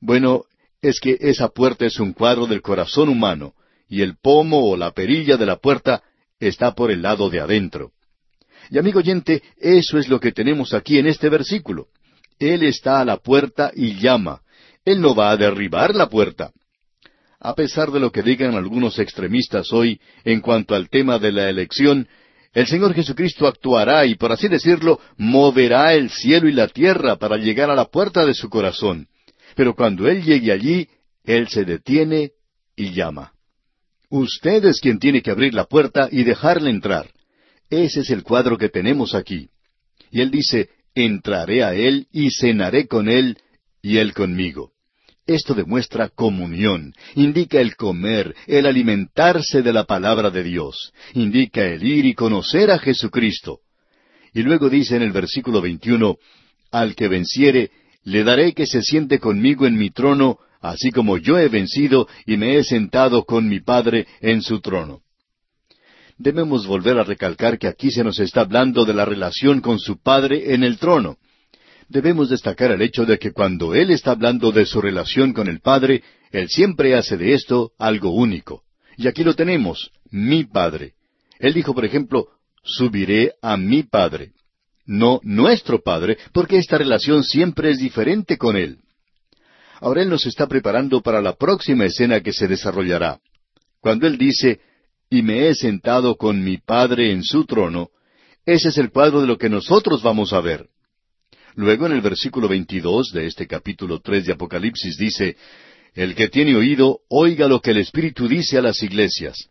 Bueno, 0.00 0.44
es 0.80 0.98
que 0.98 1.18
esa 1.20 1.50
puerta 1.50 1.84
es 1.84 2.00
un 2.00 2.14
cuadro 2.14 2.46
del 2.46 2.62
corazón 2.62 3.10
humano, 3.10 3.52
y 3.86 4.00
el 4.00 4.16
pomo 4.16 4.70
o 4.70 4.78
la 4.78 4.92
perilla 4.92 5.36
de 5.36 5.44
la 5.44 5.56
puerta 5.56 6.02
está 6.40 6.74
por 6.74 6.90
el 6.90 7.02
lado 7.02 7.28
de 7.28 7.40
adentro. 7.40 7.92
Y 8.70 8.78
amigo 8.78 9.00
oyente, 9.00 9.42
eso 9.58 9.98
es 9.98 10.08
lo 10.08 10.20
que 10.20 10.32
tenemos 10.32 10.72
aquí 10.72 10.98
en 10.98 11.06
este 11.06 11.28
versículo. 11.28 11.88
Él 12.38 12.62
está 12.62 13.00
a 13.00 13.04
la 13.04 13.18
puerta 13.18 13.72
y 13.74 13.96
llama. 14.00 14.40
Él 14.86 15.02
no 15.02 15.14
va 15.14 15.32
a 15.32 15.36
derribar 15.36 15.94
la 15.94 16.08
puerta. 16.08 16.50
A 17.40 17.54
pesar 17.54 17.90
de 17.90 18.00
lo 18.00 18.10
que 18.10 18.22
digan 18.22 18.54
algunos 18.54 18.98
extremistas 18.98 19.72
hoy 19.72 20.00
en 20.24 20.40
cuanto 20.40 20.74
al 20.74 20.88
tema 20.88 21.18
de 21.18 21.32
la 21.32 21.48
elección, 21.48 22.08
el 22.52 22.66
Señor 22.66 22.94
Jesucristo 22.94 23.46
actuará 23.46 24.06
y, 24.06 24.16
por 24.16 24.32
así 24.32 24.48
decirlo, 24.48 25.00
moverá 25.16 25.94
el 25.94 26.10
cielo 26.10 26.48
y 26.48 26.52
la 26.52 26.68
tierra 26.68 27.16
para 27.16 27.36
llegar 27.36 27.70
a 27.70 27.76
la 27.76 27.84
puerta 27.84 28.26
de 28.26 28.34
su 28.34 28.48
corazón. 28.48 29.06
Pero 29.54 29.74
cuando 29.74 30.08
Él 30.08 30.24
llegue 30.24 30.50
allí, 30.50 30.88
Él 31.24 31.48
se 31.48 31.64
detiene 31.64 32.32
y 32.74 32.92
llama. 32.92 33.32
Usted 34.10 34.64
es 34.64 34.80
quien 34.80 34.98
tiene 34.98 35.22
que 35.22 35.30
abrir 35.30 35.54
la 35.54 35.66
puerta 35.66 36.08
y 36.10 36.24
dejarle 36.24 36.70
entrar. 36.70 37.10
Ese 37.68 38.00
es 38.00 38.10
el 38.10 38.22
cuadro 38.22 38.56
que 38.56 38.70
tenemos 38.70 39.14
aquí. 39.14 39.50
Y 40.10 40.22
él 40.22 40.30
dice, 40.30 40.70
entraré 40.94 41.62
a 41.62 41.74
él 41.74 42.08
y 42.10 42.30
cenaré 42.30 42.86
con 42.86 43.08
él 43.08 43.36
y 43.82 43.98
él 43.98 44.14
conmigo. 44.14 44.72
Esto 45.28 45.52
demuestra 45.52 46.08
comunión, 46.08 46.94
indica 47.14 47.60
el 47.60 47.76
comer, 47.76 48.34
el 48.46 48.64
alimentarse 48.64 49.60
de 49.60 49.74
la 49.74 49.84
palabra 49.84 50.30
de 50.30 50.42
Dios, 50.42 50.94
indica 51.12 51.66
el 51.66 51.86
ir 51.86 52.06
y 52.06 52.14
conocer 52.14 52.70
a 52.70 52.78
Jesucristo. 52.78 53.58
Y 54.32 54.40
luego 54.40 54.70
dice 54.70 54.96
en 54.96 55.02
el 55.02 55.12
versículo 55.12 55.60
21, 55.60 56.16
Al 56.70 56.96
que 56.96 57.08
venciere, 57.08 57.70
le 58.04 58.24
daré 58.24 58.54
que 58.54 58.66
se 58.66 58.80
siente 58.80 59.18
conmigo 59.18 59.66
en 59.66 59.76
mi 59.76 59.90
trono, 59.90 60.38
así 60.62 60.90
como 60.92 61.18
yo 61.18 61.38
he 61.38 61.48
vencido 61.48 62.08
y 62.24 62.38
me 62.38 62.56
he 62.56 62.64
sentado 62.64 63.24
con 63.24 63.50
mi 63.50 63.60
Padre 63.60 64.06
en 64.22 64.40
su 64.40 64.60
trono. 64.60 65.02
Debemos 66.16 66.66
volver 66.66 66.98
a 66.98 67.04
recalcar 67.04 67.58
que 67.58 67.68
aquí 67.68 67.90
se 67.90 68.02
nos 68.02 68.18
está 68.18 68.40
hablando 68.40 68.86
de 68.86 68.94
la 68.94 69.04
relación 69.04 69.60
con 69.60 69.78
su 69.78 70.00
Padre 70.00 70.54
en 70.54 70.64
el 70.64 70.78
trono 70.78 71.18
debemos 71.88 72.28
destacar 72.28 72.70
el 72.70 72.82
hecho 72.82 73.04
de 73.04 73.18
que 73.18 73.32
cuando 73.32 73.74
Él 73.74 73.90
está 73.90 74.12
hablando 74.12 74.52
de 74.52 74.66
su 74.66 74.80
relación 74.80 75.32
con 75.32 75.48
el 75.48 75.60
Padre, 75.60 76.02
Él 76.30 76.48
siempre 76.48 76.94
hace 76.94 77.16
de 77.16 77.34
esto 77.34 77.72
algo 77.78 78.10
único. 78.10 78.62
Y 78.96 79.08
aquí 79.08 79.24
lo 79.24 79.34
tenemos, 79.34 79.90
mi 80.10 80.44
Padre. 80.44 80.94
Él 81.38 81.54
dijo, 81.54 81.74
por 81.74 81.84
ejemplo, 81.84 82.28
subiré 82.62 83.32
a 83.42 83.56
mi 83.56 83.82
Padre. 83.82 84.32
No 84.84 85.20
nuestro 85.22 85.82
Padre, 85.82 86.18
porque 86.32 86.58
esta 86.58 86.78
relación 86.78 87.22
siempre 87.22 87.70
es 87.70 87.78
diferente 87.78 88.38
con 88.38 88.56
Él. 88.56 88.78
Ahora 89.80 90.02
Él 90.02 90.08
nos 90.08 90.26
está 90.26 90.46
preparando 90.46 91.02
para 91.02 91.20
la 91.22 91.34
próxima 91.34 91.84
escena 91.84 92.20
que 92.20 92.32
se 92.32 92.48
desarrollará. 92.48 93.20
Cuando 93.80 94.06
Él 94.06 94.18
dice, 94.18 94.60
y 95.10 95.22
me 95.22 95.48
he 95.48 95.54
sentado 95.54 96.16
con 96.16 96.42
mi 96.42 96.58
Padre 96.58 97.12
en 97.12 97.22
su 97.22 97.44
trono, 97.44 97.90
ese 98.44 98.68
es 98.68 98.78
el 98.78 98.90
cuadro 98.90 99.20
de 99.20 99.26
lo 99.26 99.38
que 99.38 99.48
nosotros 99.48 100.02
vamos 100.02 100.32
a 100.32 100.40
ver. 100.40 100.68
Luego 101.58 101.86
en 101.86 101.92
el 101.92 102.02
versículo 102.02 102.46
22 102.46 103.10
de 103.10 103.26
este 103.26 103.48
capítulo 103.48 103.98
3 103.98 104.26
de 104.26 104.32
Apocalipsis 104.32 104.96
dice, 104.96 105.36
El 105.92 106.14
que 106.14 106.28
tiene 106.28 106.54
oído, 106.54 107.00
oiga 107.08 107.48
lo 107.48 107.60
que 107.60 107.72
el 107.72 107.78
Espíritu 107.78 108.28
dice 108.28 108.58
a 108.58 108.62
las 108.62 108.80
iglesias. 108.80 109.48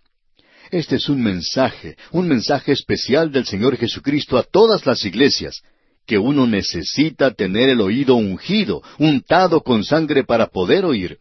Este 0.71 0.95
es 0.95 1.09
un 1.09 1.21
mensaje, 1.21 1.97
un 2.13 2.29
mensaje 2.29 2.71
especial 2.71 3.29
del 3.29 3.45
Señor 3.45 3.75
Jesucristo 3.75 4.37
a 4.37 4.43
todas 4.43 4.85
las 4.85 5.03
iglesias, 5.03 5.61
que 6.05 6.17
uno 6.17 6.47
necesita 6.47 7.33
tener 7.33 7.67
el 7.67 7.81
oído 7.81 8.15
ungido, 8.15 8.81
untado 8.99 9.59
con 9.59 9.83
sangre 9.83 10.23
para 10.23 10.47
poder 10.47 10.85
oír. 10.85 11.19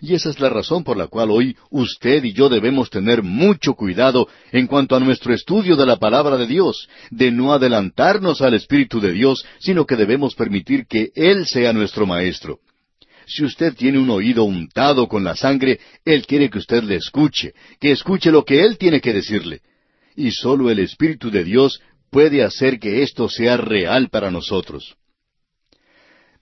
Y 0.00 0.14
esa 0.14 0.30
es 0.30 0.40
la 0.40 0.48
razón 0.48 0.84
por 0.84 0.96
la 0.96 1.06
cual 1.06 1.30
hoy 1.30 1.56
usted 1.70 2.24
y 2.24 2.32
yo 2.32 2.48
debemos 2.48 2.90
tener 2.90 3.22
mucho 3.22 3.74
cuidado 3.74 4.28
en 4.52 4.66
cuanto 4.66 4.96
a 4.96 5.00
nuestro 5.00 5.34
estudio 5.34 5.76
de 5.76 5.86
la 5.86 5.96
palabra 5.96 6.36
de 6.36 6.46
Dios, 6.46 6.88
de 7.10 7.30
no 7.30 7.52
adelantarnos 7.52 8.42
al 8.42 8.54
Espíritu 8.54 9.00
de 9.00 9.12
Dios, 9.12 9.44
sino 9.58 9.86
que 9.86 9.96
debemos 9.96 10.34
permitir 10.34 10.86
que 10.86 11.10
Él 11.14 11.46
sea 11.46 11.72
nuestro 11.72 12.06
Maestro. 12.06 12.58
Si 13.26 13.44
usted 13.44 13.74
tiene 13.74 13.98
un 13.98 14.10
oído 14.10 14.44
untado 14.44 15.08
con 15.08 15.24
la 15.24 15.34
sangre, 15.34 15.80
Él 16.04 16.26
quiere 16.26 16.50
que 16.50 16.58
usted 16.58 16.82
le 16.82 16.96
escuche, 16.96 17.54
que 17.80 17.90
escuche 17.90 18.30
lo 18.30 18.44
que 18.44 18.60
Él 18.60 18.76
tiene 18.76 19.00
que 19.00 19.12
decirle. 19.12 19.60
Y 20.16 20.30
solo 20.30 20.70
el 20.70 20.78
Espíritu 20.78 21.30
de 21.30 21.44
Dios 21.44 21.80
puede 22.10 22.42
hacer 22.42 22.78
que 22.78 23.02
esto 23.02 23.28
sea 23.28 23.56
real 23.56 24.08
para 24.10 24.30
nosotros. 24.30 24.94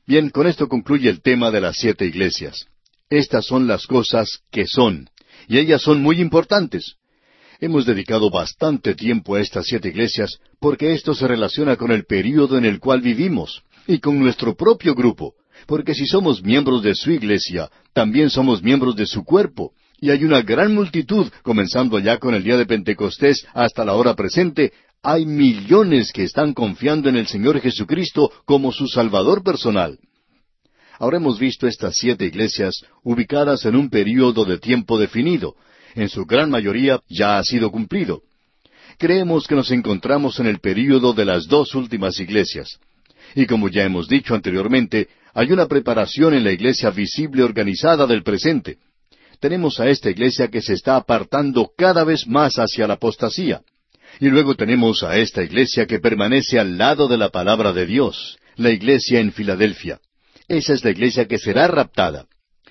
Bien, 0.07 0.31
con 0.31 0.47
esto 0.47 0.69
concluye 0.69 1.09
el 1.09 1.23
tema 1.23 1.51
de 1.51 1.61
las 1.61 1.77
siete 1.77 2.05
iglesias. 2.05 2.67
Estas 3.13 3.45
son 3.45 3.67
las 3.67 3.87
cosas 3.87 4.39
que 4.51 4.67
son, 4.67 5.11
y 5.47 5.59
ellas 5.59 5.83
son 5.83 6.01
muy 6.01 6.19
importantes. 6.19 6.95
Hemos 7.61 7.85
dedicado 7.85 8.31
bastante 8.31 8.95
tiempo 8.95 9.35
a 9.35 9.43
estas 9.43 9.67
siete 9.67 9.91
iglesias 9.91 10.39
porque 10.59 10.95
esto 10.95 11.13
se 11.15 11.29
relaciona 11.29 11.77
con 11.77 11.93
el 11.93 12.07
período 12.07 12.57
en 12.57 12.65
el 12.65 12.81
cual 12.81 13.03
vivimos 13.03 13.65
y 13.87 13.99
con 13.99 14.19
nuestro 14.19 14.57
propio 14.57 14.95
grupo, 14.95 15.35
porque 15.67 15.95
si 15.95 16.07
somos 16.07 16.43
miembros 16.43 16.83
de 16.83 16.95
su 16.95 17.11
iglesia, 17.11 17.69
también 17.93 18.31
somos 18.31 18.63
miembros 18.63 18.97
de 18.97 19.05
su 19.05 19.25
cuerpo, 19.25 19.73
y 20.01 20.09
hay 20.09 20.25
una 20.25 20.41
gran 20.41 20.75
multitud, 20.75 21.31
comenzando 21.43 21.99
ya 21.99 22.17
con 22.17 22.35
el 22.35 22.43
día 22.43 22.57
de 22.57 22.65
Pentecostés 22.65 23.45
hasta 23.53 23.85
la 23.85 23.93
hora 23.93 24.15
presente, 24.15 24.73
hay 25.03 25.27
millones 25.27 26.13
que 26.13 26.25
están 26.25 26.55
confiando 26.55 27.11
en 27.11 27.17
el 27.17 27.27
Señor 27.27 27.61
Jesucristo 27.61 28.33
como 28.47 28.73
su 28.73 28.87
Salvador 28.87 29.43
personal. 29.43 29.99
Ahora 31.03 31.17
hemos 31.17 31.41
visto 31.41 31.67
estas 31.67 31.97
siete 31.97 32.27
iglesias 32.27 32.85
ubicadas 33.03 33.65
en 33.65 33.75
un 33.75 33.91
período 33.91 34.45
de 34.45 34.59
tiempo 34.59 35.01
definido. 35.01 35.57
En 35.97 36.09
su 36.09 36.25
gran 36.27 36.49
mayoría 36.49 37.01
ya 37.09 37.39
ha 37.39 37.43
sido 37.43 37.73
cumplido. 37.73 38.23
Creemos 38.99 39.49
que 39.49 39.57
nos 39.57 39.73
encontramos 39.73 40.39
en 40.39 40.47
el 40.47 40.61
período 40.61 41.13
de 41.13 41.25
las 41.25 41.49
dos 41.49 41.75
últimas 41.75 42.21
iglesias. 42.21 42.79
Y 43.35 43.47
como 43.47 43.69
ya 43.69 43.83
hemos 43.83 44.07
dicho 44.07 44.37
anteriormente, 44.37 45.09
hay 45.35 45.51
una 45.51 45.67
preparación 45.67 46.35
en 46.35 46.45
la 46.45 46.53
iglesia 46.53 46.91
visible 46.91 47.43
organizada 47.43 48.07
del 48.07 48.23
presente. 48.23 48.79
Tenemos 49.41 49.81
a 49.81 49.89
esta 49.89 50.09
iglesia 50.09 50.47
que 50.47 50.63
se 50.63 50.75
está 50.75 50.95
apartando 50.95 51.73
cada 51.77 52.05
vez 52.05 52.29
más 52.29 52.61
hacia 52.61 52.87
la 52.87 52.95
apostasía. 52.95 53.63
Y 54.21 54.29
luego 54.29 54.55
tenemos 54.55 55.03
a 55.03 55.19
esta 55.19 55.43
iglesia 55.43 55.85
que 55.85 55.99
permanece 55.99 56.61
al 56.61 56.79
lado 56.79 57.09
de 57.09 57.17
la 57.17 57.31
palabra 57.31 57.73
de 57.73 57.87
Dios, 57.87 58.39
la 58.55 58.71
iglesia 58.71 59.19
en 59.19 59.33
Filadelfia. 59.33 59.99
Esa 60.53 60.75
es 60.75 60.85
la 60.85 60.91
iglesia 60.91 61.27
que 61.27 61.39
será 61.39 61.67
raptada. 61.67 62.27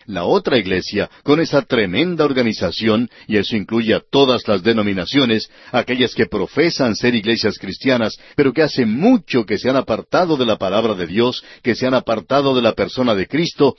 La 0.05 0.25
otra 0.25 0.59
iglesia, 0.59 1.09
con 1.23 1.39
esa 1.39 1.63
tremenda 1.63 2.25
organización, 2.25 3.09
y 3.27 3.37
eso 3.37 3.55
incluye 3.55 3.95
a 3.95 4.03
todas 4.07 4.47
las 4.47 4.61
denominaciones, 4.61 5.49
aquellas 5.71 6.13
que 6.13 6.27
profesan 6.27 6.95
ser 6.95 7.15
iglesias 7.15 7.57
cristianas, 7.57 8.19
pero 8.35 8.53
que 8.53 8.61
hace 8.61 8.85
mucho 8.85 9.47
que 9.47 9.57
se 9.57 9.67
han 9.67 9.77
apartado 9.77 10.37
de 10.37 10.45
la 10.45 10.57
palabra 10.59 10.93
de 10.93 11.07
Dios, 11.07 11.43
que 11.63 11.73
se 11.73 11.87
han 11.87 11.95
apartado 11.95 12.53
de 12.53 12.61
la 12.61 12.73
persona 12.73 13.15
de 13.15 13.25
Cristo, 13.25 13.75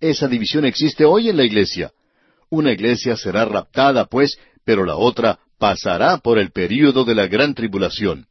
esa 0.00 0.28
división 0.28 0.66
existe 0.66 1.06
hoy 1.06 1.30
en 1.30 1.38
la 1.38 1.44
iglesia. 1.44 1.92
Una 2.50 2.72
iglesia 2.72 3.16
será 3.16 3.46
raptada, 3.46 4.04
pues, 4.04 4.36
pero 4.66 4.84
la 4.84 4.96
otra 4.96 5.38
pasará 5.58 6.18
por 6.18 6.38
el 6.38 6.50
período 6.50 7.06
de 7.06 7.14
la 7.14 7.26
gran 7.26 7.54
tribulación. 7.54 8.26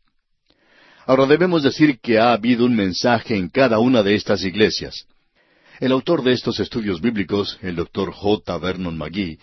Ahora 1.07 1.25
debemos 1.25 1.63
decir 1.63 1.99
que 1.99 2.19
ha 2.19 2.31
habido 2.31 2.63
un 2.63 2.75
mensaje 2.75 3.35
en 3.35 3.49
cada 3.49 3.79
una 3.79 4.03
de 4.03 4.13
estas 4.13 4.43
iglesias. 4.43 5.07
El 5.79 5.91
autor 5.91 6.23
de 6.23 6.31
estos 6.31 6.59
estudios 6.61 7.01
bíblicos, 7.01 7.59
el 7.61 7.75
doctor 7.75 8.13
J. 8.13 8.57
Vernon 8.59 8.97
McGee, 8.97 9.37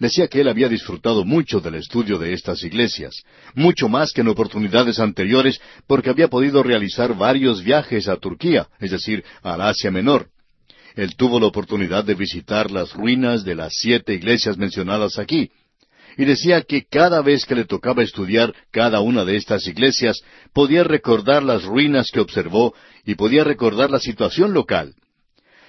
decía 0.00 0.26
que 0.26 0.40
él 0.40 0.48
había 0.48 0.68
disfrutado 0.68 1.24
mucho 1.24 1.60
del 1.60 1.76
estudio 1.76 2.18
de 2.18 2.32
estas 2.32 2.64
iglesias, 2.64 3.22
mucho 3.54 3.88
más 3.88 4.12
que 4.12 4.22
en 4.22 4.28
oportunidades 4.28 4.98
anteriores 4.98 5.60
porque 5.86 6.10
había 6.10 6.26
podido 6.26 6.64
realizar 6.64 7.16
varios 7.16 7.62
viajes 7.62 8.08
a 8.08 8.16
Turquía, 8.16 8.68
es 8.80 8.90
decir, 8.90 9.24
al 9.42 9.60
Asia 9.60 9.92
Menor. 9.92 10.28
Él 10.96 11.14
tuvo 11.14 11.38
la 11.38 11.46
oportunidad 11.46 12.02
de 12.02 12.14
visitar 12.14 12.70
las 12.70 12.92
ruinas 12.92 13.44
de 13.44 13.54
las 13.54 13.72
siete 13.76 14.12
iglesias 14.12 14.56
mencionadas 14.56 15.18
aquí, 15.20 15.50
y 16.18 16.24
decía 16.24 16.62
que 16.62 16.84
cada 16.84 17.22
vez 17.22 17.44
que 17.44 17.54
le 17.54 17.64
tocaba 17.64 18.02
estudiar 18.02 18.52
cada 18.72 19.00
una 19.00 19.24
de 19.24 19.36
estas 19.36 19.66
iglesias, 19.68 20.20
podía 20.52 20.82
recordar 20.82 21.44
las 21.44 21.62
ruinas 21.62 22.10
que 22.10 22.20
observó 22.20 22.74
y 23.04 23.14
podía 23.14 23.44
recordar 23.44 23.90
la 23.90 24.00
situación 24.00 24.52
local. 24.52 24.94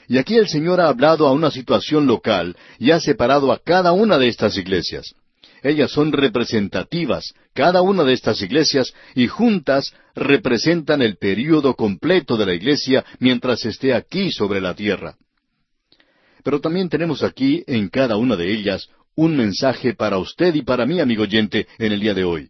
Y 0.07 0.17
aquí 0.17 0.35
el 0.35 0.47
Señor 0.47 0.79
ha 0.79 0.87
hablado 0.87 1.27
a 1.27 1.33
una 1.33 1.51
situación 1.51 2.07
local 2.07 2.55
y 2.79 2.91
ha 2.91 2.99
separado 2.99 3.51
a 3.51 3.59
cada 3.59 3.91
una 3.91 4.17
de 4.17 4.29
estas 4.29 4.57
iglesias. 4.57 5.13
Ellas 5.63 5.91
son 5.91 6.11
representativas, 6.11 7.33
cada 7.53 7.81
una 7.81 8.03
de 8.03 8.13
estas 8.13 8.41
iglesias, 8.41 8.93
y 9.15 9.27
juntas 9.27 9.93
representan 10.15 11.01
el 11.01 11.17
período 11.17 11.75
completo 11.75 12.37
de 12.37 12.45
la 12.45 12.53
iglesia 12.53 13.03
mientras 13.19 13.65
esté 13.65 13.93
aquí 13.93 14.31
sobre 14.31 14.61
la 14.61 14.75
tierra. 14.75 15.15
Pero 16.43 16.61
también 16.61 16.87
tenemos 16.89 17.23
aquí, 17.23 17.63
en 17.67 17.89
cada 17.89 18.15
una 18.17 18.35
de 18.35 18.53
ellas, 18.53 18.87
un 19.15 19.35
mensaje 19.35 19.93
para 19.93 20.19
usted 20.19 20.53
y 20.55 20.61
para 20.61 20.85
mí, 20.85 20.99
amigo 20.99 21.23
oyente, 21.23 21.67
en 21.79 21.91
el 21.91 21.99
día 21.99 22.13
de 22.13 22.23
hoy. 22.23 22.49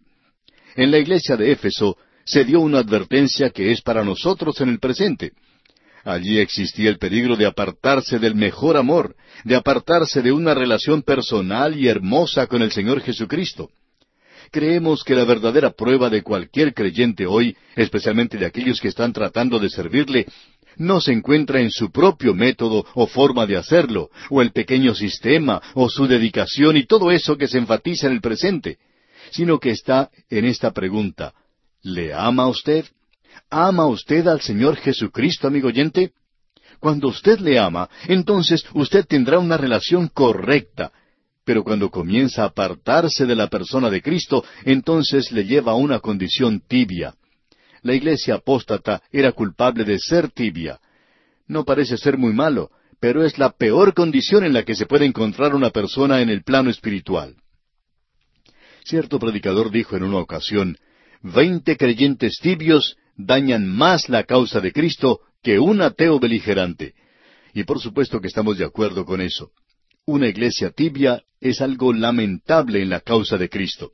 En 0.75 0.91
la 0.91 0.99
iglesia 0.99 1.37
de 1.37 1.51
Éfeso 1.51 1.97
se 2.25 2.43
dio 2.43 2.59
una 2.59 2.79
advertencia 2.79 3.49
que 3.49 3.71
es 3.71 3.81
para 3.81 4.03
nosotros 4.03 4.59
en 4.61 4.69
el 4.69 4.79
presente. 4.79 5.31
Allí 6.07 6.39
existía 6.39 6.89
el 6.89 6.99
peligro 6.99 7.35
de 7.35 7.45
apartarse 7.45 8.17
del 8.17 8.33
mejor 8.33 8.77
amor, 8.77 9.17
de 9.43 9.57
apartarse 9.57 10.21
de 10.21 10.31
una 10.31 10.53
relación 10.53 11.01
personal 11.01 11.77
y 11.77 11.89
hermosa 11.89 12.47
con 12.47 12.61
el 12.61 12.71
Señor 12.71 13.01
Jesucristo. 13.01 13.71
Creemos 14.49 15.03
que 15.03 15.15
la 15.15 15.25
verdadera 15.25 15.71
prueba 15.71 16.09
de 16.09 16.23
cualquier 16.23 16.73
creyente 16.73 17.25
hoy, 17.27 17.57
especialmente 17.75 18.37
de 18.37 18.45
aquellos 18.45 18.79
que 18.79 18.87
están 18.87 19.11
tratando 19.11 19.59
de 19.59 19.69
servirle, 19.69 20.27
no 20.77 21.01
se 21.01 21.11
encuentra 21.11 21.59
en 21.59 21.71
su 21.71 21.91
propio 21.91 22.33
método 22.33 22.85
o 22.93 23.05
forma 23.07 23.45
de 23.45 23.57
hacerlo, 23.57 24.09
o 24.29 24.41
el 24.41 24.53
pequeño 24.53 24.95
sistema, 24.95 25.61
o 25.73 25.89
su 25.89 26.07
dedicación 26.07 26.77
y 26.77 26.85
todo 26.85 27.11
eso 27.11 27.37
que 27.37 27.49
se 27.49 27.57
enfatiza 27.57 28.07
en 28.07 28.13
el 28.13 28.21
presente, 28.21 28.77
sino 29.31 29.59
que 29.59 29.71
está 29.71 30.09
en 30.29 30.45
esta 30.45 30.71
pregunta, 30.71 31.33
¿le 31.81 32.13
ama 32.13 32.47
usted? 32.47 32.85
¿Ama 33.49 33.87
usted 33.87 34.27
al 34.27 34.41
Señor 34.41 34.75
Jesucristo, 34.75 35.47
amigo 35.47 35.69
oyente? 35.69 36.11
Cuando 36.79 37.07
usted 37.07 37.39
le 37.39 37.57
ama, 37.57 37.89
entonces 38.07 38.65
usted 38.73 39.05
tendrá 39.05 39.39
una 39.39 39.57
relación 39.57 40.09
correcta. 40.09 40.91
pero 41.47 41.63
cuando 41.63 41.89
comienza 41.89 42.43
a 42.43 42.47
apartarse 42.47 43.25
de 43.25 43.33
la 43.33 43.47
persona 43.47 43.89
de 43.89 44.01
Cristo, 44.01 44.43
entonces 44.65 45.31
le 45.31 45.45
lleva 45.45 45.71
a 45.71 45.75
una 45.75 45.99
condición 46.01 46.59
tibia. 46.59 47.15
La 47.83 47.93
iglesia 47.93 48.35
apóstata 48.35 49.01
era 49.13 49.31
culpable 49.31 49.85
de 49.85 49.97
ser 49.97 50.29
tibia. 50.29 50.81
No 51.47 51.63
parece 51.63 51.95
ser 51.95 52.17
muy 52.17 52.33
malo, 52.33 52.69
pero 52.99 53.23
es 53.23 53.37
la 53.37 53.51
peor 53.51 53.93
condición 53.93 54.43
en 54.43 54.51
la 54.51 54.63
que 54.63 54.75
se 54.75 54.85
puede 54.85 55.05
encontrar 55.05 55.55
una 55.55 55.69
persona 55.69 56.21
en 56.21 56.29
el 56.29 56.43
plano 56.43 56.69
espiritual. 56.69 57.37
Cierto 58.83 59.17
predicador 59.17 59.71
dijo 59.71 59.95
en 59.95 60.03
una 60.03 60.17
ocasión, 60.17 60.77
veinte 61.21 61.77
creyentes 61.77 62.39
tibios 62.41 62.97
dañan 63.17 63.67
más 63.67 64.09
la 64.09 64.23
causa 64.23 64.61
de 64.61 64.71
Cristo 64.71 65.21
que 65.43 65.59
un 65.59 65.81
ateo 65.81 66.19
beligerante. 66.19 66.93
Y 67.53 67.63
por 67.63 67.79
supuesto 67.79 68.21
que 68.21 68.27
estamos 68.27 68.57
de 68.57 68.65
acuerdo 68.65 69.05
con 69.05 69.19
eso. 69.19 69.51
Una 70.05 70.27
iglesia 70.27 70.69
tibia 70.69 71.23
es 71.41 71.61
algo 71.61 71.91
lamentable 71.91 72.81
en 72.81 72.89
la 72.89 73.01
causa 73.01 73.37
de 73.37 73.49
Cristo. 73.49 73.91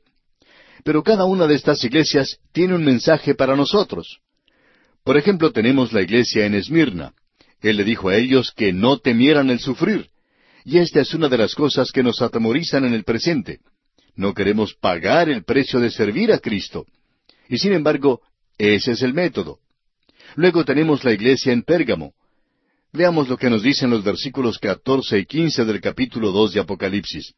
Pero 0.84 1.02
cada 1.02 1.24
una 1.24 1.46
de 1.46 1.54
estas 1.54 1.82
iglesias 1.82 2.38
tiene 2.52 2.74
un 2.74 2.84
mensaje 2.84 3.34
para 3.34 3.56
nosotros. 3.56 4.20
Por 5.02 5.16
ejemplo, 5.16 5.50
tenemos 5.50 5.92
la 5.92 6.02
iglesia 6.02 6.46
en 6.46 6.54
Esmirna. 6.54 7.14
Él 7.60 7.78
le 7.78 7.84
dijo 7.84 8.10
a 8.10 8.16
ellos 8.16 8.52
que 8.54 8.72
no 8.72 8.98
temieran 8.98 9.50
el 9.50 9.58
sufrir. 9.58 10.08
Y 10.64 10.78
esta 10.78 11.00
es 11.00 11.14
una 11.14 11.28
de 11.28 11.38
las 11.38 11.54
cosas 11.54 11.90
que 11.90 12.02
nos 12.02 12.20
atemorizan 12.22 12.84
en 12.84 12.94
el 12.94 13.04
presente. 13.04 13.60
No 14.16 14.32
queremos 14.34 14.74
pagar 14.74 15.28
el 15.28 15.44
precio 15.44 15.80
de 15.80 15.90
servir 15.90 16.32
a 16.32 16.38
Cristo. 16.38 16.86
Y 17.48 17.58
sin 17.58 17.72
embargo, 17.72 18.20
ese 18.58 18.92
es 18.92 19.02
el 19.02 19.14
método. 19.14 19.58
Luego 20.36 20.64
tenemos 20.64 21.04
la 21.04 21.12
iglesia 21.12 21.52
en 21.52 21.62
Pérgamo. 21.62 22.12
Veamos 22.92 23.28
lo 23.28 23.36
que 23.36 23.50
nos 23.50 23.62
dicen 23.62 23.90
los 23.90 24.04
versículos 24.04 24.58
catorce 24.58 25.18
y 25.18 25.26
quince 25.26 25.64
del 25.64 25.80
capítulo 25.80 26.30
dos 26.30 26.52
de 26.52 26.60
Apocalipsis. 26.60 27.34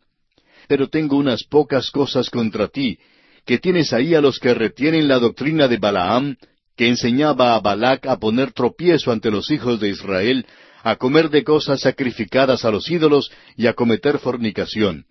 Pero 0.69 0.89
tengo 0.89 1.17
unas 1.17 1.45
pocas 1.45 1.91
cosas 1.91 2.29
contra 2.31 2.69
ti, 2.69 2.99
que 3.45 3.59
tienes 3.59 3.93
ahí 3.93 4.15
a 4.15 4.21
los 4.21 4.39
que 4.39 4.53
retienen 4.53 5.09
la 5.09 5.19
doctrina 5.19 5.69
de 5.69 5.79
Balaam, 5.79 6.37
que 6.77 6.89
enseñaba 6.89 7.55
a 7.55 7.61
Balac 7.61 8.07
a 8.07 8.19
poner 8.19 8.53
tropiezo 8.53 9.13
ante 9.13 9.31
los 9.31 9.51
hijos 9.51 9.81
de 9.81 9.89
Israel, 9.89 10.47
a 10.83 10.97
comer 10.97 11.31
de 11.31 11.43
cosas 11.43 11.81
sacrificadas 11.81 12.65
a 12.65 12.71
los 12.71 12.91
ídolos 12.91 13.31
y 13.57 13.67
a 13.67 13.73
cometer 13.73 14.19
fornicación. 14.19 15.07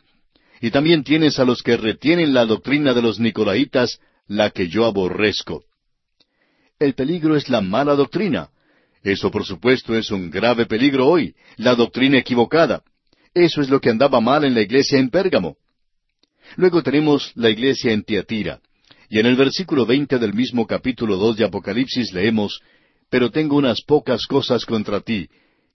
Y 0.61 0.71
también 0.71 1.03
tienes 1.03 1.39
a 1.39 1.45
los 1.45 1.63
que 1.63 1.75
retienen 1.75 2.33
la 2.33 2.45
doctrina 2.45 2.93
de 2.93 3.01
los 3.01 3.19
Nicolaitas, 3.19 3.99
la 4.27 4.51
que 4.51 4.67
yo 4.67 4.85
aborrezco. 4.85 5.63
El 6.77 6.93
peligro 6.93 7.38
es 7.38 7.47
la 7.47 7.61
mala 7.61 7.95
doctrina. 7.95 8.49
Eso, 9.01 9.31
por 9.31 9.45
supuesto, 9.45 9.95
es 9.95 10.11
un 10.11 10.29
grave 10.29 10.65
peligro 10.65 11.07
hoy, 11.07 11.33
la 11.55 11.73
doctrina 11.73 12.17
equivocada. 12.17 12.83
Eso 13.33 13.61
es 13.61 13.69
lo 13.69 13.79
que 13.79 13.89
andaba 13.89 14.19
mal 14.19 14.43
en 14.43 14.53
la 14.53 14.61
iglesia 14.61 14.99
en 14.99 15.09
Pérgamo. 15.09 15.55
Luego 16.57 16.83
tenemos 16.83 17.31
la 17.35 17.49
iglesia 17.49 17.93
en 17.93 18.03
Tiatira. 18.03 18.59
Y 19.09 19.19
en 19.19 19.25
el 19.25 19.38
versículo 19.38 19.85
veinte 19.85 20.19
del 20.19 20.33
mismo 20.33 20.67
capítulo 20.67 21.15
dos 21.15 21.38
de 21.38 21.45
Apocalipsis 21.45 22.11
leemos, 22.11 22.61
Pero 23.09 23.31
tengo 23.31 23.55
unas 23.55 23.81
pocas 23.81 24.25
cosas 24.25 24.65
contra 24.65 24.99
ti, 24.99 25.29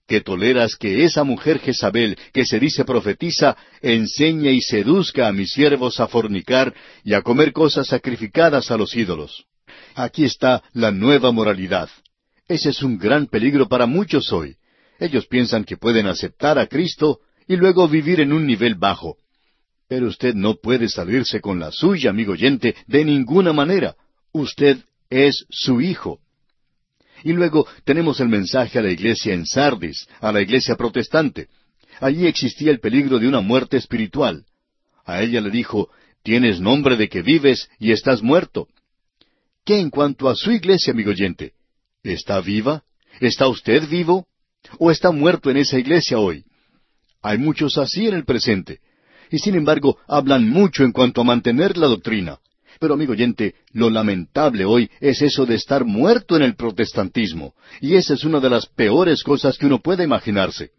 que 0.07 0.21
toleras 0.21 0.75
que 0.75 1.03
esa 1.03 1.23
mujer 1.23 1.59
Jezabel, 1.59 2.15
que 2.31 2.45
se 2.45 2.59
dice 2.59 2.85
profetiza, 2.85 3.57
enseñe 3.81 4.51
y 4.51 4.61
seduzca 4.61 5.27
a 5.27 5.31
mis 5.31 5.51
siervos 5.51 5.99
a 5.99 6.07
fornicar 6.07 6.75
y 7.03 7.13
a 7.13 7.21
comer 7.21 7.53
cosas 7.53 7.87
sacrificadas 7.87 8.69
a 8.69 8.77
los 8.77 8.95
ídolos. 8.95 9.45
Aquí 9.95 10.23
está 10.23 10.63
la 10.73 10.91
nueva 10.91 11.31
moralidad. 11.31 11.89
Ese 12.47 12.69
es 12.69 12.83
un 12.83 12.97
gran 12.97 13.27
peligro 13.27 13.67
para 13.67 13.85
muchos 13.85 14.31
hoy. 14.31 14.55
Ellos 14.99 15.25
piensan 15.25 15.63
que 15.63 15.77
pueden 15.77 16.07
aceptar 16.07 16.59
a 16.59 16.67
Cristo 16.67 17.19
y 17.47 17.55
luego 17.55 17.87
vivir 17.87 18.21
en 18.21 18.33
un 18.33 18.45
nivel 18.45 18.75
bajo. 18.75 19.17
Pero 19.87 20.07
usted 20.07 20.35
no 20.35 20.55
puede 20.55 20.87
salirse 20.87 21.41
con 21.41 21.59
la 21.59 21.71
suya, 21.71 22.11
amigo 22.11 22.33
oyente, 22.33 22.75
de 22.87 23.03
ninguna 23.03 23.51
manera. 23.51 23.95
Usted 24.31 24.77
es 25.09 25.45
su 25.49 25.81
hijo. 25.81 26.19
Y 27.23 27.33
luego 27.33 27.67
tenemos 27.83 28.19
el 28.19 28.29
mensaje 28.29 28.79
a 28.79 28.81
la 28.81 28.91
iglesia 28.91 29.33
en 29.33 29.45
Sardis, 29.45 30.07
a 30.21 30.31
la 30.31 30.41
iglesia 30.41 30.75
protestante. 30.75 31.49
Allí 31.99 32.25
existía 32.25 32.71
el 32.71 32.79
peligro 32.79 33.19
de 33.19 33.27
una 33.27 33.41
muerte 33.41 33.77
espiritual. 33.77 34.45
A 35.05 35.21
ella 35.21 35.41
le 35.41 35.51
dijo, 35.51 35.89
tienes 36.23 36.59
nombre 36.59 36.95
de 36.95 37.09
que 37.09 37.21
vives 37.21 37.69
y 37.79 37.91
estás 37.91 38.21
muerto. 38.21 38.67
¿Qué 39.63 39.79
en 39.79 39.89
cuanto 39.89 40.27
a 40.27 40.35
su 40.35 40.51
iglesia, 40.51 40.91
amigo 40.91 41.11
oyente? 41.11 41.53
¿Está 42.03 42.41
viva? 42.41 42.83
¿Está 43.19 43.47
usted 43.47 43.87
vivo? 43.87 44.27
¿O 44.79 44.89
está 44.89 45.11
muerto 45.11 45.51
en 45.51 45.57
esa 45.57 45.77
iglesia 45.77 46.17
hoy? 46.17 46.45
Hay 47.21 47.37
muchos 47.37 47.77
así 47.77 48.07
en 48.07 48.15
el 48.15 48.25
presente. 48.25 48.79
Y 49.29 49.37
sin 49.37 49.55
embargo, 49.55 49.99
hablan 50.07 50.49
mucho 50.49 50.83
en 50.83 50.91
cuanto 50.91 51.21
a 51.21 51.25
mantener 51.25 51.77
la 51.77 51.87
doctrina. 51.87 52.39
Pero, 52.79 52.95
amigo 52.95 53.11
oyente, 53.11 53.53
lo 53.73 53.91
lamentable 53.91 54.65
hoy 54.65 54.89
es 54.99 55.21
eso 55.21 55.45
de 55.45 55.55
estar 55.55 55.85
muerto 55.85 56.35
en 56.35 56.41
el 56.41 56.55
protestantismo. 56.55 57.53
Y 57.79 57.95
esa 57.95 58.15
es 58.15 58.23
una 58.23 58.39
de 58.39 58.49
las 58.49 58.65
peores 58.65 59.21
cosas 59.23 59.57
que 59.57 59.67
uno 59.67 59.79
puede 59.79 60.03
imaginarse. 60.03 60.71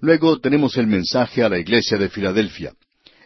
Luego 0.00 0.38
tenemos 0.38 0.76
el 0.76 0.86
mensaje 0.86 1.42
a 1.42 1.48
la 1.48 1.58
iglesia 1.58 1.96
de 1.96 2.10
Filadelfia. 2.10 2.74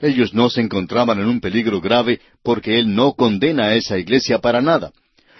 Ellos 0.00 0.34
no 0.34 0.50
se 0.50 0.60
encontraban 0.60 1.18
en 1.18 1.26
un 1.26 1.40
peligro 1.40 1.80
grave 1.80 2.20
porque 2.42 2.78
Él 2.78 2.94
no 2.94 3.14
condena 3.14 3.66
a 3.66 3.74
esa 3.74 3.98
iglesia 3.98 4.40
para 4.40 4.60
nada. 4.60 4.92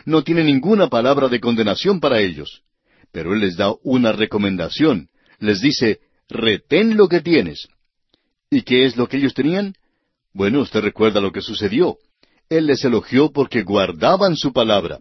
No 0.04 0.22
tiene 0.22 0.44
ninguna 0.44 0.88
palabra 0.88 1.28
de 1.28 1.40
condenación 1.40 2.00
para 2.00 2.20
ellos. 2.20 2.62
Pero 3.12 3.34
Él 3.34 3.40
les 3.40 3.56
da 3.56 3.72
una 3.82 4.12
recomendación. 4.12 5.08
Les 5.38 5.60
dice, 5.60 6.00
retén 6.28 6.96
lo 6.96 7.08
que 7.08 7.20
tienes. 7.20 7.68
¿Y 8.50 8.62
qué 8.62 8.84
es 8.84 8.96
lo 8.96 9.08
que 9.08 9.18
ellos 9.18 9.34
tenían? 9.34 9.74
Bueno, 10.32 10.60
usted 10.60 10.80
recuerda 10.80 11.20
lo 11.20 11.32
que 11.32 11.40
sucedió. 11.40 11.98
Él 12.48 12.66
les 12.66 12.84
elogió 12.84 13.32
porque 13.32 13.62
guardaban 13.62 14.36
su 14.36 14.52
palabra. 14.52 15.00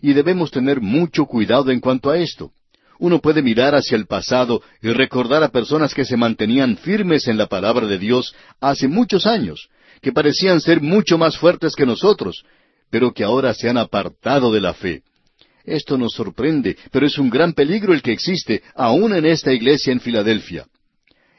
Y 0.00 0.12
debemos 0.12 0.50
tener 0.50 0.80
mucho 0.80 1.26
cuidado 1.26 1.70
en 1.70 1.80
cuanto 1.80 2.10
a 2.10 2.18
esto. 2.18 2.52
Uno 2.98 3.20
puede 3.20 3.42
mirar 3.42 3.74
hacia 3.74 3.96
el 3.96 4.06
pasado 4.06 4.62
y 4.82 4.88
recordar 4.88 5.42
a 5.42 5.50
personas 5.50 5.94
que 5.94 6.04
se 6.04 6.16
mantenían 6.16 6.76
firmes 6.76 7.28
en 7.28 7.38
la 7.38 7.46
palabra 7.46 7.86
de 7.86 7.98
Dios 7.98 8.34
hace 8.60 8.88
muchos 8.88 9.26
años, 9.26 9.68
que 10.02 10.12
parecían 10.12 10.60
ser 10.60 10.80
mucho 10.80 11.16
más 11.16 11.36
fuertes 11.38 11.74
que 11.76 11.86
nosotros, 11.86 12.44
pero 12.90 13.12
que 13.12 13.24
ahora 13.24 13.54
se 13.54 13.68
han 13.68 13.78
apartado 13.78 14.52
de 14.52 14.60
la 14.60 14.74
fe. 14.74 15.02
Esto 15.64 15.98
nos 15.98 16.14
sorprende, 16.14 16.76
pero 16.90 17.06
es 17.06 17.18
un 17.18 17.30
gran 17.30 17.52
peligro 17.52 17.92
el 17.92 18.02
que 18.02 18.12
existe 18.12 18.62
aún 18.74 19.14
en 19.14 19.26
esta 19.26 19.52
iglesia 19.52 19.92
en 19.92 20.00
Filadelfia. 20.00 20.66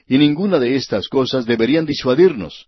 Y 0.08 0.18
ninguna 0.18 0.60
de 0.60 0.76
estas 0.76 1.08
cosas 1.08 1.46
deberían 1.46 1.86
disuadirnos. 1.86 2.68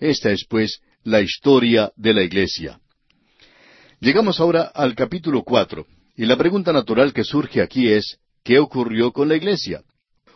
Esta 0.00 0.30
es, 0.30 0.44
pues, 0.48 0.80
la 1.04 1.20
historia 1.20 1.92
de 1.96 2.14
la 2.14 2.22
iglesia. 2.22 2.80
Llegamos 4.00 4.40
ahora 4.40 4.72
al 4.74 4.94
capítulo 4.94 5.42
cuatro, 5.44 5.86
y 6.16 6.24
la 6.26 6.36
pregunta 6.36 6.72
natural 6.72 7.12
que 7.12 7.24
surge 7.24 7.60
aquí 7.60 7.88
es, 7.88 8.18
¿Qué 8.44 8.58
ocurrió 8.58 9.10
con 9.10 9.28
la 9.28 9.36
iglesia? 9.36 9.80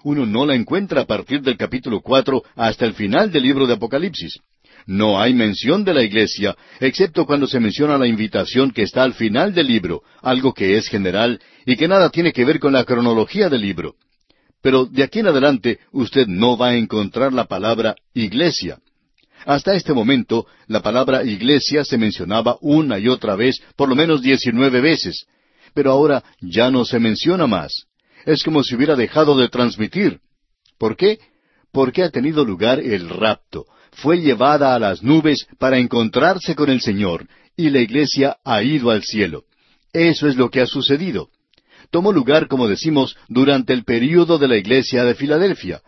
Uno 0.03 0.25
no 0.25 0.47
la 0.47 0.55
encuentra 0.55 1.03
a 1.03 1.05
partir 1.05 1.43
del 1.43 1.59
capítulo 1.59 2.01
cuatro 2.01 2.43
hasta 2.57 2.87
el 2.87 2.95
final 2.95 3.31
del 3.31 3.43
libro 3.43 3.67
de 3.67 3.75
Apocalipsis. 3.75 4.39
No 4.87 5.21
hay 5.21 5.35
mención 5.35 5.85
de 5.85 5.93
la 5.93 6.03
iglesia, 6.03 6.57
excepto 6.81 7.27
cuando 7.27 7.47
se 7.47 7.61
menciona 7.61 7.99
la 7.99 8.07
invitación 8.07 8.71
que 8.71 8.81
está 8.81 9.03
al 9.03 9.13
final 9.13 9.53
del 9.53 9.67
libro, 9.67 10.03
algo 10.23 10.55
que 10.55 10.79
es 10.79 10.89
general 10.89 11.39
y 11.67 11.77
que 11.77 11.87
nada 11.87 12.09
tiene 12.09 12.33
que 12.33 12.47
ver 12.47 12.59
con 12.61 12.73
la 12.73 12.85
cronología 12.85 13.51
del 13.51 13.61
libro. 13.61 13.97
Pero 14.63 14.87
de 14.87 15.03
aquí 15.03 15.19
en 15.19 15.27
adelante 15.27 15.79
usted 15.93 16.27
no 16.29 16.57
va 16.57 16.69
a 16.69 16.77
encontrar 16.77 17.35
la 17.35 17.45
palabra 17.45 17.95
iglesia. 18.15 18.79
Hasta 19.45 19.75
este 19.75 19.93
momento, 19.93 20.47
la 20.67 20.81
palabra 20.81 21.25
iglesia 21.25 21.85
se 21.85 21.99
mencionaba 21.99 22.57
una 22.63 22.99
y 22.99 23.09
otra 23.09 23.37
vez, 23.37 23.61
por 23.77 23.91
lo 23.91 23.95
menos 23.95 24.23
diecinueve 24.23 24.81
veces, 24.81 25.27
pero 25.75 25.91
ahora 25.91 26.25
ya 26.41 26.71
no 26.71 26.87
se 26.87 26.99
menciona 26.99 27.47
más 27.47 27.88
es 28.29 28.43
como 28.43 28.63
si 28.63 28.75
hubiera 28.75 28.95
dejado 28.95 29.39
de 29.39 29.49
transmitir. 29.49 30.21
¿Por 30.77 30.97
qué? 30.97 31.19
Porque 31.73 32.03
ha 32.03 32.11
tenido 32.11 32.45
lugar 32.45 32.79
el 32.79 33.09
rapto. 33.09 33.65
Fue 33.91 34.21
llevada 34.21 34.75
a 34.75 34.79
las 34.79 35.03
nubes 35.03 35.47
para 35.59 35.79
encontrarse 35.79 36.55
con 36.55 36.69
el 36.69 36.83
Señor, 36.83 37.27
y 37.57 37.71
la 37.71 37.81
iglesia 37.81 38.37
ha 38.45 38.63
ido 38.63 38.91
al 38.91 39.03
cielo. 39.03 39.45
Eso 39.95 40.29
es 40.29 40.37
lo 40.37 40.51
que 40.51 40.61
ha 40.61 40.67
sucedido. 40.67 41.31
Tomó 41.91 42.13
lugar, 42.13 42.49
como 42.49 42.69
decimos, 42.69 43.17
durante 43.29 43.73
el 43.73 43.85
período 43.85 44.37
de 44.37 44.49
la 44.49 44.59
iglesia 44.59 45.05
de 45.05 45.15
Filadelfia, 45.15 45.81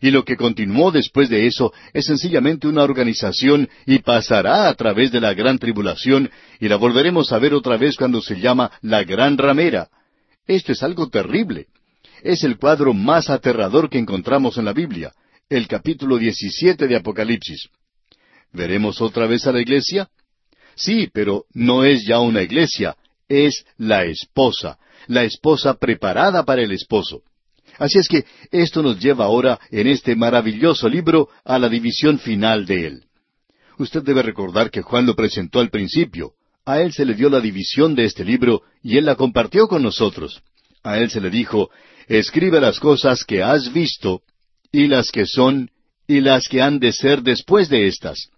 y 0.00 0.12
lo 0.12 0.24
que 0.24 0.36
continuó 0.36 0.92
después 0.92 1.28
de 1.28 1.48
eso 1.48 1.72
es 1.92 2.06
sencillamente 2.06 2.68
una 2.68 2.84
organización 2.84 3.68
y 3.86 3.98
pasará 3.98 4.68
a 4.68 4.74
través 4.74 5.10
de 5.10 5.20
la 5.20 5.34
gran 5.34 5.58
tribulación 5.58 6.30
y 6.60 6.68
la 6.68 6.76
volveremos 6.76 7.32
a 7.32 7.40
ver 7.40 7.54
otra 7.54 7.76
vez 7.76 7.96
cuando 7.96 8.22
se 8.22 8.38
llama 8.38 8.70
la 8.82 9.02
gran 9.02 9.36
ramera. 9.36 9.88
Esto 10.46 10.70
es 10.70 10.84
algo 10.84 11.08
terrible 11.08 11.66
es 12.22 12.44
el 12.44 12.58
cuadro 12.58 12.94
más 12.94 13.30
aterrador 13.30 13.88
que 13.88 13.98
encontramos 13.98 14.58
en 14.58 14.64
la 14.64 14.72
Biblia, 14.72 15.12
el 15.48 15.66
capítulo 15.66 16.18
17 16.18 16.86
de 16.86 16.96
Apocalipsis. 16.96 17.68
¿Veremos 18.52 19.00
otra 19.00 19.26
vez 19.26 19.46
a 19.46 19.52
la 19.52 19.60
iglesia? 19.60 20.08
Sí, 20.74 21.08
pero 21.12 21.44
no 21.54 21.84
es 21.84 22.06
ya 22.06 22.20
una 22.20 22.42
iglesia, 22.42 22.96
es 23.28 23.64
la 23.76 24.04
esposa, 24.04 24.78
la 25.06 25.24
esposa 25.24 25.74
preparada 25.74 26.44
para 26.44 26.62
el 26.62 26.72
esposo. 26.72 27.22
Así 27.78 27.98
es 27.98 28.08
que 28.08 28.24
esto 28.50 28.82
nos 28.82 28.98
lleva 28.98 29.26
ahora 29.26 29.58
en 29.70 29.86
este 29.86 30.16
maravilloso 30.16 30.88
libro 30.88 31.28
a 31.44 31.58
la 31.58 31.68
división 31.68 32.18
final 32.18 32.66
de 32.66 32.86
él. 32.86 33.04
Usted 33.78 34.02
debe 34.02 34.22
recordar 34.22 34.70
que 34.70 34.82
Juan 34.82 35.06
lo 35.06 35.14
presentó 35.14 35.60
al 35.60 35.70
principio. 35.70 36.32
A 36.64 36.80
él 36.80 36.92
se 36.92 37.04
le 37.04 37.14
dio 37.14 37.30
la 37.30 37.40
división 37.40 37.94
de 37.94 38.04
este 38.04 38.24
libro 38.24 38.62
y 38.82 38.98
él 38.98 39.06
la 39.06 39.14
compartió 39.14 39.68
con 39.68 39.82
nosotros. 39.82 40.42
A 40.82 40.98
él 40.98 41.10
se 41.10 41.20
le 41.20 41.30
dijo, 41.30 41.70
escribe 42.08 42.60
las 42.60 42.80
cosas 42.80 43.24
que 43.24 43.42
has 43.42 43.72
visto 43.72 44.22
y 44.72 44.86
las 44.86 45.10
que 45.10 45.26
son 45.26 45.70
y 46.06 46.20
las 46.20 46.48
que 46.48 46.62
han 46.62 46.78
de 46.78 46.92
ser 46.92 47.22
después 47.22 47.68
de 47.68 47.86
estas. 47.86 48.30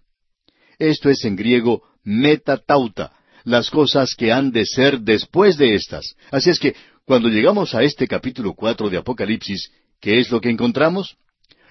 Esto 0.77 1.09
es 1.09 1.23
en 1.25 1.35
griego 1.35 1.83
metatauta, 2.03 3.13
las 3.43 3.69
cosas 3.69 4.13
que 4.15 4.31
han 4.31 4.51
de 4.51 4.65
ser 4.65 4.99
después 4.99 5.57
de 5.57 5.75
estas. 5.75 6.15
Así 6.31 6.49
es 6.49 6.59
que 6.59 6.75
cuando 7.05 7.29
llegamos 7.29 7.73
a 7.73 7.83
este 7.83 8.07
capítulo 8.07 8.53
cuatro 8.53 8.89
de 8.89 8.97
Apocalipsis, 8.97 9.71
¿qué 9.99 10.19
es 10.19 10.29
lo 10.31 10.41
que 10.41 10.49
encontramos? 10.49 11.15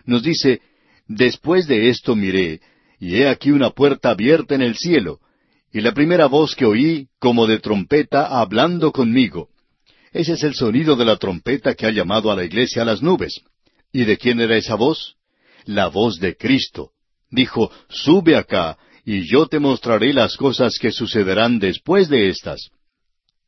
Nos 0.05 0.23
dice, 0.23 0.61
Después 1.13 1.67
de 1.67 1.89
esto 1.89 2.15
miré, 2.15 2.61
y 3.01 3.17
he 3.17 3.29
aquí 3.29 3.51
una 3.51 3.71
puerta 3.71 4.11
abierta 4.11 4.55
en 4.55 4.63
el 4.63 4.77
cielo, 4.77 5.19
y 5.73 5.81
la 5.81 5.91
primera 5.91 6.27
voz 6.27 6.55
que 6.55 6.65
oí, 6.65 7.09
como 7.19 7.49
de 7.49 7.59
trompeta, 7.59 8.27
hablando 8.27 8.93
conmigo. 8.93 9.49
Ese 10.13 10.33
es 10.33 10.43
el 10.43 10.55
sonido 10.55 10.97
de 10.97 11.05
la 11.05 11.17
trompeta 11.17 11.75
que 11.75 11.87
ha 11.87 11.91
llamado 11.91 12.31
a 12.31 12.37
la 12.37 12.45
iglesia 12.45 12.83
a 12.83 12.85
las 12.85 13.03
nubes. 13.03 13.41
¿Y 13.93 14.05
de 14.05 14.19
quién 14.19 14.41
era 14.41 14.57
esa 14.57 14.75
voz? 14.75 15.17
La 15.65 15.89
voz 15.89 16.19
de 16.19 16.37
Cristo. 16.37 16.91
Dijo, 17.31 17.71
Sube 17.89 18.37
acá, 18.37 18.77
y 19.05 19.31
yo 19.31 19.47
te 19.47 19.59
mostraré 19.59 20.13
las 20.13 20.37
cosas 20.37 20.79
que 20.79 20.91
sucederán 20.91 21.59
después 21.59 22.09
de 22.09 22.29
estas. 22.29 22.71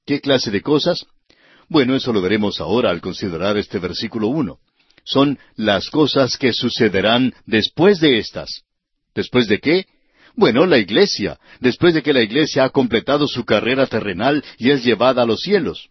¿Qué 0.07 0.21
clase 0.21 0.51
de 0.51 0.61
cosas? 0.61 1.07
Bueno, 1.69 1.97
eso 1.97 2.13
lo 2.13 2.21
veremos 2.21 2.61
ahora 2.61 2.91
al 2.91 3.01
considerar 3.01 3.57
este 3.57 3.79
versículo 3.79 4.29
uno. 4.29 4.59
Son 5.05 5.39
las 5.57 5.91
cosas 5.91 6.37
que 6.37 6.53
sucederán 6.53 7.33
después 7.47 7.99
de 8.01 8.19
estas. 8.19 8.63
¿Después 9.15 9.49
de 9.49 9.59
qué? 9.59 9.87
Bueno, 10.35 10.65
la 10.67 10.79
iglesia, 10.79 11.39
después 11.61 11.95
de 11.95 12.03
que 12.03 12.13
la 12.13 12.23
iglesia 12.23 12.65
ha 12.65 12.71
completado 12.71 13.27
su 13.27 13.45
carrera 13.45 13.87
terrenal 13.87 14.45
y 14.59 14.71
es 14.71 14.85
llevada 14.85 15.23
a 15.23 15.27
los 15.27 15.41
cielos. 15.41 15.89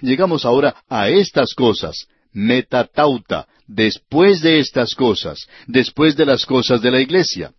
Llegamos 0.00 0.44
ahora 0.44 0.82
a 0.88 1.08
estas 1.08 1.54
cosas, 1.54 2.06
metatauta, 2.32 3.46
después 3.66 4.40
de 4.40 4.58
estas 4.58 4.94
cosas, 4.94 5.46
después 5.66 6.16
de 6.16 6.26
las 6.26 6.46
cosas 6.46 6.80
de 6.82 6.90
la 6.90 7.00
iglesia. 7.00 7.52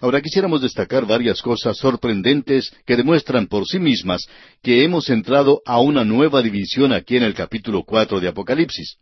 Ahora 0.00 0.20
quisiéramos 0.20 0.60
destacar 0.60 1.06
varias 1.06 1.40
cosas 1.40 1.78
sorprendentes 1.78 2.70
que 2.84 2.96
demuestran 2.96 3.46
por 3.46 3.66
sí 3.66 3.78
mismas 3.78 4.26
que 4.62 4.84
hemos 4.84 5.08
entrado 5.08 5.62
a 5.64 5.80
una 5.80 6.04
nueva 6.04 6.42
división 6.42 6.92
aquí 6.92 7.16
en 7.16 7.22
el 7.22 7.34
capítulo 7.34 7.82
cuatro 7.82 8.20
de 8.20 8.28
Apocalipsis. 8.28 8.96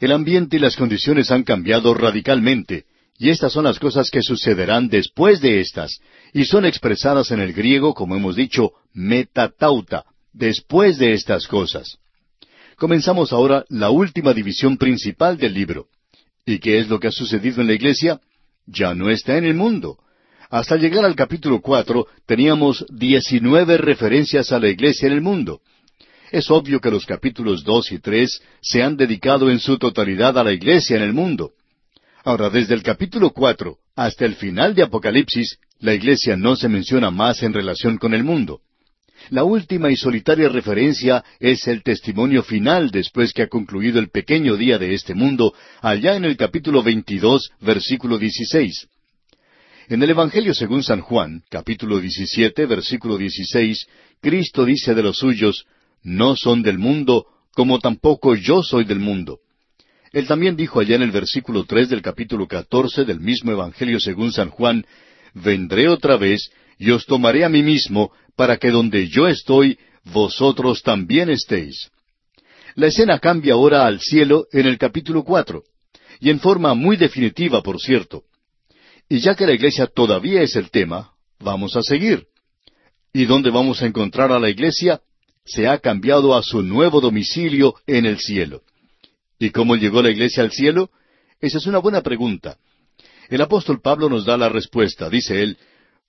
El 0.00 0.12
ambiente 0.12 0.56
y 0.56 0.60
las 0.60 0.76
condiciones 0.76 1.30
han 1.30 1.44
cambiado 1.44 1.94
radicalmente, 1.94 2.84
y 3.16 3.30
estas 3.30 3.52
son 3.52 3.64
las 3.64 3.78
cosas 3.78 4.10
que 4.10 4.22
sucederán 4.22 4.88
después 4.88 5.40
de 5.40 5.60
estas, 5.60 6.00
y 6.32 6.44
son 6.44 6.66
expresadas 6.66 7.30
en 7.30 7.40
el 7.40 7.52
griego, 7.52 7.94
como 7.94 8.16
hemos 8.16 8.36
dicho, 8.36 8.72
metatauta, 8.92 10.04
después 10.32 10.98
de 10.98 11.12
estas 11.12 11.46
cosas. 11.46 11.98
Comenzamos 12.76 13.32
ahora 13.32 13.64
la 13.68 13.90
última 13.90 14.32
división 14.32 14.76
principal 14.76 15.36
del 15.36 15.54
libro. 15.54 15.86
¿Y 16.46 16.60
qué 16.60 16.78
es 16.78 16.88
lo 16.88 17.00
que 17.00 17.08
ha 17.08 17.12
sucedido 17.12 17.60
en 17.60 17.66
la 17.66 17.74
iglesia? 17.74 18.20
Ya 18.66 18.94
no 18.94 19.10
está 19.10 19.36
en 19.36 19.44
el 19.44 19.54
mundo. 19.54 19.98
Hasta 20.50 20.76
llegar 20.76 21.04
al 21.04 21.14
capítulo 21.14 21.60
cuatro 21.60 22.06
teníamos 22.26 22.86
diecinueve 22.88 23.76
referencias 23.76 24.52
a 24.52 24.58
la 24.58 24.68
iglesia 24.68 25.08
en 25.08 25.12
el 25.12 25.20
mundo. 25.20 25.60
Es 26.30 26.50
obvio 26.50 26.80
que 26.80 26.90
los 26.90 27.04
capítulos 27.04 27.64
dos 27.64 27.90
y 27.92 27.98
tres 27.98 28.40
se 28.60 28.82
han 28.82 28.96
dedicado 28.96 29.50
en 29.50 29.58
su 29.58 29.78
totalidad 29.78 30.38
a 30.38 30.44
la 30.44 30.52
iglesia 30.52 30.96
en 30.96 31.02
el 31.02 31.12
mundo. 31.12 31.52
Ahora, 32.24 32.50
desde 32.50 32.74
el 32.74 32.82
capítulo 32.82 33.30
cuatro 33.30 33.78
hasta 33.96 34.24
el 34.24 34.36
final 34.36 34.74
de 34.74 34.82
Apocalipsis, 34.82 35.58
la 35.80 35.94
iglesia 35.94 36.36
no 36.36 36.56
se 36.56 36.68
menciona 36.68 37.10
más 37.10 37.42
en 37.42 37.52
relación 37.52 37.98
con 37.98 38.14
el 38.14 38.24
mundo. 38.24 38.60
La 39.30 39.44
última 39.44 39.90
y 39.90 39.96
solitaria 39.96 40.48
referencia 40.48 41.22
es 41.38 41.66
el 41.68 41.82
testimonio 41.82 42.42
final 42.42 42.90
después 42.90 43.32
que 43.32 43.42
ha 43.42 43.48
concluido 43.48 43.98
el 43.98 44.08
pequeño 44.08 44.56
día 44.56 44.78
de 44.78 44.94
este 44.94 45.14
mundo, 45.14 45.52
allá 45.82 46.16
en 46.16 46.24
el 46.24 46.36
capítulo 46.36 46.82
veintidós, 46.82 47.50
versículo 47.60 48.18
dieciséis. 48.18 48.88
En 49.88 50.02
el 50.02 50.10
Evangelio 50.10 50.54
según 50.54 50.82
San 50.82 51.02
Juan, 51.02 51.42
capítulo 51.50 52.00
17, 52.00 52.66
versículo 52.66 53.18
16, 53.18 53.86
Cristo 54.20 54.64
dice 54.64 54.94
de 54.94 55.02
los 55.02 55.18
suyos, 55.18 55.66
No 56.02 56.34
son 56.34 56.62
del 56.62 56.78
mundo, 56.78 57.26
como 57.52 57.80
tampoco 57.80 58.34
yo 58.34 58.62
soy 58.62 58.84
del 58.84 58.98
mundo. 58.98 59.40
Él 60.12 60.26
también 60.26 60.56
dijo 60.56 60.80
allá 60.80 60.96
en 60.96 61.02
el 61.02 61.10
versículo 61.10 61.64
tres 61.64 61.90
del 61.90 62.00
capítulo 62.00 62.46
catorce 62.46 63.04
del 63.04 63.20
mismo 63.20 63.52
Evangelio 63.52 64.00
según 64.00 64.32
San 64.32 64.48
Juan, 64.48 64.86
Vendré 65.34 65.88
otra 65.88 66.16
vez 66.16 66.50
y 66.78 66.90
os 66.90 67.06
tomaré 67.06 67.44
a 67.44 67.48
mí 67.48 67.62
mismo, 67.62 68.12
para 68.36 68.56
que 68.56 68.70
donde 68.70 69.08
yo 69.08 69.26
estoy, 69.26 69.78
vosotros 70.04 70.82
también 70.82 71.28
estéis. 71.28 71.90
La 72.74 72.86
escena 72.86 73.18
cambia 73.18 73.54
ahora 73.54 73.86
al 73.86 74.00
cielo 74.00 74.46
en 74.52 74.66
el 74.66 74.78
capítulo 74.78 75.24
cuatro, 75.24 75.64
y 76.20 76.30
en 76.30 76.40
forma 76.40 76.74
muy 76.74 76.96
definitiva, 76.96 77.62
por 77.62 77.80
cierto. 77.80 78.22
Y 79.08 79.18
ya 79.20 79.34
que 79.34 79.46
la 79.46 79.52
iglesia 79.52 79.86
todavía 79.86 80.42
es 80.42 80.54
el 80.56 80.70
tema, 80.70 81.12
vamos 81.40 81.76
a 81.76 81.82
seguir. 81.82 82.26
¿Y 83.12 83.24
dónde 83.24 83.50
vamos 83.50 83.82
a 83.82 83.86
encontrar 83.86 84.30
a 84.32 84.38
la 84.38 84.50
iglesia? 84.50 85.00
Se 85.44 85.66
ha 85.66 85.78
cambiado 85.78 86.36
a 86.36 86.42
su 86.42 86.62
nuevo 86.62 87.00
domicilio 87.00 87.74
en 87.86 88.06
el 88.06 88.18
cielo. 88.18 88.62
¿Y 89.38 89.50
cómo 89.50 89.76
llegó 89.76 90.02
la 90.02 90.10
iglesia 90.10 90.42
al 90.42 90.52
cielo? 90.52 90.90
Esa 91.40 91.58
es 91.58 91.66
una 91.66 91.78
buena 91.78 92.02
pregunta. 92.02 92.58
El 93.28 93.40
apóstol 93.40 93.80
Pablo 93.80 94.08
nos 94.08 94.24
da 94.24 94.36
la 94.36 94.48
respuesta. 94.48 95.08
Dice 95.08 95.42
él, 95.42 95.58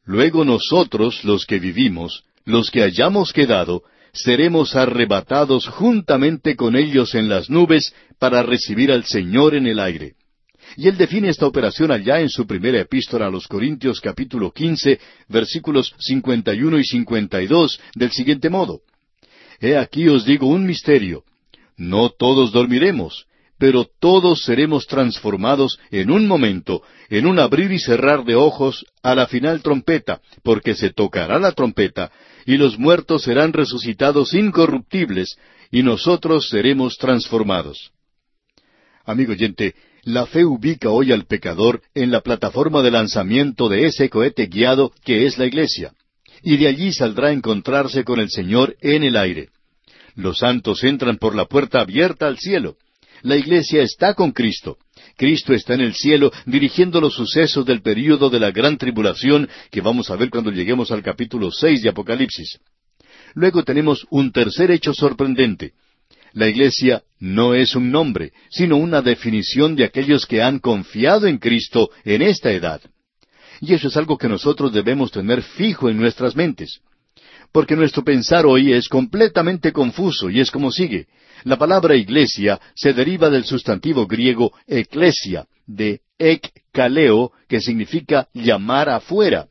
Luego 0.10 0.44
nosotros, 0.44 1.24
los 1.24 1.46
que 1.46 1.60
vivimos, 1.60 2.24
los 2.44 2.72
que 2.72 2.82
hayamos 2.82 3.32
quedado, 3.32 3.84
seremos 4.12 4.76
arrebatados 4.76 5.68
juntamente 5.68 6.56
con 6.56 6.76
ellos 6.76 7.14
en 7.14 7.30
las 7.30 7.52
nubes 7.52 7.94
para 8.18 8.42
recibir 8.42 8.92
al 8.92 9.06
Señor 9.06 9.54
en 9.54 9.68
el 9.68 9.80
aire. 9.80 10.16
Y 10.76 10.88
él 10.88 10.98
define 10.98 11.30
esta 11.30 11.46
operación 11.46 11.92
allá 11.92 12.22
en 12.22 12.30
su 12.30 12.48
primera 12.48 12.82
epístola 12.82 13.28
a 13.28 13.30
los 13.30 13.48
Corintios 13.48 14.02
capítulo 14.02 14.52
quince, 14.52 15.00
versículos 15.28 15.94
cincuenta 16.00 16.56
y 16.56 16.64
uno 16.64 16.80
y 16.80 16.86
cincuenta 16.86 17.40
y 17.40 17.46
dos, 17.46 17.80
del 17.94 18.10
siguiente 18.10 18.50
modo. 18.50 18.82
He 19.60 19.78
aquí 19.78 20.08
os 20.08 20.26
digo 20.26 20.48
un 20.48 20.66
misterio. 20.66 21.24
No 21.78 22.10
todos 22.10 22.52
dormiremos, 22.52 23.28
pero 23.60 23.86
todos 24.00 24.44
seremos 24.44 24.88
transformados 24.88 25.80
en 25.92 26.10
un 26.10 26.28
momento, 26.28 26.82
en 27.10 27.28
un 27.28 27.40
abrir 27.40 27.72
y 27.74 27.80
cerrar 27.80 28.24
de 28.24 28.36
ojos, 28.36 28.86
a 29.04 29.14
la 29.14 29.28
final 29.28 29.62
trompeta, 29.62 30.22
porque 30.44 30.74
se 30.74 30.92
tocará 30.92 31.38
la 31.40 31.52
trompeta, 31.52 32.10
y 32.46 32.58
los 32.58 32.80
muertos 32.80 33.24
serán 33.24 33.52
resucitados 33.52 34.34
incorruptibles, 34.34 35.38
y 35.72 35.84
nosotros 35.84 36.48
seremos 36.50 36.98
transformados. 36.98 37.92
Amigo 39.06 39.34
oyente, 39.34 39.76
la 40.04 40.26
fe 40.26 40.46
ubica 40.46 40.90
hoy 40.90 41.12
al 41.12 41.26
pecador 41.26 41.82
en 41.94 42.12
la 42.12 42.22
plataforma 42.22 42.82
de 42.82 42.92
lanzamiento 42.92 43.68
de 43.68 43.88
ese 43.88 44.10
cohete 44.10 44.48
guiado 44.48 44.94
que 45.04 45.26
es 45.26 45.38
la 45.38 45.46
iglesia, 45.46 45.92
y 46.42 46.56
de 46.56 46.70
allí 46.70 46.94
saldrá 46.94 47.28
a 47.28 47.34
encontrarse 47.34 48.06
con 48.06 48.22
el 48.22 48.30
Señor 48.30 48.78
en 48.80 49.04
el 49.04 49.18
aire. 49.18 49.50
Los 50.16 50.40
santos 50.40 50.82
entran 50.86 51.18
por 51.18 51.36
la 51.36 51.46
puerta 51.46 51.82
abierta 51.82 52.26
al 52.28 52.38
cielo. 52.38 52.78
La 53.22 53.36
iglesia 53.36 53.82
está 53.82 54.14
con 54.14 54.32
Cristo. 54.32 54.78
Cristo 55.18 55.54
está 55.54 55.74
en 55.74 55.82
el 55.82 55.94
cielo 55.94 56.32
dirigiendo 56.46 57.02
los 57.02 57.14
sucesos 57.14 57.66
del 57.66 57.82
período 57.82 58.30
de 58.30 58.40
la 58.40 58.52
gran 58.52 58.78
tribulación 58.78 59.50
que 59.72 59.82
vamos 59.82 60.10
a 60.10 60.16
ver 60.16 60.30
cuando 60.30 60.52
lleguemos 60.52 60.92
al 60.92 61.04
capítulo 61.04 61.52
seis 61.52 61.82
de 61.82 61.90
Apocalipsis. 61.90 62.60
Luego 63.34 63.64
tenemos 63.64 64.06
un 64.10 64.32
tercer 64.32 64.72
hecho 64.72 64.94
sorprendente. 64.94 65.74
La 66.34 66.48
iglesia 66.48 67.04
no 67.20 67.56
es 67.56 67.76
un 67.76 67.92
nombre, 67.92 68.32
sino 68.50 68.78
una 68.78 69.02
definición 69.02 69.76
de 69.76 69.84
aquellos 69.84 70.26
que 70.26 70.42
han 70.42 70.60
confiado 70.60 71.28
en 71.28 71.38
Cristo 71.38 71.90
en 72.06 72.22
esta 72.22 72.52
edad. 72.52 72.82
Y 73.62 73.74
eso 73.74 73.88
es 73.90 73.98
algo 73.98 74.18
que 74.18 74.30
nosotros 74.30 74.72
debemos 74.72 75.12
tener 75.12 75.42
fijo 75.42 75.90
en 75.90 75.98
nuestras 75.98 76.36
mentes. 76.36 76.82
Porque 77.52 77.76
nuestro 77.76 78.04
pensar 78.04 78.46
hoy 78.46 78.74
es 78.74 78.88
completamente 78.88 79.72
confuso 79.72 80.30
y 80.30 80.40
es 80.40 80.52
como 80.52 80.72
sigue. 80.72 81.08
La 81.44 81.58
palabra 81.58 81.96
iglesia 81.96 82.60
se 82.76 82.94
deriva 82.94 83.30
del 83.30 83.46
sustantivo 83.46 84.06
griego 84.06 84.54
eclesia, 84.68 85.48
de 85.66 86.02
ek 86.18 86.52
kaleo, 86.72 87.32
que 87.48 87.62
significa 87.62 88.28
llamar 88.34 88.90
afuera. 88.90 89.48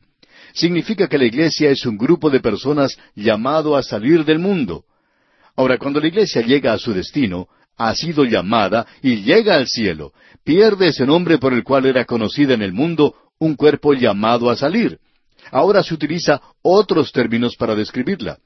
Significa 0.53 1.07
que 1.07 1.17
la 1.17 1.25
iglesia 1.25 1.69
es 1.69 1.85
un 1.85 1.97
grupo 1.97 2.29
de 2.29 2.39
personas 2.39 2.97
llamado 3.15 3.75
a 3.75 3.83
salir 3.83 4.23
del 4.23 4.39
mundo. 4.39 4.85
Ahora, 5.55 5.77
cuando 5.77 5.99
la 5.99 6.07
iglesia 6.07 6.41
llega 6.41 6.73
a 6.73 6.77
su 6.77 6.93
destino, 6.93 7.47
ha 7.77 7.93
sido 7.95 8.23
llamada 8.23 8.85
y 9.01 9.23
llega 9.23 9.55
al 9.55 9.67
cielo, 9.67 10.13
pierde 10.43 10.87
ese 10.87 11.05
nombre 11.05 11.37
por 11.37 11.53
el 11.53 11.63
cual 11.63 11.85
era 11.85 12.05
conocida 12.05 12.53
en 12.53 12.61
el 12.61 12.73
mundo, 12.73 13.15
un 13.39 13.55
cuerpo 13.55 13.93
llamado 13.93 14.49
a 14.49 14.55
salir. 14.55 14.99
Ahora 15.51 15.83
se 15.83 15.93
utiliza 15.93 16.41
otros 16.61 17.11
términos 17.11 17.55
para 17.55 17.75
describirla. 17.75 18.39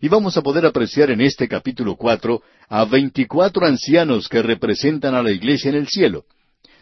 Y 0.00 0.08
vamos 0.08 0.36
a 0.36 0.42
poder 0.42 0.66
apreciar 0.66 1.10
en 1.10 1.20
este 1.20 1.48
capítulo 1.48 1.96
cuatro 1.96 2.42
a 2.68 2.84
veinticuatro 2.84 3.66
ancianos 3.66 4.28
que 4.28 4.42
representan 4.42 5.14
a 5.14 5.22
la 5.22 5.30
iglesia 5.30 5.70
en 5.70 5.76
el 5.76 5.88
cielo. 5.88 6.24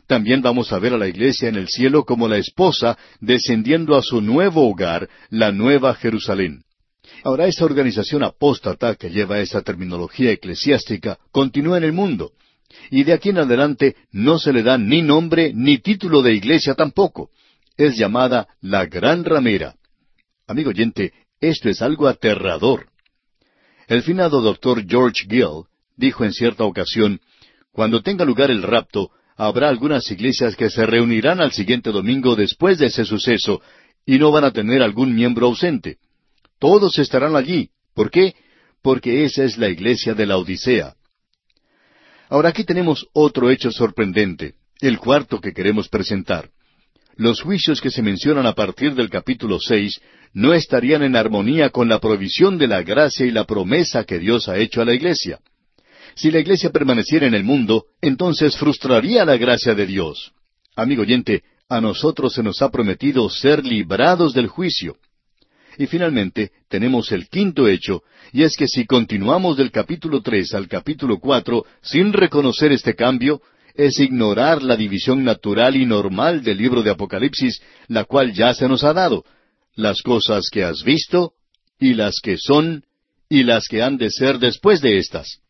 También 0.07 0.43
vamos 0.43 0.73
a 0.73 0.79
ver 0.79 0.95
a 0.95 0.99
la 0.99 1.09
iglesia 1.09 1.49
en 1.49 1.57
el 1.57 1.69
cielo 1.69 2.05
como 2.05 2.29
la 2.29 2.39
esposa 2.39 2.99
descendiendo 3.21 3.97
a 3.97 4.03
su 4.03 4.21
nuevo 4.21 4.69
hogar, 4.69 5.09
la 5.31 5.53
nueva 5.53 5.95
Jerusalén. 5.95 6.65
Ahora, 7.25 7.47
esa 7.47 7.65
organización 7.65 8.25
apóstata 8.25 8.97
que 8.97 9.11
lleva 9.11 9.41
esa 9.41 9.63
terminología 9.63 10.33
eclesiástica 10.33 11.19
continúa 11.31 11.79
en 11.79 11.85
el 11.85 11.93
mundo. 11.93 12.33
Y 12.91 13.05
de 13.05 13.13
aquí 13.13 13.29
en 13.29 13.39
adelante 13.39 13.97
no 14.11 14.39
se 14.39 14.53
le 14.53 14.63
da 14.63 14.79
ni 14.79 15.03
nombre 15.03 15.53
ni 15.55 15.79
título 15.79 16.23
de 16.23 16.35
iglesia 16.35 16.75
tampoco. 16.75 17.31
Es 17.83 17.97
llamada 17.97 18.47
la 18.61 18.87
Gran 18.87 19.25
Ramera. 19.25 19.75
Amigo 20.47 20.71
oyente, 20.71 21.13
esto 21.41 21.69
es 21.69 21.83
algo 21.83 22.07
aterrador. 22.07 22.87
El 23.89 24.05
finado 24.05 24.41
doctor 24.41 24.87
George 24.89 25.25
Gill 25.29 25.65
dijo 25.97 26.25
en 26.25 26.33
cierta 26.33 26.63
ocasión, 26.63 27.21
cuando 27.73 28.01
tenga 28.01 28.25
lugar 28.25 28.53
el 28.53 28.63
rapto, 28.63 29.11
habrá 29.37 29.69
algunas 29.69 30.09
iglesias 30.13 30.55
que 30.55 30.71
se 30.71 30.87
reunirán 30.87 31.41
al 31.41 31.51
siguiente 31.51 31.91
domingo 31.91 32.37
después 32.37 32.79
de 32.79 32.87
ese 32.87 33.05
suceso 33.05 33.61
y 34.07 34.17
no 34.17 34.31
van 34.31 34.45
a 34.45 34.53
tener 34.53 34.81
algún 34.81 35.13
miembro 35.13 35.47
ausente. 35.47 35.97
Todos 36.61 37.01
estarán 37.01 37.35
allí. 37.35 37.71
¿Por 37.95 38.13
qué? 38.13 38.37
Porque 38.81 39.25
esa 39.25 39.43
es 39.43 39.59
la 39.59 39.69
iglesia 39.69 40.15
de 40.15 40.27
la 40.27 40.37
Odisea. 40.37 40.95
Ahora 42.29 42.51
aquí 42.51 42.63
tenemos 42.63 43.09
otro 43.13 43.51
hecho 43.51 43.73
sorprendente, 43.73 44.55
el 44.79 45.01
cuarto 45.01 45.41
que 45.41 45.53
queremos 45.53 45.89
presentar. 45.89 46.49
Los 47.17 47.43
juicios 47.43 47.81
que 47.81 47.91
se 47.91 48.03
mencionan 48.03 48.47
a 48.47 48.55
partir 48.55 48.95
del 48.95 49.11
capítulo 49.11 49.59
seis 49.61 50.01
no 50.33 50.55
estarían 50.55 51.03
en 51.03 51.15
armonía 51.15 51.71
con 51.71 51.89
la 51.89 51.99
provisión 51.99 52.57
de 52.57 52.67
la 52.67 52.83
gracia 52.83 53.27
y 53.27 53.31
la 53.31 53.45
promesa 53.45 54.05
que 54.05 54.19
Dios 54.19 54.49
ha 54.49 54.57
hecho 54.59 54.81
a 54.81 54.85
la 54.85 54.95
iglesia. 54.95 55.39
Si 56.15 56.31
la 56.31 56.41
iglesia 56.41 56.71
permaneciera 56.71 57.27
en 57.27 57.35
el 57.35 57.45
mundo, 57.45 57.85
entonces 58.01 58.57
frustraría 58.57 59.25
la 59.25 59.37
gracia 59.37 59.75
de 59.75 59.87
Dios. 59.87 60.33
Amigo 60.75 61.03
oyente, 61.03 61.43
a 61.69 61.81
nosotros 61.81 62.35
se 62.35 62.43
nos 62.43 62.61
ha 62.63 62.71
prometido 62.71 63.29
ser 63.29 63.65
librados 63.65 64.35
del 64.35 64.47
juicio. 64.47 64.97
Y 65.79 65.87
finalmente 65.87 66.51
tenemos 66.69 67.13
el 67.13 67.29
quinto 67.29 67.67
hecho, 67.67 68.03
y 68.33 68.43
es 68.43 68.57
que 68.57 68.69
si 68.69 68.85
continuamos 68.85 69.57
del 69.57 69.71
capítulo 69.71 70.21
tres 70.21 70.53
al 70.55 70.69
capítulo 70.69 71.19
cuatro 71.19 71.65
sin 71.81 72.13
reconocer 72.13 72.73
este 72.73 72.95
cambio, 72.95 73.41
es 73.75 73.99
ignorar 74.01 74.63
la 74.63 74.77
división 74.77 75.25
natural 75.25 75.77
y 75.77 75.87
normal 75.87 76.43
del 76.43 76.59
libro 76.59 76.83
de 76.83 76.91
Apocalipsis, 76.91 77.63
la 77.89 78.05
cual 78.05 78.33
ya 78.33 78.55
se 78.55 78.69
nos 78.69 78.85
ha 78.85 78.93
dado, 78.93 79.25
las 79.75 80.03
cosas 80.03 80.49
que 80.51 80.65
has 80.65 80.83
visto, 80.83 81.33
y 81.79 81.95
las 81.95 82.21
que 82.23 82.37
son, 82.39 82.85
y 83.29 83.43
las 83.43 83.67
que 83.69 83.83
han 83.83 83.97
de 83.97 84.11
ser 84.11 84.39
después 84.39 84.81
de 84.81 84.99
estas 84.99 85.43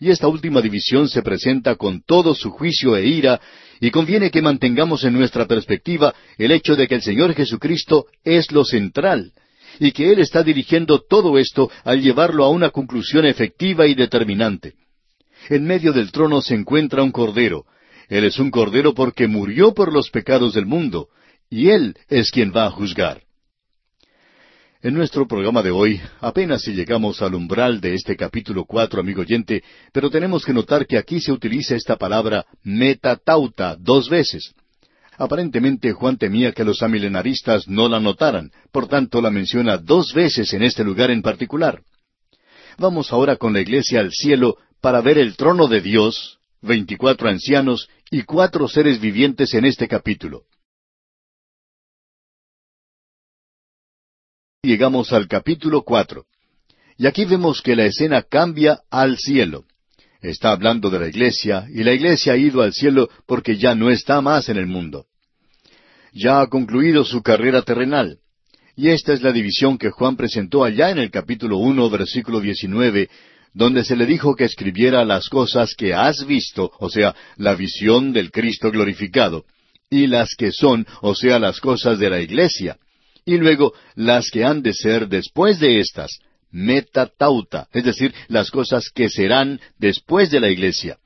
y 0.00 0.10
esta 0.10 0.28
última 0.28 0.60
división 0.60 1.08
se 1.08 1.22
presenta 1.22 1.76
con 1.76 2.02
todo 2.02 2.34
su 2.34 2.50
juicio 2.50 2.96
e 2.96 3.06
ira, 3.06 3.40
y 3.80 3.90
conviene 3.90 4.30
que 4.30 4.42
mantengamos 4.42 5.04
en 5.04 5.12
nuestra 5.12 5.46
perspectiva 5.46 6.14
el 6.38 6.52
hecho 6.52 6.76
de 6.76 6.86
que 6.86 6.96
el 6.96 7.02
Señor 7.02 7.34
Jesucristo 7.34 8.06
es 8.22 8.50
lo 8.52 8.64
central, 8.64 9.32
y 9.80 9.92
que 9.92 10.12
Él 10.12 10.20
está 10.20 10.42
dirigiendo 10.42 11.00
todo 11.00 11.38
esto 11.38 11.70
al 11.84 12.00
llevarlo 12.00 12.44
a 12.44 12.50
una 12.50 12.70
conclusión 12.70 13.26
efectiva 13.26 13.86
y 13.86 13.94
determinante. 13.94 14.74
En 15.48 15.64
medio 15.64 15.92
del 15.92 16.10
trono 16.10 16.40
se 16.40 16.54
encuentra 16.54 17.02
un 17.02 17.12
cordero. 17.12 17.66
Él 18.08 18.24
es 18.24 18.38
un 18.38 18.50
cordero 18.50 18.94
porque 18.94 19.28
murió 19.28 19.74
por 19.74 19.92
los 19.92 20.10
pecados 20.10 20.54
del 20.54 20.66
mundo, 20.66 21.08
y 21.50 21.68
Él 21.68 21.96
es 22.08 22.30
quien 22.30 22.52
va 22.54 22.66
a 22.66 22.70
juzgar. 22.70 23.22
En 24.82 24.92
nuestro 24.92 25.26
programa 25.26 25.62
de 25.62 25.70
hoy 25.70 26.00
apenas 26.20 26.60
si 26.62 26.74
llegamos 26.74 27.22
al 27.22 27.34
umbral 27.34 27.80
de 27.80 27.94
este 27.94 28.16
capítulo 28.16 28.66
cuatro, 28.66 29.00
amigo 29.00 29.22
oyente, 29.22 29.62
pero 29.92 30.10
tenemos 30.10 30.44
que 30.44 30.52
notar 30.52 30.86
que 30.86 30.98
aquí 30.98 31.20
se 31.20 31.32
utiliza 31.32 31.74
esta 31.74 31.96
palabra 31.96 32.44
metatauta 32.62 33.76
dos 33.78 34.10
veces. 34.10 34.52
Aparentemente 35.16 35.92
Juan 35.92 36.18
temía 36.18 36.52
que 36.52 36.64
los 36.64 36.82
amilenaristas 36.82 37.66
no 37.66 37.88
la 37.88 37.98
notaran, 37.98 38.50
por 38.72 38.86
tanto 38.86 39.22
la 39.22 39.30
menciona 39.30 39.78
dos 39.78 40.12
veces 40.12 40.52
en 40.52 40.62
este 40.62 40.84
lugar 40.84 41.10
en 41.10 41.22
particular. 41.22 41.80
Vamos 42.76 43.10
ahora 43.10 43.36
con 43.36 43.54
la 43.54 43.60
iglesia 43.60 44.00
al 44.00 44.10
cielo 44.12 44.58
para 44.84 45.00
ver 45.00 45.16
el 45.16 45.34
trono 45.34 45.66
de 45.66 45.80
Dios, 45.80 46.38
veinticuatro 46.60 47.30
ancianos 47.30 47.88
y 48.10 48.24
cuatro 48.24 48.68
seres 48.68 49.00
vivientes 49.00 49.54
en 49.54 49.64
este 49.64 49.88
capítulo. 49.88 50.42
llegamos 54.62 55.14
al 55.14 55.26
capítulo 55.26 55.84
cuatro. 55.84 56.26
Y 56.98 57.06
aquí 57.06 57.24
vemos 57.24 57.62
que 57.62 57.74
la 57.76 57.86
escena 57.86 58.22
cambia 58.22 58.80
al 58.90 59.16
cielo. 59.16 59.64
Está 60.20 60.52
hablando 60.52 60.90
de 60.90 60.98
la 60.98 61.08
iglesia, 61.08 61.66
y 61.70 61.82
la 61.82 61.94
iglesia 61.94 62.34
ha 62.34 62.36
ido 62.36 62.60
al 62.60 62.74
cielo 62.74 63.08
porque 63.26 63.56
ya 63.56 63.74
no 63.74 63.90
está 63.90 64.20
más 64.20 64.50
en 64.50 64.58
el 64.58 64.66
mundo. 64.66 65.06
Ya 66.12 66.42
ha 66.42 66.46
concluido 66.48 67.04
su 67.04 67.22
carrera 67.22 67.62
terrenal. 67.62 68.18
Y 68.76 68.90
esta 68.90 69.14
es 69.14 69.22
la 69.22 69.32
división 69.32 69.78
que 69.78 69.90
Juan 69.90 70.16
presentó 70.16 70.62
allá 70.62 70.90
en 70.90 70.98
el 70.98 71.10
capítulo 71.10 71.56
uno, 71.56 71.88
versículo 71.88 72.40
diecinueve, 72.40 73.08
donde 73.54 73.84
se 73.84 73.96
le 73.96 74.04
dijo 74.04 74.36
que 74.36 74.44
escribiera 74.44 75.04
las 75.04 75.28
cosas 75.28 75.74
que 75.74 75.94
has 75.94 76.26
visto, 76.26 76.70
o 76.78 76.90
sea, 76.90 77.14
la 77.36 77.54
visión 77.54 78.12
del 78.12 78.30
Cristo 78.30 78.70
glorificado, 78.70 79.44
y 79.88 80.06
las 80.06 80.34
que 80.34 80.52
son, 80.52 80.86
o 81.00 81.14
sea, 81.14 81.38
las 81.38 81.60
cosas 81.60 81.98
de 81.98 82.10
la 82.10 82.20
iglesia 82.20 82.76
y 83.24 83.38
luego 83.38 83.72
las 83.94 84.30
que 84.30 84.44
han 84.44 84.62
de 84.62 84.74
ser 84.74 85.08
después 85.08 85.58
de 85.58 85.80
estas, 85.80 86.18
metatauta, 86.50 87.68
es 87.72 87.84
decir, 87.84 88.14
las 88.28 88.50
cosas 88.50 88.90
que 88.94 89.08
serán 89.08 89.60
después 89.78 90.30
de 90.30 90.40
la 90.40 90.50
iglesia. 90.50 90.98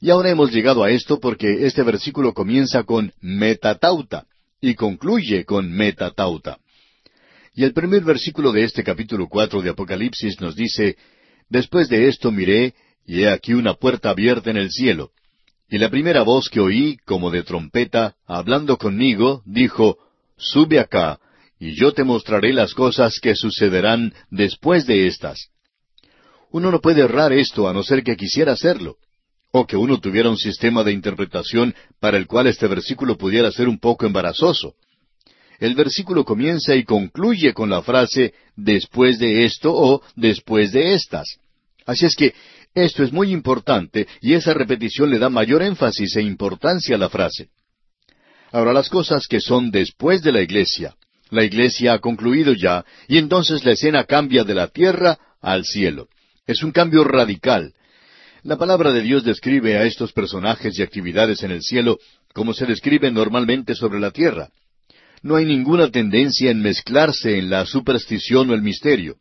Y 0.00 0.10
ahora 0.10 0.30
hemos 0.30 0.52
llegado 0.52 0.84
a 0.84 0.90
esto 0.90 1.18
porque 1.18 1.66
este 1.66 1.82
versículo 1.82 2.34
comienza 2.34 2.84
con 2.84 3.12
metatauta 3.20 4.26
y 4.60 4.74
concluye 4.74 5.44
con 5.44 5.70
metatauta. 5.70 6.58
Y 7.54 7.64
el 7.64 7.72
primer 7.72 8.02
versículo 8.02 8.52
de 8.52 8.64
este 8.64 8.82
capítulo 8.82 9.28
cuatro 9.28 9.62
de 9.62 9.70
Apocalipsis 9.70 10.40
nos 10.40 10.56
dice, 10.56 10.96
Después 11.54 11.88
de 11.88 12.08
esto 12.08 12.32
miré, 12.32 12.74
y 13.06 13.22
he 13.22 13.30
aquí 13.30 13.54
una 13.54 13.74
puerta 13.74 14.10
abierta 14.10 14.50
en 14.50 14.56
el 14.56 14.72
cielo. 14.72 15.12
Y 15.70 15.78
la 15.78 15.88
primera 15.88 16.24
voz 16.24 16.48
que 16.48 16.58
oí, 16.58 16.98
como 17.04 17.30
de 17.30 17.44
trompeta, 17.44 18.16
hablando 18.26 18.76
conmigo, 18.76 19.40
dijo, 19.46 19.96
Sube 20.36 20.80
acá, 20.80 21.20
y 21.60 21.76
yo 21.76 21.92
te 21.92 22.02
mostraré 22.02 22.52
las 22.52 22.74
cosas 22.74 23.20
que 23.22 23.36
sucederán 23.36 24.12
después 24.32 24.84
de 24.84 25.06
estas. 25.06 25.50
Uno 26.50 26.72
no 26.72 26.80
puede 26.80 27.02
errar 27.02 27.32
esto 27.32 27.68
a 27.68 27.72
no 27.72 27.84
ser 27.84 28.02
que 28.02 28.16
quisiera 28.16 28.50
hacerlo, 28.50 28.96
o 29.52 29.64
que 29.64 29.76
uno 29.76 30.00
tuviera 30.00 30.30
un 30.30 30.38
sistema 30.38 30.82
de 30.82 30.90
interpretación 30.90 31.72
para 32.00 32.16
el 32.16 32.26
cual 32.26 32.48
este 32.48 32.66
versículo 32.66 33.16
pudiera 33.16 33.52
ser 33.52 33.68
un 33.68 33.78
poco 33.78 34.06
embarazoso. 34.06 34.74
El 35.60 35.76
versículo 35.76 36.24
comienza 36.24 36.74
y 36.74 36.82
concluye 36.82 37.54
con 37.54 37.70
la 37.70 37.80
frase 37.80 38.34
después 38.56 39.20
de 39.20 39.44
esto 39.44 39.72
o 39.72 40.02
después 40.16 40.72
de 40.72 40.94
estas. 40.94 41.38
Así 41.86 42.06
es 42.06 42.16
que 42.16 42.34
esto 42.74 43.02
es 43.04 43.12
muy 43.12 43.30
importante 43.32 44.06
y 44.20 44.34
esa 44.34 44.54
repetición 44.54 45.10
le 45.10 45.18
da 45.18 45.28
mayor 45.28 45.62
énfasis 45.62 46.16
e 46.16 46.22
importancia 46.22 46.96
a 46.96 46.98
la 46.98 47.08
frase. 47.08 47.48
Ahora 48.52 48.72
las 48.72 48.88
cosas 48.88 49.26
que 49.26 49.40
son 49.40 49.70
después 49.70 50.22
de 50.22 50.32
la 50.32 50.42
iglesia, 50.42 50.94
la 51.30 51.44
iglesia 51.44 51.94
ha 51.94 51.98
concluido 51.98 52.52
ya, 52.52 52.84
y 53.08 53.18
entonces 53.18 53.64
la 53.64 53.72
escena 53.72 54.04
cambia 54.04 54.44
de 54.44 54.54
la 54.54 54.68
tierra 54.68 55.18
al 55.40 55.64
cielo. 55.64 56.08
Es 56.46 56.62
un 56.62 56.72
cambio 56.72 57.04
radical. 57.04 57.72
La 58.42 58.56
palabra 58.56 58.92
de 58.92 59.00
Dios 59.00 59.24
describe 59.24 59.76
a 59.76 59.84
estos 59.84 60.12
personajes 60.12 60.78
y 60.78 60.82
actividades 60.82 61.42
en 61.42 61.50
el 61.50 61.62
cielo 61.62 61.98
como 62.34 62.52
se 62.52 62.66
describe 62.66 63.10
normalmente 63.10 63.74
sobre 63.74 64.00
la 64.00 64.10
tierra. 64.10 64.50
No 65.22 65.36
hay 65.36 65.46
ninguna 65.46 65.90
tendencia 65.90 66.50
en 66.50 66.60
mezclarse 66.60 67.38
en 67.38 67.48
la 67.48 67.64
superstición 67.64 68.50
o 68.50 68.54
el 68.54 68.60
misterio. 68.60 69.16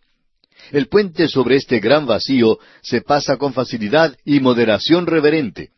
El 0.72 0.88
puente 0.88 1.28
sobre 1.28 1.55
este 1.55 1.80
gran 1.80 2.05
vacío 2.05 2.59
se 2.82 3.01
pasa 3.01 3.38
con 3.38 3.53
facilidad 3.53 4.16
y 4.26 4.39
moderación 4.39 5.05
reverente. 5.05 5.70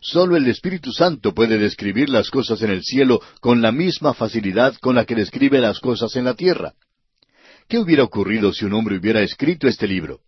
Solo 0.00 0.36
el 0.36 0.48
Espíritu 0.48 0.92
Santo 0.92 1.32
puede 1.32 1.58
describir 1.58 2.08
las 2.08 2.30
cosas 2.30 2.62
en 2.62 2.70
el 2.70 2.82
cielo 2.82 3.20
con 3.40 3.62
la 3.62 3.70
misma 3.70 4.14
facilidad 4.14 4.74
con 4.80 4.96
la 4.96 5.04
que 5.04 5.14
describe 5.14 5.60
las 5.60 5.78
cosas 5.78 6.16
en 6.16 6.24
la 6.24 6.34
tierra. 6.34 6.74
¿Qué 7.68 7.78
hubiera 7.78 8.02
ocurrido 8.02 8.52
si 8.52 8.64
un 8.64 8.72
hombre 8.72 8.98
hubiera 8.98 9.22
escrito 9.22 9.68
este 9.68 9.86
libro? 9.86 10.20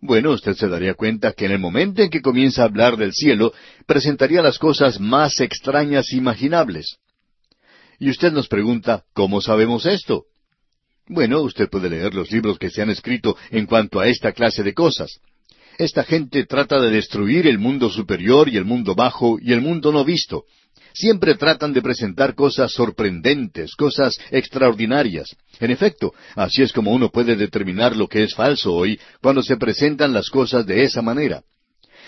Bueno, 0.00 0.32
usted 0.32 0.54
se 0.54 0.68
daría 0.68 0.94
cuenta 0.94 1.32
que 1.32 1.46
en 1.46 1.52
el 1.52 1.58
momento 1.58 2.02
en 2.02 2.10
que 2.10 2.20
comienza 2.20 2.62
a 2.62 2.64
hablar 2.66 2.96
del 2.96 3.12
cielo, 3.12 3.52
presentaría 3.86 4.42
las 4.42 4.58
cosas 4.58 5.00
más 5.00 5.40
extrañas 5.40 6.12
imaginables. 6.12 6.98
Y 7.98 8.10
usted 8.10 8.32
nos 8.32 8.48
pregunta, 8.48 9.04
¿cómo 9.14 9.40
sabemos 9.40 9.86
esto? 9.86 10.24
Bueno, 11.12 11.42
usted 11.42 11.68
puede 11.68 11.90
leer 11.90 12.14
los 12.14 12.30
libros 12.32 12.58
que 12.58 12.70
se 12.70 12.80
han 12.80 12.88
escrito 12.88 13.36
en 13.50 13.66
cuanto 13.66 14.00
a 14.00 14.08
esta 14.08 14.32
clase 14.32 14.62
de 14.62 14.72
cosas. 14.72 15.20
Esta 15.76 16.04
gente 16.04 16.46
trata 16.46 16.80
de 16.80 16.90
destruir 16.90 17.46
el 17.46 17.58
mundo 17.58 17.90
superior 17.90 18.48
y 18.48 18.56
el 18.56 18.64
mundo 18.64 18.94
bajo 18.94 19.36
y 19.38 19.52
el 19.52 19.60
mundo 19.60 19.92
no 19.92 20.06
visto. 20.06 20.44
Siempre 20.94 21.34
tratan 21.34 21.74
de 21.74 21.82
presentar 21.82 22.34
cosas 22.34 22.72
sorprendentes, 22.72 23.74
cosas 23.74 24.18
extraordinarias. 24.30 25.36
En 25.60 25.70
efecto, 25.70 26.14
así 26.34 26.62
es 26.62 26.72
como 26.72 26.92
uno 26.92 27.10
puede 27.10 27.36
determinar 27.36 27.94
lo 27.94 28.08
que 28.08 28.22
es 28.22 28.34
falso 28.34 28.72
hoy 28.72 28.98
cuando 29.20 29.42
se 29.42 29.58
presentan 29.58 30.14
las 30.14 30.30
cosas 30.30 30.64
de 30.64 30.82
esa 30.82 31.02
manera. 31.02 31.42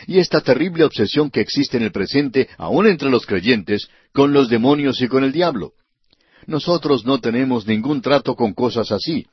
Y 0.07 0.19
esta 0.19 0.41
terrible 0.41 0.83
obsesión 0.83 1.31
que 1.31 1.43
existe 1.43 1.77
en 1.77 1.83
el 1.83 1.93
presente, 1.93 2.49
aun 2.57 2.87
entre 2.87 3.11
los 3.11 3.27
creyentes, 3.27 3.87
con 4.15 4.33
los 4.33 4.49
demonios 4.49 5.03
y 5.03 5.09
con 5.09 5.25
el 5.25 5.33
diablo. 5.33 5.75
Nosotros 6.47 7.05
no 7.05 7.21
tenemos 7.21 7.67
ningún 7.67 8.03
trato 8.03 8.35
con 8.35 8.53
cosas 8.53 8.93
así. 8.93 9.27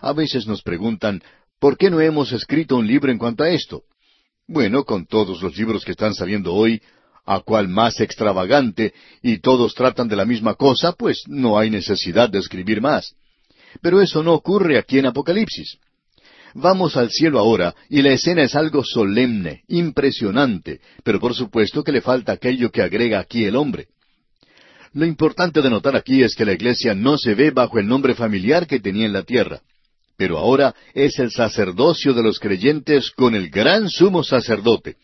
A 0.00 0.12
veces 0.12 0.46
nos 0.46 0.62
preguntan, 0.62 1.22
¿por 1.58 1.76
qué 1.76 1.90
no 1.90 2.00
hemos 2.00 2.32
escrito 2.32 2.76
un 2.76 2.86
libro 2.86 3.12
en 3.12 3.18
cuanto 3.18 3.44
a 3.44 3.50
esto? 3.50 3.82
Bueno, 4.48 4.84
con 4.84 5.06
todos 5.06 5.42
los 5.42 5.56
libros 5.56 5.84
que 5.84 5.92
están 5.92 6.14
saliendo 6.14 6.54
hoy, 6.54 6.82
a 7.24 7.40
cual 7.40 7.68
más 7.68 8.00
extravagante, 8.00 8.92
y 9.22 9.38
todos 9.38 9.74
tratan 9.74 10.08
de 10.08 10.16
la 10.16 10.24
misma 10.24 10.54
cosa, 10.54 10.92
pues 10.92 11.22
no 11.28 11.58
hay 11.58 11.70
necesidad 11.70 12.28
de 12.28 12.38
escribir 12.38 12.80
más. 12.80 13.14
Pero 13.80 14.00
eso 14.00 14.22
no 14.22 14.34
ocurre 14.34 14.78
aquí 14.78 14.98
en 14.98 15.06
Apocalipsis. 15.06 15.78
Vamos 16.54 16.96
al 16.96 17.10
cielo 17.10 17.38
ahora, 17.38 17.74
y 17.88 18.02
la 18.02 18.12
escena 18.12 18.42
es 18.42 18.56
algo 18.56 18.82
solemne, 18.82 19.62
impresionante, 19.68 20.80
pero 21.04 21.20
por 21.20 21.34
supuesto 21.34 21.84
que 21.84 21.92
le 21.92 22.00
falta 22.00 22.32
aquello 22.32 22.70
que 22.72 22.82
agrega 22.82 23.20
aquí 23.20 23.44
el 23.44 23.54
hombre. 23.54 23.86
Lo 24.92 25.06
importante 25.06 25.62
de 25.62 25.70
notar 25.70 25.94
aquí 25.94 26.22
es 26.22 26.34
que 26.34 26.44
la 26.44 26.52
iglesia 26.52 26.94
no 26.94 27.16
se 27.16 27.34
ve 27.34 27.52
bajo 27.52 27.78
el 27.78 27.86
nombre 27.86 28.14
familiar 28.14 28.66
que 28.66 28.80
tenía 28.80 29.06
en 29.06 29.12
la 29.12 29.22
tierra, 29.22 29.60
pero 30.16 30.36
ahora 30.36 30.74
es 30.94 31.18
el 31.20 31.30
sacerdocio 31.30 32.12
de 32.12 32.24
los 32.24 32.40
creyentes 32.40 33.12
con 33.12 33.36
el 33.36 33.50
gran 33.50 33.88
sumo 33.88 34.24
sacerdote. 34.24 34.96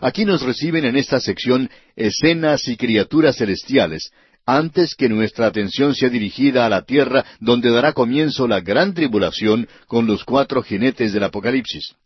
Aquí 0.00 0.24
nos 0.24 0.42
reciben 0.42 0.84
en 0.84 0.96
esta 0.96 1.18
sección 1.18 1.68
escenas 1.96 2.68
y 2.68 2.76
criaturas 2.76 3.36
celestiales, 3.36 4.12
antes 4.46 4.94
que 4.94 5.08
nuestra 5.08 5.46
atención 5.46 5.96
sea 5.96 6.08
dirigida 6.08 6.64
a 6.64 6.68
la 6.68 6.82
tierra 6.82 7.24
donde 7.40 7.70
dará 7.70 7.92
comienzo 7.94 8.46
la 8.46 8.60
gran 8.60 8.94
tribulación 8.94 9.66
con 9.88 10.06
los 10.06 10.22
cuatro 10.22 10.62
jinetes 10.62 11.12
del 11.12 11.24
Apocalipsis. 11.24 11.96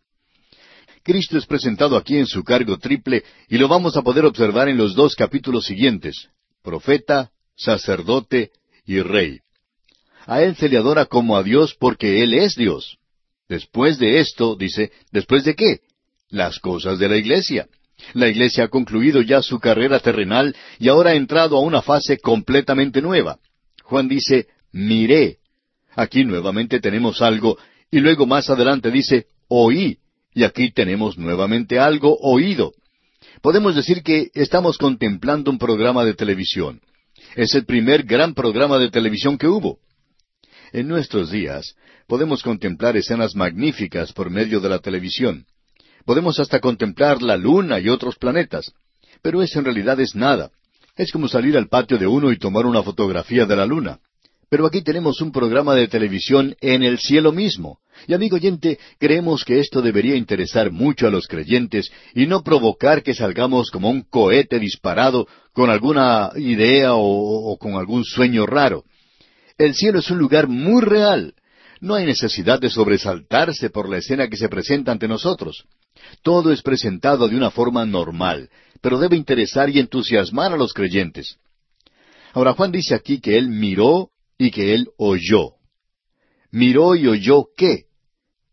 Cristo 1.02 1.36
es 1.36 1.44
presentado 1.44 1.98
aquí 1.98 2.16
en 2.16 2.26
su 2.26 2.42
cargo 2.44 2.78
triple 2.78 3.24
y 3.48 3.58
lo 3.58 3.68
vamos 3.68 3.96
a 3.98 4.02
poder 4.02 4.24
observar 4.24 4.70
en 4.70 4.78
los 4.78 4.94
dos 4.94 5.14
capítulos 5.14 5.66
siguientes, 5.66 6.30
profeta, 6.62 7.30
sacerdote 7.56 8.50
y 8.86 9.00
rey. 9.00 9.40
A 10.26 10.42
Él 10.42 10.56
se 10.56 10.68
le 10.68 10.76
adora 10.76 11.06
como 11.06 11.36
a 11.36 11.42
Dios 11.42 11.74
porque 11.78 12.22
Él 12.22 12.34
es 12.34 12.54
Dios. 12.54 12.98
Después 13.48 13.98
de 13.98 14.20
esto, 14.20 14.54
dice, 14.54 14.92
¿después 15.10 15.44
de 15.44 15.54
qué? 15.54 15.80
Las 16.28 16.58
cosas 16.60 16.98
de 16.98 17.08
la 17.08 17.16
iglesia. 17.16 17.68
La 18.14 18.28
iglesia 18.28 18.64
ha 18.64 18.68
concluido 18.68 19.22
ya 19.22 19.42
su 19.42 19.58
carrera 19.58 20.00
terrenal 20.00 20.54
y 20.78 20.88
ahora 20.88 21.10
ha 21.10 21.14
entrado 21.14 21.56
a 21.56 21.60
una 21.60 21.82
fase 21.82 22.18
completamente 22.18 23.02
nueva. 23.02 23.38
Juan 23.82 24.08
dice, 24.08 24.46
miré. 24.72 25.38
Aquí 25.96 26.24
nuevamente 26.24 26.80
tenemos 26.80 27.20
algo 27.20 27.58
y 27.90 27.98
luego 27.98 28.26
más 28.26 28.48
adelante 28.48 28.90
dice, 28.90 29.26
oí. 29.48 29.98
Y 30.32 30.44
aquí 30.44 30.70
tenemos 30.70 31.18
nuevamente 31.18 31.80
algo 31.80 32.16
oído. 32.20 32.72
Podemos 33.42 33.74
decir 33.74 34.02
que 34.02 34.30
estamos 34.34 34.76
contemplando 34.76 35.50
un 35.50 35.58
programa 35.58 36.04
de 36.04 36.12
televisión. 36.12 36.82
Es 37.36 37.54
el 37.54 37.64
primer 37.64 38.02
gran 38.02 38.34
programa 38.34 38.78
de 38.78 38.90
televisión 38.90 39.38
que 39.38 39.48
hubo. 39.48 39.78
En 40.72 40.88
nuestros 40.88 41.30
días 41.30 41.74
podemos 42.06 42.42
contemplar 42.42 42.98
escenas 42.98 43.34
magníficas 43.34 44.12
por 44.12 44.28
medio 44.28 44.60
de 44.60 44.68
la 44.68 44.78
televisión. 44.78 45.46
Podemos 46.04 46.38
hasta 46.38 46.60
contemplar 46.60 47.22
la 47.22 47.38
luna 47.38 47.80
y 47.80 47.88
otros 47.88 48.16
planetas. 48.16 48.72
Pero 49.22 49.42
eso 49.42 49.58
en 49.58 49.64
realidad 49.64 49.98
es 50.00 50.14
nada. 50.14 50.50
Es 50.96 51.10
como 51.10 51.26
salir 51.26 51.56
al 51.56 51.68
patio 51.68 51.96
de 51.96 52.06
uno 52.06 52.32
y 52.32 52.38
tomar 52.38 52.66
una 52.66 52.82
fotografía 52.82 53.46
de 53.46 53.56
la 53.56 53.64
luna. 53.64 54.00
Pero 54.50 54.66
aquí 54.66 54.82
tenemos 54.82 55.22
un 55.22 55.32
programa 55.32 55.74
de 55.74 55.88
televisión 55.88 56.56
en 56.60 56.82
el 56.82 56.98
cielo 56.98 57.32
mismo. 57.32 57.78
Y 58.06 58.14
amigo 58.14 58.36
oyente, 58.36 58.78
creemos 58.98 59.44
que 59.44 59.60
esto 59.60 59.82
debería 59.82 60.16
interesar 60.16 60.70
mucho 60.70 61.06
a 61.06 61.10
los 61.10 61.26
creyentes 61.26 61.90
y 62.14 62.26
no 62.26 62.42
provocar 62.42 63.02
que 63.02 63.14
salgamos 63.14 63.70
como 63.70 63.90
un 63.90 64.02
cohete 64.02 64.58
disparado 64.58 65.26
con 65.52 65.70
alguna 65.70 66.30
idea 66.36 66.94
o, 66.94 67.52
o 67.52 67.58
con 67.58 67.74
algún 67.74 68.04
sueño 68.04 68.46
raro. 68.46 68.84
El 69.58 69.74
cielo 69.74 69.98
es 69.98 70.10
un 70.10 70.18
lugar 70.18 70.48
muy 70.48 70.82
real. 70.82 71.34
No 71.80 71.94
hay 71.94 72.06
necesidad 72.06 72.60
de 72.60 72.70
sobresaltarse 72.70 73.70
por 73.70 73.88
la 73.88 73.98
escena 73.98 74.28
que 74.28 74.36
se 74.36 74.48
presenta 74.48 74.92
ante 74.92 75.08
nosotros. 75.08 75.64
Todo 76.22 76.52
es 76.52 76.62
presentado 76.62 77.28
de 77.28 77.36
una 77.36 77.50
forma 77.50 77.84
normal, 77.86 78.50
pero 78.80 78.98
debe 78.98 79.16
interesar 79.16 79.70
y 79.70 79.78
entusiasmar 79.78 80.52
a 80.52 80.56
los 80.56 80.72
creyentes. 80.72 81.36
Ahora 82.32 82.52
Juan 82.54 82.72
dice 82.72 82.94
aquí 82.94 83.20
que 83.20 83.36
él 83.36 83.48
miró 83.48 84.10
y 84.38 84.50
que 84.50 84.74
él 84.74 84.88
oyó. 84.96 85.54
Miró 86.50 86.94
y 86.94 87.06
oyó 87.06 87.46
qué? 87.56 87.84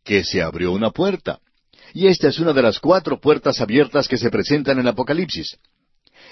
Que 0.07 0.23
se 0.23 0.41
abrió 0.41 0.71
una 0.71 0.91
puerta. 0.91 1.39
Y 1.93 2.07
esta 2.07 2.29
es 2.29 2.39
una 2.39 2.53
de 2.53 2.61
las 2.61 2.79
cuatro 2.79 3.19
puertas 3.19 3.59
abiertas 3.59 4.07
que 4.07 4.17
se 4.17 4.29
presentan 4.29 4.79
en 4.79 4.87
Apocalipsis. 4.87 5.57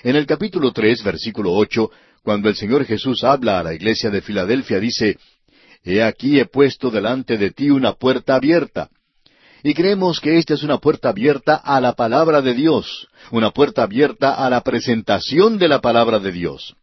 En 0.02 0.16
el 0.16 0.26
capítulo 0.26 0.72
tres, 0.72 1.04
versículo 1.04 1.52
ocho, 1.52 1.92
cuando 2.24 2.48
el 2.48 2.56
Señor 2.56 2.86
Jesús 2.86 3.26
habla 3.26 3.60
a 3.60 3.64
la 3.64 3.74
iglesia 3.74 4.10
de 4.10 4.22
Filadelfia, 4.22 4.80
dice, 4.80 5.18
He 5.84 6.02
aquí 6.02 6.40
he 6.40 6.46
puesto 6.46 6.90
delante 6.90 7.38
de 7.38 7.52
ti 7.52 7.70
una 7.70 7.92
puerta 7.92 8.36
abierta, 8.36 8.90
y 9.62 9.74
creemos 9.74 10.22
que 10.22 10.38
esta 10.38 10.54
es 10.54 10.64
una 10.64 10.78
puerta 10.78 11.10
abierta 11.10 11.56
a 11.56 11.82
la 11.82 11.96
palabra 11.96 12.42
de 12.42 12.54
Dios, 12.54 13.10
una 13.32 13.52
puerta 13.52 13.84
abierta 13.84 14.36
a 14.36 14.50
la 14.50 14.62
presentación 14.62 15.58
de 15.58 15.68
la 15.68 15.82
palabra 15.82 16.20
de 16.20 16.32
Dios. 16.32 16.76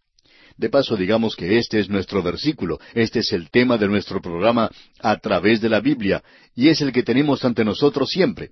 De 0.56 0.68
paso, 0.68 0.96
digamos 0.96 1.34
que 1.36 1.58
este 1.58 1.80
es 1.80 1.88
nuestro 1.88 2.22
versículo, 2.22 2.78
este 2.94 3.20
es 3.20 3.32
el 3.32 3.50
tema 3.50 3.78
de 3.78 3.88
nuestro 3.88 4.20
programa 4.20 4.70
a 5.00 5.16
través 5.18 5.60
de 5.60 5.68
la 5.68 5.80
Biblia, 5.80 6.22
y 6.54 6.68
es 6.68 6.80
el 6.80 6.92
que 6.92 7.02
tenemos 7.02 7.44
ante 7.44 7.64
nosotros 7.64 8.08
siempre. 8.10 8.50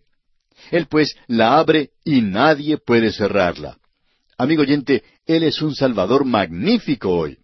Él 0.70 0.86
pues 0.86 1.16
la 1.26 1.59
abre 1.59 1.90
y 2.05 2.20
nadie 2.20 2.78
puede 2.78 3.12
cerrarla. 3.12 3.78
Amigo 4.36 4.62
oyente, 4.62 5.03
Él 5.26 5.42
es 5.42 5.61
un 5.62 5.74
Salvador 5.74 6.24
magnífico 6.24 7.11
hoy. 7.11 7.38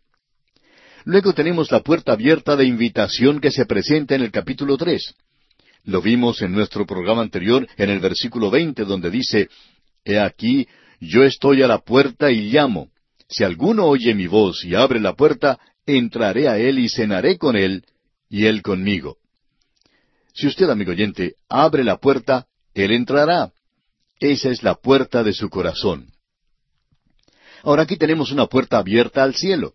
Luego 1.04 1.32
tenemos 1.34 1.70
la 1.70 1.80
puerta 1.80 2.12
abierta 2.12 2.57
de 2.57 2.64
invitación 2.64 3.40
que 3.40 3.50
se 3.50 3.66
presenta 3.66 4.14
en 4.14 4.22
el 4.22 4.30
capítulo 4.30 4.76
tres. 4.76 5.14
Lo 5.84 6.02
vimos 6.02 6.42
en 6.42 6.52
nuestro 6.52 6.84
programa 6.84 7.22
anterior 7.22 7.66
en 7.76 7.90
el 7.90 8.00
versículo 8.00 8.50
veinte, 8.50 8.84
donde 8.84 9.11
dice, 9.11 9.48
He 10.04 10.18
aquí, 10.18 10.66
yo 11.00 11.22
estoy 11.22 11.62
a 11.62 11.68
la 11.68 11.78
puerta 11.78 12.30
y 12.30 12.50
llamo. 12.50 12.88
Si 13.29 13.45
alguno 13.45 13.87
oye 13.87 14.14
mi 14.14 14.27
voz 14.27 14.64
y 14.64 14.74
abre 14.74 15.01
la 15.01 15.14
puerta, 15.14 15.59
entraré 15.85 16.49
a 16.49 16.59
él 16.59 16.79
y 16.79 16.89
cenaré 16.89 17.39
con 17.39 17.57
él, 17.57 17.85
y 18.29 18.47
él 18.47 18.62
conmigo. 18.62 19.16
Si 20.33 20.47
usted, 20.47 20.68
amigo 20.68 20.93
oyente, 20.93 21.35
abre 21.49 21.83
la 21.83 21.97
puerta, 21.97 22.47
él 22.74 22.93
entrará. 22.93 23.53
Esa 24.20 24.51
es 24.51 24.62
la 24.62 24.74
puerta 24.74 25.22
de 25.22 25.33
su 25.33 25.49
corazón. 25.49 26.12
Ahora 27.62 27.83
aquí 27.83 27.97
tenemos 27.97 28.31
una 28.31 28.47
puerta 28.47 28.79
abierta 28.79 29.22
al 29.22 29.35
cielo. 29.35 29.74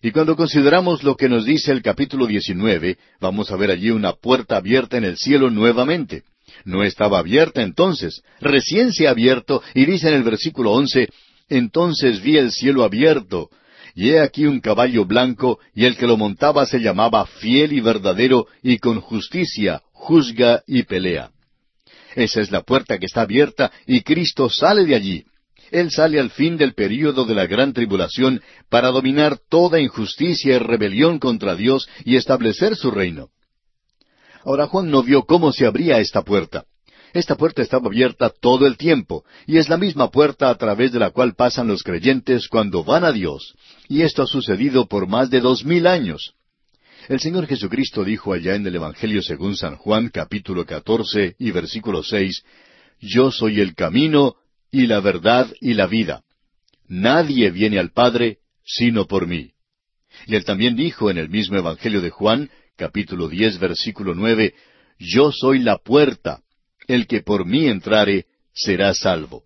Y 0.00 0.12
cuando 0.12 0.36
consideramos 0.36 1.02
lo 1.02 1.16
que 1.16 1.28
nos 1.28 1.44
dice 1.44 1.72
el 1.72 1.82
capítulo 1.82 2.26
19, 2.26 2.96
vamos 3.20 3.50
a 3.50 3.56
ver 3.56 3.70
allí 3.70 3.90
una 3.90 4.12
puerta 4.12 4.56
abierta 4.56 4.96
en 4.96 5.04
el 5.04 5.16
cielo 5.16 5.50
nuevamente. 5.50 6.22
No 6.64 6.84
estaba 6.84 7.18
abierta 7.18 7.62
entonces, 7.62 8.22
recién 8.40 8.92
se 8.92 9.08
ha 9.08 9.10
abierto, 9.10 9.62
y 9.74 9.84
dice 9.84 10.08
en 10.08 10.14
el 10.14 10.22
versículo 10.22 10.72
11, 10.72 11.08
entonces 11.48 12.20
vi 12.22 12.36
el 12.36 12.52
cielo 12.52 12.84
abierto, 12.84 13.50
y 13.94 14.10
he 14.10 14.20
aquí 14.20 14.46
un 14.46 14.60
caballo 14.60 15.04
blanco, 15.04 15.58
y 15.74 15.84
el 15.84 15.96
que 15.96 16.06
lo 16.06 16.16
montaba 16.16 16.66
se 16.66 16.78
llamaba 16.78 17.26
fiel 17.26 17.72
y 17.72 17.80
verdadero, 17.80 18.46
y 18.62 18.78
con 18.78 19.00
justicia 19.00 19.82
juzga 19.92 20.62
y 20.66 20.84
pelea. 20.84 21.30
Esa 22.14 22.40
es 22.40 22.50
la 22.50 22.62
puerta 22.62 22.98
que 22.98 23.06
está 23.06 23.22
abierta, 23.22 23.72
y 23.86 24.02
Cristo 24.02 24.48
sale 24.48 24.84
de 24.84 24.94
allí. 24.94 25.24
Él 25.70 25.90
sale 25.90 26.18
al 26.18 26.30
fin 26.30 26.56
del 26.56 26.74
período 26.74 27.24
de 27.24 27.34
la 27.34 27.46
gran 27.46 27.72
tribulación 27.72 28.40
para 28.70 28.88
dominar 28.88 29.38
toda 29.50 29.80
injusticia 29.80 30.56
y 30.56 30.58
rebelión 30.58 31.18
contra 31.18 31.56
Dios 31.56 31.88
y 32.04 32.16
establecer 32.16 32.74
su 32.76 32.90
reino. 32.90 33.28
Ahora 34.44 34.66
Juan 34.66 34.90
no 34.90 35.02
vio 35.02 35.24
cómo 35.24 35.52
se 35.52 35.66
abría 35.66 35.98
esta 35.98 36.22
puerta. 36.22 36.64
Esta 37.12 37.36
puerta 37.36 37.62
estaba 37.62 37.86
abierta 37.86 38.30
todo 38.30 38.66
el 38.66 38.76
tiempo, 38.76 39.24
y 39.46 39.56
es 39.58 39.68
la 39.68 39.76
misma 39.76 40.10
puerta 40.10 40.50
a 40.50 40.54
través 40.56 40.92
de 40.92 40.98
la 40.98 41.10
cual 41.10 41.34
pasan 41.34 41.68
los 41.68 41.82
creyentes 41.82 42.48
cuando 42.48 42.84
van 42.84 43.04
a 43.04 43.12
Dios. 43.12 43.54
Y 43.88 44.02
esto 44.02 44.22
ha 44.22 44.26
sucedido 44.26 44.86
por 44.86 45.06
más 45.08 45.30
de 45.30 45.40
dos 45.40 45.64
mil 45.64 45.86
años. 45.86 46.34
El 47.08 47.20
Señor 47.20 47.46
Jesucristo 47.46 48.04
dijo 48.04 48.34
allá 48.34 48.54
en 48.54 48.66
el 48.66 48.74
Evangelio 48.74 49.22
según 49.22 49.56
San 49.56 49.76
Juan 49.76 50.10
capítulo 50.10 50.66
catorce 50.66 51.34
y 51.38 51.50
versículo 51.50 52.02
seis, 52.02 52.42
Yo 53.00 53.30
soy 53.30 53.60
el 53.60 53.74
camino, 53.74 54.36
y 54.70 54.86
la 54.86 55.00
verdad 55.00 55.50
y 55.60 55.72
la 55.72 55.86
vida. 55.86 56.22
Nadie 56.86 57.50
viene 57.50 57.78
al 57.78 57.92
Padre 57.92 58.38
sino 58.64 59.06
por 59.06 59.26
mí. 59.26 59.52
Y 60.26 60.34
él 60.34 60.44
también 60.44 60.76
dijo 60.76 61.10
en 61.10 61.16
el 61.16 61.30
mismo 61.30 61.56
Evangelio 61.56 62.02
de 62.02 62.10
Juan, 62.10 62.50
capítulo 62.76 63.28
diez, 63.28 63.58
versículo 63.58 64.14
nueve, 64.14 64.54
Yo 64.98 65.32
soy 65.32 65.60
la 65.60 65.78
puerta, 65.78 66.42
el 66.88 67.06
que 67.06 67.20
por 67.20 67.46
mí 67.46 67.68
entrare 67.68 68.26
será 68.52 68.92
salvo. 68.94 69.44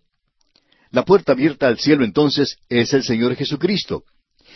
La 0.91 1.05
puerta 1.05 1.33
abierta 1.33 1.69
al 1.69 1.79
cielo 1.79 2.05
entonces 2.05 2.57
es 2.69 2.93
el 2.95 3.03
Señor 3.03 3.35
Jesucristo. 3.35 4.05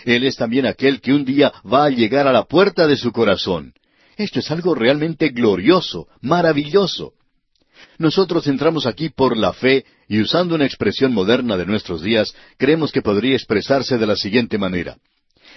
Él 0.04 0.24
es 0.24 0.36
también 0.36 0.66
aquel 0.66 1.00
que 1.00 1.12
un 1.12 1.24
día 1.24 1.52
va 1.70 1.84
a 1.84 1.90
llegar 1.90 2.26
a 2.26 2.32
la 2.32 2.44
puerta 2.44 2.86
de 2.86 2.96
su 2.96 3.12
corazón. 3.12 3.74
Esto 4.16 4.38
es 4.40 4.50
algo 4.50 4.74
realmente 4.74 5.30
glorioso, 5.30 6.08
maravilloso. 6.20 7.12
Nosotros 7.98 8.46
entramos 8.46 8.86
aquí 8.86 9.08
por 9.08 9.36
la 9.36 9.52
fe 9.52 9.84
y 10.08 10.20
usando 10.20 10.54
una 10.54 10.64
expresión 10.66 11.12
moderna 11.12 11.56
de 11.56 11.66
nuestros 11.66 12.02
días, 12.02 12.34
creemos 12.56 12.92
que 12.92 13.02
podría 13.02 13.34
expresarse 13.34 13.98
de 13.98 14.06
la 14.06 14.16
siguiente 14.16 14.58
manera. 14.58 14.96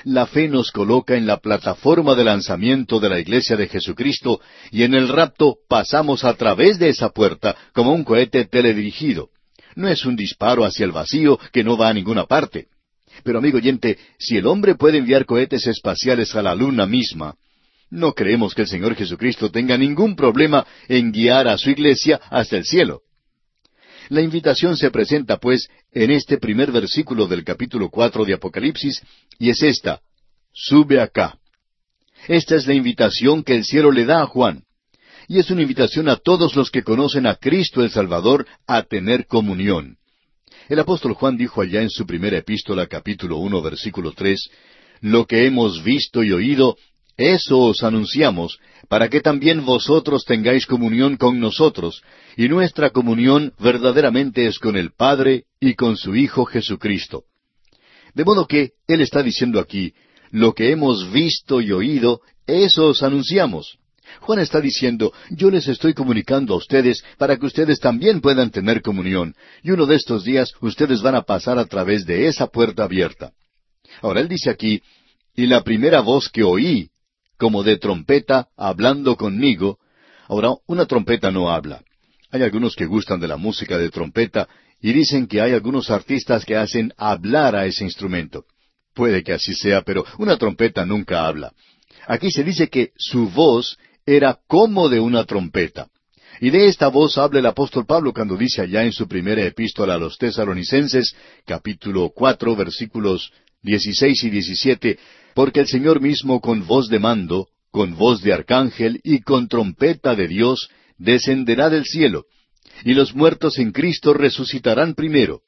La 0.06 0.26
fe 0.26 0.48
nos 0.48 0.72
coloca 0.72 1.16
en 1.16 1.28
la 1.28 1.38
plataforma 1.38 2.16
de 2.16 2.24
lanzamiento 2.24 3.00
de 3.00 3.10
la 3.10 3.20
Iglesia 3.20 3.58
de 3.58 3.68
Jesucristo 3.68 4.40
y 4.72 4.84
en 4.84 4.94
el 4.94 5.10
rapto 5.10 5.58
pasamos 5.68 6.24
a 6.24 6.34
través 6.36 6.80
de 6.80 6.90
esa 6.90 7.10
puerta 7.10 7.56
como 7.74 7.94
un 7.94 8.04
cohete 8.04 8.46
teledirigido. 8.46 9.30
No 9.76 9.88
es 9.88 10.06
un 10.06 10.16
disparo 10.16 10.64
hacia 10.66 10.86
el 10.86 10.92
vacío 10.92 11.40
que 11.52 11.64
no 11.64 11.78
va 11.78 11.90
a 11.90 11.94
ninguna 11.94 12.26
parte. 12.26 12.68
Pero 13.24 13.40
amigo 13.40 13.58
oyente, 13.58 13.98
si 14.18 14.38
el 14.38 14.48
hombre 14.48 14.76
puede 14.76 15.00
enviar 15.00 15.26
cohetes 15.26 15.68
espaciales 15.68 16.36
a 16.36 16.42
la 16.42 16.56
luna 16.56 16.86
misma, 16.86 17.36
no 17.90 18.14
creemos 18.14 18.54
que 18.54 18.62
el 18.62 18.68
Señor 18.68 18.96
Jesucristo 18.96 19.52
tenga 19.52 19.78
ningún 19.78 20.16
problema 20.16 20.66
en 20.88 21.12
guiar 21.12 21.48
a 21.48 21.58
su 21.58 21.72
iglesia 21.72 22.22
hasta 22.30 22.58
el 22.58 22.66
cielo. 22.66 23.02
La 24.10 24.22
invitación 24.22 24.76
se 24.76 24.90
presenta, 24.90 25.38
pues, 25.38 25.70
en 25.92 26.10
este 26.10 26.40
primer 26.40 26.72
versículo 26.72 27.28
del 27.28 27.44
capítulo 27.44 27.90
cuatro 27.90 28.26
de 28.26 28.34
Apocalipsis, 28.34 29.02
y 29.38 29.52
es 29.52 29.62
esta, 29.62 30.02
sube 30.52 31.00
acá. 31.00 31.38
Esta 32.28 32.56
es 32.56 32.66
la 32.66 32.74
invitación 32.74 33.44
que 33.44 33.56
el 33.56 33.64
cielo 33.64 33.92
le 33.92 34.06
da 34.06 34.24
a 34.24 34.26
Juan. 34.26 34.64
Y 35.28 35.38
es 35.38 35.52
una 35.52 35.62
invitación 35.62 36.10
a 36.10 36.16
todos 36.16 36.56
los 36.56 36.72
que 36.72 36.82
conocen 36.82 37.28
a 37.28 37.36
Cristo 37.36 37.84
el 37.84 37.92
Salvador 37.92 38.48
a 38.66 38.82
tener 38.82 39.28
comunión. 39.28 39.98
El 40.68 40.80
apóstol 40.80 41.14
Juan 41.14 41.38
dijo 41.38 41.62
allá 41.62 41.84
en 41.84 41.92
su 41.92 42.08
primera 42.08 42.38
epístola, 42.38 42.88
capítulo 42.88 43.38
uno, 43.38 43.62
versículo 43.62 44.12
tres, 44.14 44.50
Lo 45.02 45.28
que 45.28 45.46
hemos 45.46 45.84
visto 45.84 46.24
y 46.24 46.32
oído, 46.32 46.78
eso 47.20 47.60
os 47.60 47.84
anunciamos, 47.84 48.60
para 48.88 49.10
que 49.10 49.20
también 49.20 49.66
vosotros 49.66 50.24
tengáis 50.26 50.66
comunión 50.66 51.18
con 51.18 51.40
nosotros, 51.40 52.02
y 52.38 52.48
nuestra 52.48 52.92
comunión 52.92 53.54
verdaderamente 53.60 54.48
es 54.48 54.58
con 54.58 54.78
el 54.78 54.92
Padre 54.92 55.44
y 55.60 55.76
con 55.76 55.98
su 55.98 56.16
Hijo 56.16 56.46
Jesucristo. 56.46 57.26
De 58.14 58.24
modo 58.24 58.48
que 58.48 58.72
Él 58.88 59.02
está 59.02 59.22
diciendo 59.22 59.60
aquí, 59.60 59.94
lo 60.32 60.54
que 60.54 60.72
hemos 60.72 61.12
visto 61.12 61.60
y 61.60 61.74
oído, 61.74 62.22
eso 62.48 62.88
os 62.88 63.04
anunciamos. 63.04 63.78
Juan 64.22 64.40
está 64.40 64.62
diciendo, 64.62 65.12
yo 65.30 65.52
les 65.52 65.68
estoy 65.68 65.94
comunicando 65.94 66.54
a 66.54 66.58
ustedes 66.58 67.04
para 67.18 67.38
que 67.38 67.46
ustedes 67.46 67.80
también 67.80 68.22
puedan 68.22 68.50
tener 68.50 68.82
comunión, 68.82 69.36
y 69.62 69.72
uno 69.72 69.86
de 69.86 69.96
estos 69.96 70.24
días 70.24 70.54
ustedes 70.62 71.02
van 71.02 71.16
a 71.16 71.24
pasar 71.24 71.60
a 71.60 71.66
través 71.66 72.06
de 72.06 72.28
esa 72.28 72.48
puerta 72.48 72.86
abierta. 72.86 73.34
Ahora 74.02 74.22
él 74.22 74.30
dice 74.30 74.50
aquí, 74.50 74.82
y 75.36 75.48
la 75.48 75.64
primera 75.64 76.00
voz 76.00 76.30
que 76.30 76.44
oí 76.44 76.90
como 77.40 77.64
de 77.64 77.78
trompeta 77.78 78.50
hablando 78.56 79.16
conmigo. 79.16 79.80
Ahora, 80.28 80.54
una 80.68 80.86
trompeta 80.86 81.32
no 81.32 81.50
habla. 81.50 81.82
Hay 82.32 82.44
algunos 82.44 82.76
que 82.76 82.86
gustan 82.86 83.20
de 83.20 83.28
la 83.28 83.38
música 83.38 83.78
de 83.78 83.90
trompeta 83.90 84.48
y 84.82 84.94
dicen 84.94 85.26
que 85.26 85.42
hay 85.42 85.54
algunos 85.54 85.90
artistas 85.90 86.46
que 86.46 86.56
hacen 86.56 86.94
hablar 86.98 87.56
a 87.56 87.66
ese 87.66 87.84
instrumento. 87.84 88.46
Puede 88.94 89.24
que 89.24 89.34
así 89.34 89.56
sea, 89.56 89.82
pero 89.82 90.06
una 90.20 90.38
trompeta 90.38 90.86
nunca 90.86 91.26
habla. 91.26 91.54
Aquí 92.08 92.30
se 92.30 92.44
dice 92.44 92.70
que 92.70 92.92
su 92.98 93.30
voz 93.30 93.78
era 94.06 94.40
como 94.48 94.90
de 94.90 95.00
una 95.00 95.24
trompeta. 95.26 95.88
Y 96.42 96.52
de 96.52 96.68
esta 96.68 96.88
voz 96.88 97.18
habla 97.18 97.40
el 97.40 97.46
apóstol 97.46 97.86
Pablo 97.86 98.14
cuando 98.14 98.38
dice 98.38 98.62
allá 98.62 98.84
en 98.84 98.92
su 98.92 99.08
primera 99.08 99.44
epístola 99.44 99.96
a 99.96 99.98
los 99.98 100.18
tesalonicenses, 100.18 101.16
capítulo 101.46 102.12
cuatro, 102.14 102.56
versículos 102.56 103.32
dieciséis 103.62 104.24
y 104.24 104.30
diecisiete, 104.30 105.00
porque 105.34 105.62
el 105.62 105.68
Señor 105.68 106.02
mismo 106.02 106.42
con 106.42 106.66
voz 106.66 106.90
de 106.90 107.00
mando, 107.00 107.48
con 107.72 107.96
voz 107.96 108.22
de 108.22 108.34
arcángel 108.34 109.00
y 109.04 109.22
con 109.22 109.48
trompeta 109.48 110.16
de 110.16 110.28
Dios, 110.28 110.70
descenderá 110.98 111.70
del 111.70 111.86
cielo, 111.86 112.26
y 112.84 112.94
los 112.94 113.16
muertos 113.16 113.60
en 113.60 113.72
Cristo 113.72 114.14
resucitarán 114.14 114.96
primero. 114.96 115.42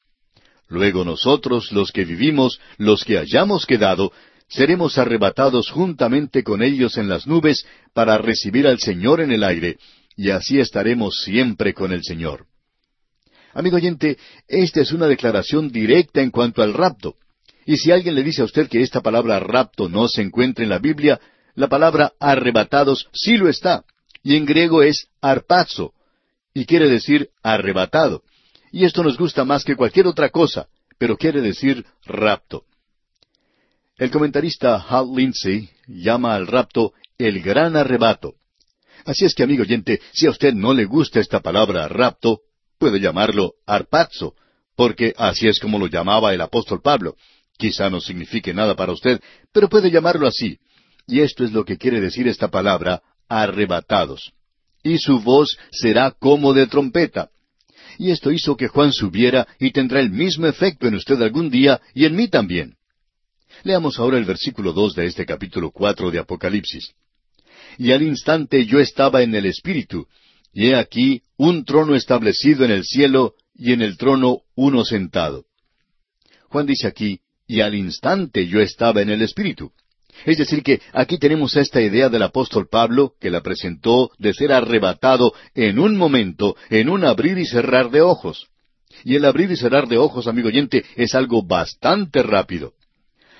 Luego 0.68 1.04
nosotros, 1.04 1.72
los 1.72 1.92
que 1.92 2.04
vivimos, 2.04 2.58
los 2.78 3.04
que 3.04 3.18
hayamos 3.18 3.66
quedado, 3.66 4.12
seremos 4.48 4.98
arrebatados 4.98 5.70
juntamente 5.70 6.42
con 6.42 6.62
ellos 6.62 6.96
en 6.96 7.08
las 7.08 7.26
nubes 7.26 7.66
para 7.92 8.18
recibir 8.18 8.66
al 8.66 8.78
Señor 8.78 9.20
en 9.20 9.32
el 9.32 9.44
aire, 9.44 9.78
y 10.16 10.30
así 10.30 10.60
estaremos 10.60 11.22
siempre 11.24 11.74
con 11.74 11.92
el 11.92 12.02
Señor. 12.02 12.46
Amigo 13.54 13.76
oyente, 13.76 14.18
esta 14.48 14.80
es 14.80 14.92
una 14.92 15.06
declaración 15.06 15.70
directa 15.70 16.22
en 16.22 16.30
cuanto 16.30 16.62
al 16.62 16.72
rapto. 16.72 17.16
Y 17.64 17.76
si 17.76 17.92
alguien 17.92 18.14
le 18.14 18.22
dice 18.22 18.42
a 18.42 18.44
usted 18.44 18.68
que 18.68 18.82
esta 18.82 19.00
palabra 19.00 19.38
rapto 19.40 19.88
no 19.88 20.08
se 20.08 20.22
encuentra 20.22 20.64
en 20.64 20.70
la 20.70 20.78
Biblia, 20.78 21.20
la 21.54 21.68
palabra 21.68 22.12
arrebatados 22.18 23.08
sí 23.12 23.36
lo 23.36 23.48
está, 23.48 23.84
y 24.22 24.36
en 24.36 24.46
griego 24.46 24.82
es 24.82 25.08
arpazo, 25.20 25.92
y 26.54 26.66
quiere 26.66 26.88
decir 26.88 27.30
arrebatado. 27.42 28.22
Y 28.70 28.84
esto 28.84 29.02
nos 29.02 29.18
gusta 29.18 29.44
más 29.44 29.64
que 29.64 29.76
cualquier 29.76 30.06
otra 30.06 30.30
cosa, 30.30 30.68
pero 30.98 31.16
quiere 31.16 31.40
decir 31.40 31.84
rapto. 32.04 32.64
El 33.96 34.10
comentarista 34.10 34.76
Hal 34.76 35.14
Lindsay 35.14 35.68
llama 35.86 36.34
al 36.34 36.46
rapto 36.46 36.92
el 37.18 37.42
gran 37.42 37.76
arrebato. 37.76 38.34
Así 39.04 39.24
es 39.24 39.34
que, 39.34 39.42
amigo 39.42 39.62
oyente, 39.62 40.00
si 40.12 40.26
a 40.26 40.30
usted 40.30 40.54
no 40.54 40.72
le 40.72 40.84
gusta 40.84 41.20
esta 41.20 41.40
palabra 41.40 41.88
rapto, 41.88 42.40
puede 42.78 43.00
llamarlo 43.00 43.54
arpazo, 43.66 44.34
porque 44.76 45.12
así 45.16 45.48
es 45.48 45.60
como 45.60 45.78
lo 45.78 45.86
llamaba 45.86 46.32
el 46.32 46.40
apóstol 46.40 46.80
Pablo. 46.82 47.16
Quizá 47.62 47.88
no 47.88 48.00
signifique 48.00 48.52
nada 48.52 48.74
para 48.74 48.90
usted, 48.90 49.20
pero 49.52 49.68
puede 49.68 49.88
llamarlo 49.88 50.26
así. 50.26 50.58
Y 51.06 51.20
esto 51.20 51.44
es 51.44 51.52
lo 51.52 51.64
que 51.64 51.78
quiere 51.78 52.00
decir 52.00 52.26
esta 52.26 52.48
palabra, 52.48 53.02
arrebatados. 53.28 54.32
Y 54.82 54.98
su 54.98 55.20
voz 55.20 55.56
será 55.70 56.10
como 56.10 56.54
de 56.54 56.66
trompeta. 56.66 57.30
Y 58.00 58.10
esto 58.10 58.32
hizo 58.32 58.56
que 58.56 58.66
Juan 58.66 58.92
subiera 58.92 59.46
y 59.60 59.70
tendrá 59.70 60.00
el 60.00 60.10
mismo 60.10 60.48
efecto 60.48 60.88
en 60.88 60.96
usted 60.96 61.22
algún 61.22 61.50
día 61.50 61.80
y 61.94 62.04
en 62.04 62.16
mí 62.16 62.26
también. 62.26 62.74
Leamos 63.62 64.00
ahora 64.00 64.18
el 64.18 64.24
versículo 64.24 64.72
dos 64.72 64.96
de 64.96 65.06
este 65.06 65.24
capítulo 65.24 65.70
cuatro 65.70 66.10
de 66.10 66.18
Apocalipsis. 66.18 66.90
Y 67.78 67.92
al 67.92 68.02
instante 68.02 68.66
yo 68.66 68.80
estaba 68.80 69.22
en 69.22 69.36
el 69.36 69.46
Espíritu, 69.46 70.08
y 70.52 70.70
he 70.70 70.74
aquí 70.74 71.22
un 71.36 71.64
trono 71.64 71.94
establecido 71.94 72.64
en 72.64 72.72
el 72.72 72.82
cielo, 72.82 73.34
y 73.54 73.72
en 73.72 73.82
el 73.82 73.96
trono 73.96 74.40
uno 74.56 74.84
sentado. 74.84 75.44
Juan 76.48 76.66
dice 76.66 76.88
aquí, 76.88 77.20
y 77.52 77.60
al 77.60 77.74
instante 77.74 78.46
yo 78.46 78.60
estaba 78.60 79.02
en 79.02 79.10
el 79.10 79.20
Espíritu. 79.20 79.72
Es 80.24 80.38
decir, 80.38 80.62
que 80.62 80.80
aquí 80.94 81.18
tenemos 81.18 81.54
esta 81.54 81.82
idea 81.82 82.08
del 82.08 82.22
apóstol 82.22 82.66
Pablo, 82.66 83.12
que 83.20 83.28
la 83.28 83.42
presentó 83.42 84.10
de 84.18 84.32
ser 84.32 84.52
arrebatado 84.52 85.34
en 85.54 85.78
un 85.78 85.94
momento, 85.98 86.56
en 86.70 86.88
un 86.88 87.04
abrir 87.04 87.36
y 87.36 87.44
cerrar 87.44 87.90
de 87.90 88.00
ojos. 88.00 88.46
Y 89.04 89.16
el 89.16 89.26
abrir 89.26 89.50
y 89.50 89.56
cerrar 89.56 89.86
de 89.86 89.98
ojos, 89.98 90.28
amigo 90.28 90.48
oyente, 90.48 90.82
es 90.96 91.14
algo 91.14 91.42
bastante 91.42 92.22
rápido. 92.22 92.72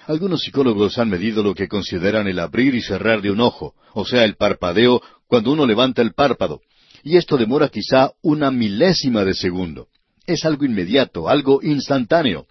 Algunos 0.06 0.42
psicólogos 0.42 0.98
han 0.98 1.08
medido 1.08 1.42
lo 1.42 1.54
que 1.54 1.68
consideran 1.68 2.28
el 2.28 2.38
abrir 2.38 2.74
y 2.74 2.82
cerrar 2.82 3.22
de 3.22 3.30
un 3.30 3.40
ojo, 3.40 3.74
o 3.94 4.04
sea, 4.04 4.24
el 4.24 4.36
parpadeo 4.36 5.00
cuando 5.26 5.52
uno 5.52 5.64
levanta 5.64 6.02
el 6.02 6.12
párpado. 6.12 6.60
Y 7.02 7.16
esto 7.16 7.38
demora 7.38 7.70
quizá 7.70 8.10
una 8.20 8.50
milésima 8.50 9.24
de 9.24 9.32
segundo. 9.32 9.88
Es 10.26 10.44
algo 10.44 10.66
inmediato, 10.66 11.30
algo 11.30 11.60
instantáneo. 11.62 12.46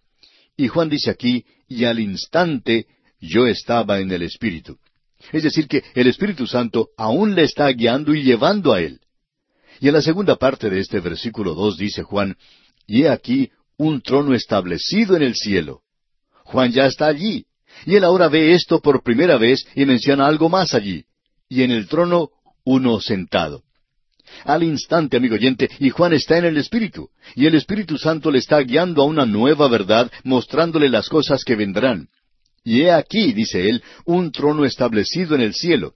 Y 0.57 0.67
Juan 0.67 0.89
dice 0.89 1.09
aquí, 1.09 1.45
y 1.67 1.85
al 1.85 1.99
instante 1.99 2.87
yo 3.19 3.47
estaba 3.47 3.99
en 3.99 4.11
el 4.11 4.23
Espíritu. 4.23 4.77
Es 5.31 5.43
decir, 5.43 5.67
que 5.67 5.83
el 5.93 6.07
Espíritu 6.07 6.47
Santo 6.47 6.89
aún 6.97 7.35
le 7.35 7.43
está 7.43 7.67
guiando 7.69 8.13
y 8.13 8.23
llevando 8.23 8.73
a 8.73 8.81
él. 8.81 8.99
Y 9.79 9.87
en 9.87 9.93
la 9.93 10.01
segunda 10.01 10.35
parte 10.35 10.69
de 10.69 10.79
este 10.79 10.99
versículo 10.99 11.53
dos 11.53 11.77
dice 11.77 12.03
Juan, 12.03 12.35
y 12.87 13.03
he 13.03 13.09
aquí 13.09 13.51
un 13.77 14.01
trono 14.01 14.33
establecido 14.33 15.15
en 15.15 15.23
el 15.23 15.35
cielo. 15.35 15.81
Juan 16.43 16.71
ya 16.71 16.85
está 16.85 17.07
allí, 17.07 17.45
y 17.85 17.95
él 17.95 18.03
ahora 18.03 18.27
ve 18.27 18.53
esto 18.53 18.79
por 18.79 19.03
primera 19.03 19.37
vez 19.37 19.65
y 19.75 19.85
menciona 19.85 20.27
algo 20.27 20.49
más 20.49 20.73
allí, 20.73 21.05
y 21.49 21.63
en 21.63 21.71
el 21.71 21.87
trono 21.87 22.29
uno 22.63 22.99
sentado 22.99 23.63
al 24.45 24.63
instante, 24.63 25.17
amigo 25.17 25.35
oyente, 25.35 25.69
y 25.79 25.89
Juan 25.89 26.13
está 26.13 26.37
en 26.37 26.45
el 26.45 26.57
Espíritu, 26.57 27.09
y 27.35 27.45
el 27.45 27.55
Espíritu 27.55 27.97
Santo 27.97 28.31
le 28.31 28.39
está 28.39 28.59
guiando 28.59 29.01
a 29.01 29.05
una 29.05 29.25
nueva 29.25 29.67
verdad, 29.67 30.11
mostrándole 30.23 30.89
las 30.89 31.09
cosas 31.09 31.43
que 31.43 31.55
vendrán. 31.55 32.07
Y 32.63 32.81
he 32.81 32.91
aquí, 32.91 33.33
dice 33.33 33.69
él, 33.69 33.83
un 34.05 34.31
trono 34.31 34.65
establecido 34.65 35.35
en 35.35 35.41
el 35.41 35.53
cielo. 35.53 35.93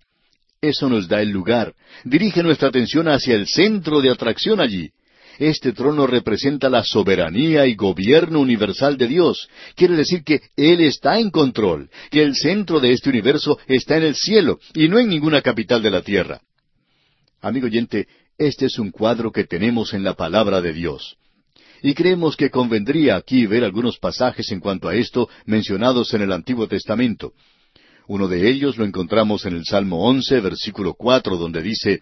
Eso 0.62 0.90
nos 0.90 1.08
da 1.08 1.22
el 1.22 1.30
lugar. 1.30 1.76
Dirige 2.04 2.42
nuestra 2.42 2.70
atención 2.70 3.08
hacia 3.08 3.36
el 3.36 3.48
centro 3.48 4.02
de 4.02 4.10
atracción 4.10 4.60
allí. 4.60 4.90
Este 5.38 5.74
trono 5.74 6.08
representa 6.08 6.70
la 6.70 6.84
soberanía 6.84 7.66
y 7.68 7.76
gobierno 7.76 8.40
universal 8.40 8.98
de 8.98 9.08
Dios. 9.08 9.50
Quiere 9.76 9.96
decir 9.96 10.24
que 10.24 10.42
Él 10.56 10.82
está 10.82 11.20
en 11.20 11.30
control, 11.30 11.90
que 12.10 12.24
el 12.24 12.36
centro 12.36 12.80
de 12.80 12.94
este 12.94 13.10
universo 13.10 13.60
está 13.68 13.98
en 13.98 14.04
el 14.04 14.16
cielo 14.16 14.60
y 14.74 14.88
no 14.88 14.98
en 14.98 15.10
ninguna 15.10 15.42
capital 15.42 15.82
de 15.82 15.92
la 15.92 16.02
tierra. 16.02 16.42
Amigo 17.42 17.68
oyente, 17.68 18.08
este 18.38 18.66
es 18.66 18.80
un 18.80 18.92
cuadro 18.92 19.32
que 19.32 19.46
tenemos 19.46 19.94
en 19.94 20.04
la 20.04 20.14
palabra 20.14 20.62
de 20.62 20.74
Dios. 20.74 21.18
Y 21.82 21.94
creemos 21.94 22.36
que 22.36 22.50
convendría 22.50 23.16
aquí 23.16 23.46
ver 23.46 23.64
algunos 23.64 23.98
pasajes 23.98 24.52
en 24.52 24.60
cuanto 24.60 24.88
a 24.88 24.96
esto 24.96 25.30
mencionados 25.46 26.14
en 26.14 26.22
el 26.22 26.32
Antiguo 26.32 26.68
Testamento. 26.68 27.34
Uno 28.08 28.28
de 28.28 28.50
ellos 28.50 28.78
lo 28.78 28.86
encontramos 28.86 29.46
en 29.46 29.56
el 29.56 29.66
Salmo 29.66 30.08
once, 30.08 30.40
versículo 30.40 30.94
cuatro, 30.94 31.38
donde 31.38 31.62
dice 31.62 32.02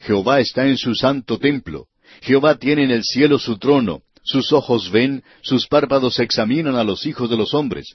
Jehová 0.00 0.40
está 0.40 0.66
en 0.66 0.76
su 0.76 0.94
santo 0.94 1.38
templo. 1.38 1.86
Jehová 2.22 2.56
tiene 2.56 2.84
en 2.84 2.90
el 2.90 3.04
cielo 3.04 3.38
su 3.38 3.58
trono. 3.58 4.02
Sus 4.24 4.52
ojos 4.52 4.90
ven, 4.90 5.24
sus 5.42 5.66
párpados 5.66 6.20
examinan 6.20 6.76
a 6.76 6.84
los 6.84 7.06
hijos 7.06 7.28
de 7.28 7.36
los 7.36 7.54
hombres. 7.54 7.94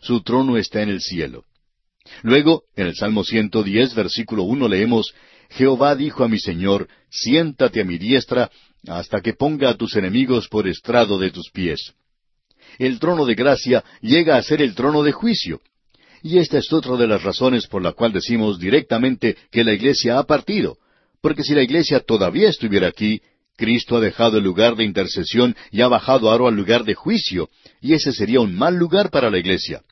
Su 0.00 0.22
trono 0.22 0.56
está 0.56 0.82
en 0.82 0.88
el 0.88 1.00
cielo. 1.00 1.44
Luego, 2.22 2.64
en 2.76 2.86
el 2.88 2.94
Salmo 2.94 3.24
110, 3.24 3.94
versículo 3.94 4.42
uno, 4.42 4.68
leemos, 4.68 5.14
Jehová 5.56 5.94
dijo 5.94 6.24
a 6.24 6.28
mi 6.28 6.38
Señor, 6.38 6.88
siéntate 7.10 7.80
a 7.80 7.84
mi 7.84 7.98
diestra, 7.98 8.50
hasta 8.86 9.20
que 9.20 9.34
ponga 9.34 9.70
a 9.70 9.76
tus 9.76 9.96
enemigos 9.96 10.48
por 10.48 10.66
estrado 10.66 11.18
de 11.18 11.30
tus 11.30 11.50
pies. 11.50 11.92
El 12.78 12.98
trono 12.98 13.24
de 13.26 13.34
gracia 13.34 13.84
llega 14.00 14.36
a 14.36 14.42
ser 14.42 14.62
el 14.62 14.74
trono 14.74 15.02
de 15.02 15.12
juicio. 15.12 15.60
Y 16.22 16.38
esta 16.38 16.58
es 16.58 16.72
otra 16.72 16.96
de 16.96 17.06
las 17.06 17.22
razones 17.22 17.66
por 17.66 17.82
la 17.82 17.92
cual 17.92 18.12
decimos 18.12 18.58
directamente 18.58 19.36
que 19.50 19.64
la 19.64 19.72
iglesia 19.72 20.18
ha 20.18 20.24
partido, 20.24 20.78
porque 21.20 21.42
si 21.42 21.54
la 21.54 21.62
iglesia 21.62 22.00
todavía 22.00 22.48
estuviera 22.48 22.88
aquí, 22.88 23.20
Cristo 23.56 23.96
ha 23.96 24.00
dejado 24.00 24.38
el 24.38 24.44
lugar 24.44 24.76
de 24.76 24.84
intercesión 24.84 25.54
y 25.70 25.82
ha 25.82 25.88
bajado 25.88 26.30
ahora 26.30 26.48
al 26.48 26.56
lugar 26.56 26.84
de 26.84 26.94
juicio, 26.94 27.50
y 27.80 27.92
ese 27.92 28.12
sería 28.12 28.40
un 28.40 28.54
mal 28.54 28.76
lugar 28.76 29.10
para 29.10 29.30
la 29.30 29.38
iglesia. 29.38 29.82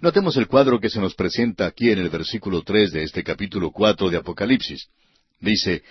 Notemos 0.00 0.38
el 0.38 0.46
cuadro 0.46 0.80
que 0.80 0.88
se 0.88 0.98
nos 0.98 1.14
presenta 1.14 1.66
aquí 1.66 1.90
en 1.90 1.98
el 1.98 2.08
versículo 2.08 2.62
tres 2.62 2.90
de 2.90 3.02
este 3.02 3.22
capítulo 3.22 3.70
cuatro 3.70 4.08
de 4.08 4.16
Apocalipsis. 4.16 4.88
Dice, 5.40 5.82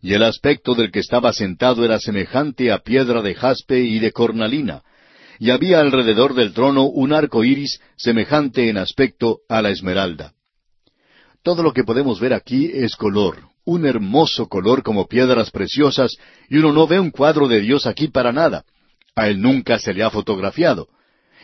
Y 0.00 0.14
el 0.14 0.22
aspecto 0.22 0.74
del 0.74 0.90
que 0.90 1.00
estaba 1.00 1.34
sentado 1.34 1.84
era 1.84 1.98
semejante 1.98 2.72
a 2.72 2.78
piedra 2.78 3.20
de 3.20 3.34
jaspe 3.34 3.80
y 3.80 3.98
de 3.98 4.10
cornalina, 4.10 4.82
y 5.38 5.50
había 5.50 5.80
alrededor 5.80 6.34
del 6.34 6.54
trono 6.54 6.84
un 6.84 7.12
arco 7.12 7.44
iris 7.44 7.78
semejante 7.96 8.70
en 8.70 8.78
aspecto 8.78 9.40
a 9.50 9.60
la 9.60 9.68
esmeralda. 9.68 10.32
Todo 11.42 11.62
lo 11.62 11.74
que 11.74 11.84
podemos 11.84 12.20
ver 12.20 12.32
aquí 12.32 12.70
es 12.72 12.96
color, 12.96 13.50
un 13.66 13.84
hermoso 13.84 14.48
color 14.48 14.82
como 14.82 15.08
piedras 15.08 15.50
preciosas, 15.50 16.16
y 16.48 16.56
uno 16.56 16.72
no 16.72 16.86
ve 16.86 16.98
un 16.98 17.10
cuadro 17.10 17.46
de 17.48 17.60
Dios 17.60 17.86
aquí 17.86 18.08
para 18.08 18.32
nada. 18.32 18.64
A 19.14 19.28
él 19.28 19.42
nunca 19.42 19.78
se 19.78 19.92
le 19.92 20.02
ha 20.02 20.10
fotografiado 20.10 20.88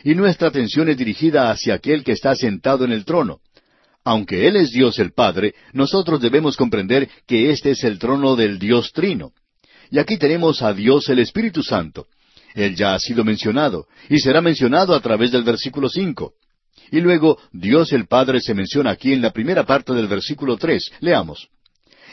y 0.05 0.13
nuestra 0.13 0.49
atención 0.49 0.87
es 0.87 0.97
dirigida 0.97 1.49
hacia 1.49 1.73
aquel 1.73 2.03
que 2.03 2.11
está 2.11 2.35
sentado 2.35 2.85
en 2.85 2.91
el 2.91 3.05
trono. 3.05 3.39
Aunque 4.03 4.47
Él 4.47 4.55
es 4.55 4.69
Dios 4.69 4.99
el 4.99 5.13
Padre, 5.13 5.55
nosotros 5.73 6.21
debemos 6.21 6.55
comprender 6.55 7.09
que 7.25 7.49
este 7.49 7.71
es 7.71 7.83
el 7.83 7.97
trono 7.97 8.35
del 8.35 8.59
Dios 8.59 8.91
Trino. 8.93 9.31
Y 9.89 9.97
aquí 9.97 10.17
tenemos 10.17 10.61
a 10.61 10.73
Dios 10.75 11.09
el 11.09 11.17
Espíritu 11.17 11.63
Santo. 11.63 12.05
Él 12.53 12.75
ya 12.75 12.93
ha 12.93 12.99
sido 12.99 13.23
mencionado, 13.23 13.87
y 14.07 14.19
será 14.19 14.41
mencionado 14.41 14.93
a 14.93 14.99
través 14.99 15.31
del 15.31 15.43
versículo 15.43 15.89
cinco. 15.89 16.33
Y 16.91 17.01
luego 17.01 17.39
Dios 17.51 17.91
el 17.91 18.05
Padre 18.05 18.41
se 18.41 18.53
menciona 18.53 18.91
aquí 18.91 19.11
en 19.11 19.23
la 19.23 19.31
primera 19.31 19.65
parte 19.65 19.91
del 19.93 20.07
versículo 20.07 20.55
tres. 20.55 20.91
Leamos. 20.99 21.49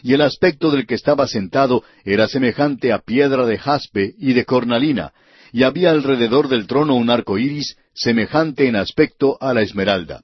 Y 0.03 0.15
el 0.15 0.23
aspecto 0.23 0.71
del 0.71 0.87
que 0.87 0.95
estaba 0.95 1.29
sentado 1.29 1.85
era 2.07 2.27
semejante 2.27 2.91
a 2.91 3.01
piedra 3.01 3.45
de 3.45 3.59
jaspe 3.59 4.15
y 4.19 4.33
de 4.33 4.47
cornalina, 4.47 5.13
y 5.53 5.65
había 5.65 5.91
alrededor 5.91 6.49
del 6.49 6.67
trono 6.67 6.95
un 6.95 7.11
arco 7.11 7.39
iris 7.39 7.77
semejante 7.95 8.67
en 8.67 8.77
aspecto 8.77 9.37
a 9.41 9.53
la 9.53 9.61
esmeralda. 9.61 10.23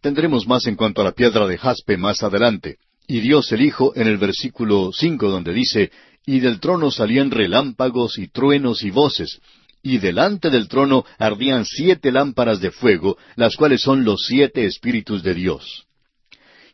Tendremos 0.00 0.46
más 0.46 0.66
en 0.66 0.76
cuanto 0.76 1.02
a 1.02 1.04
la 1.04 1.12
piedra 1.12 1.46
de 1.46 1.58
jaspe 1.58 1.96
más 1.96 2.22
adelante. 2.22 2.78
Y 3.06 3.20
Dios 3.20 3.52
el 3.52 3.60
Hijo 3.60 3.92
en 3.94 4.08
el 4.08 4.16
versículo 4.16 4.90
cinco 4.92 5.30
donde 5.30 5.52
dice, 5.52 5.90
Y 6.24 6.40
del 6.40 6.58
trono 6.58 6.90
salían 6.90 7.30
relámpagos 7.30 8.18
y 8.18 8.28
truenos 8.28 8.82
y 8.82 8.90
voces, 8.90 9.40
y 9.82 9.98
delante 9.98 10.50
del 10.50 10.68
trono 10.68 11.04
ardían 11.18 11.64
siete 11.64 12.10
lámparas 12.10 12.60
de 12.60 12.70
fuego, 12.70 13.16
las 13.36 13.56
cuales 13.56 13.82
son 13.82 14.04
los 14.04 14.24
siete 14.26 14.64
espíritus 14.64 15.22
de 15.22 15.34
Dios. 15.34 15.86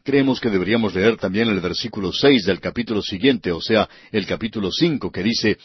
Creemos 0.04 0.40
que 0.40 0.50
deberíamos 0.50 0.94
leer 0.94 1.16
también 1.16 1.48
el 1.48 1.60
versículo 1.60 2.12
seis 2.12 2.44
del 2.44 2.58
capítulo 2.58 3.02
siguiente, 3.02 3.52
o 3.52 3.60
sea, 3.60 3.88
el 4.10 4.26
capítulo 4.26 4.70
cinco, 4.72 5.12
que 5.12 5.22
dice, 5.22 5.58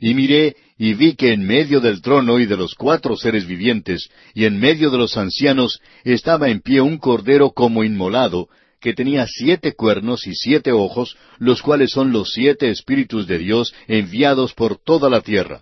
y 0.00 0.14
miré 0.14 0.56
y 0.78 0.94
vi 0.94 1.14
que 1.14 1.32
en 1.32 1.46
medio 1.46 1.80
del 1.80 2.00
trono 2.00 2.40
y 2.40 2.46
de 2.46 2.56
los 2.56 2.74
cuatro 2.74 3.14
seres 3.16 3.46
vivientes, 3.46 4.08
y 4.34 4.46
en 4.46 4.58
medio 4.58 4.90
de 4.90 4.96
los 4.96 5.18
ancianos, 5.18 5.80
estaba 6.04 6.48
en 6.48 6.60
pie 6.60 6.80
un 6.80 6.96
cordero 6.96 7.50
como 7.50 7.84
inmolado, 7.84 8.48
que 8.80 8.94
tenía 8.94 9.26
siete 9.28 9.74
cuernos 9.74 10.26
y 10.26 10.34
siete 10.34 10.72
ojos, 10.72 11.18
los 11.38 11.60
cuales 11.60 11.90
son 11.90 12.12
los 12.12 12.32
siete 12.32 12.70
espíritus 12.70 13.26
de 13.26 13.36
Dios 13.36 13.74
enviados 13.88 14.54
por 14.54 14.82
toda 14.82 15.10
la 15.10 15.20
tierra. 15.20 15.60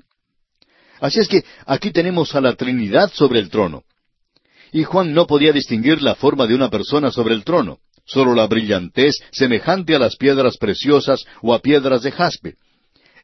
Así 1.01 1.19
es 1.19 1.27
que 1.27 1.43
aquí 1.67 1.91
tenemos 1.91 2.37
a 2.37 2.41
la 2.41 2.55
Trinidad 2.55 3.11
sobre 3.13 3.41
el 3.41 3.51
trono. 3.51 3.83
Y 4.71 4.85
Juan 4.85 5.15
no 5.15 5.27
podía 5.27 5.53
distinguir 5.53 6.01
la 6.01 6.15
forma 6.15 6.47
de 6.47 6.55
una 6.55 6.71
persona 6.71 7.11
sobre 7.11 7.35
el 7.35 7.43
trono, 7.43 7.79
solo 8.05 8.35
la 8.35 8.47
brillantez 8.47 9.17
semejante 9.33 9.97
a 9.97 9.99
las 9.99 10.15
piedras 10.15 10.57
preciosas 10.59 11.25
o 11.43 11.55
a 11.55 11.59
piedras 11.59 12.03
de 12.03 12.13
jaspe. 12.13 12.55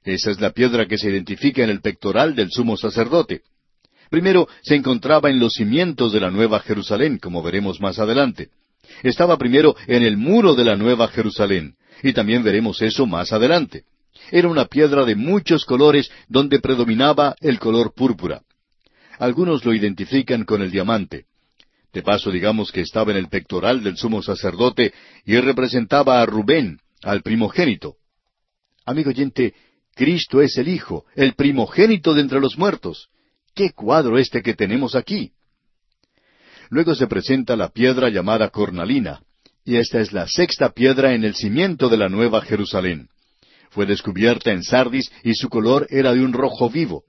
Esa 0.04 0.30
es 0.30 0.40
la 0.40 0.50
piedra 0.50 0.86
que 0.86 0.98
se 0.98 1.08
identifica 1.08 1.64
en 1.64 1.70
el 1.70 1.80
pectoral 1.80 2.34
del 2.34 2.50
sumo 2.50 2.76
sacerdote. 2.76 3.42
Primero 4.10 4.46
se 4.62 4.74
encontraba 4.74 5.30
en 5.30 5.40
los 5.40 5.54
cimientos 5.54 6.12
de 6.12 6.20
la 6.20 6.30
Nueva 6.30 6.60
Jerusalén, 6.60 7.18
como 7.18 7.42
veremos 7.42 7.80
más 7.80 7.98
adelante. 7.98 8.50
Estaba 9.02 9.38
primero 9.38 9.74
en 9.86 10.02
el 10.02 10.18
muro 10.18 10.54
de 10.54 10.64
la 10.64 10.76
Nueva 10.76 11.08
Jerusalén, 11.08 11.76
y 12.02 12.12
también 12.12 12.44
veremos 12.44 12.82
eso 12.82 13.06
más 13.06 13.32
adelante. 13.32 13.84
Era 14.30 14.48
una 14.48 14.66
piedra 14.66 15.04
de 15.04 15.16
muchos 15.16 15.64
colores 15.64 16.10
donde 16.28 16.60
predominaba 16.60 17.34
el 17.40 17.58
color 17.58 17.94
púrpura. 17.94 18.42
Algunos 19.18 19.64
lo 19.64 19.72
identifican 19.72 20.44
con 20.44 20.60
el 20.60 20.70
diamante. 20.70 21.24
De 21.92 22.02
paso, 22.02 22.30
digamos 22.30 22.72
que 22.72 22.82
estaba 22.82 23.12
en 23.12 23.18
el 23.18 23.28
pectoral 23.28 23.82
del 23.82 23.96
sumo 23.96 24.22
sacerdote 24.22 24.92
y 25.24 25.36
representaba 25.38 26.20
a 26.20 26.26
Rubén, 26.26 26.78
al 27.02 27.22
primogénito. 27.22 27.96
Amigo 28.86 29.10
oyente, 29.10 29.54
Cristo 29.94 30.42
es 30.42 30.58
el 30.58 30.68
Hijo, 30.68 31.04
el 31.14 31.34
primogénito 31.34 32.14
de 32.14 32.22
entre 32.22 32.40
los 32.40 32.58
muertos. 32.58 33.08
¿Qué 33.54 33.70
cuadro 33.70 34.18
este 34.18 34.42
que 34.42 34.54
tenemos 34.54 34.96
aquí? 34.96 35.32
Luego 36.70 36.94
se 36.94 37.06
presenta 37.06 37.56
la 37.56 37.68
piedra 37.68 38.08
llamada 38.08 38.48
cornalina, 38.48 39.20
y 39.64 39.76
esta 39.76 40.00
es 40.00 40.12
la 40.12 40.26
sexta 40.26 40.70
piedra 40.70 41.14
en 41.14 41.24
el 41.24 41.34
cimiento 41.34 41.88
de 41.88 41.96
la 41.96 42.08
Nueva 42.08 42.42
Jerusalén. 42.42 43.08
Fue 43.70 43.86
descubierta 43.86 44.50
en 44.50 44.62
Sardis 44.62 45.10
y 45.22 45.34
su 45.34 45.48
color 45.48 45.86
era 45.90 46.12
de 46.12 46.24
un 46.24 46.32
rojo 46.32 46.68
vivo. 46.68 47.04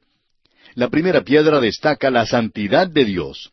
La 0.75 0.89
primera 0.89 1.21
piedra 1.21 1.59
destaca 1.59 2.11
la 2.11 2.25
santidad 2.25 2.87
de 2.87 3.05
Dios. 3.05 3.51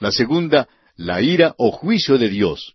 La 0.00 0.10
segunda, 0.10 0.68
la 0.96 1.20
ira 1.20 1.54
o 1.58 1.70
juicio 1.70 2.18
de 2.18 2.28
Dios. 2.28 2.74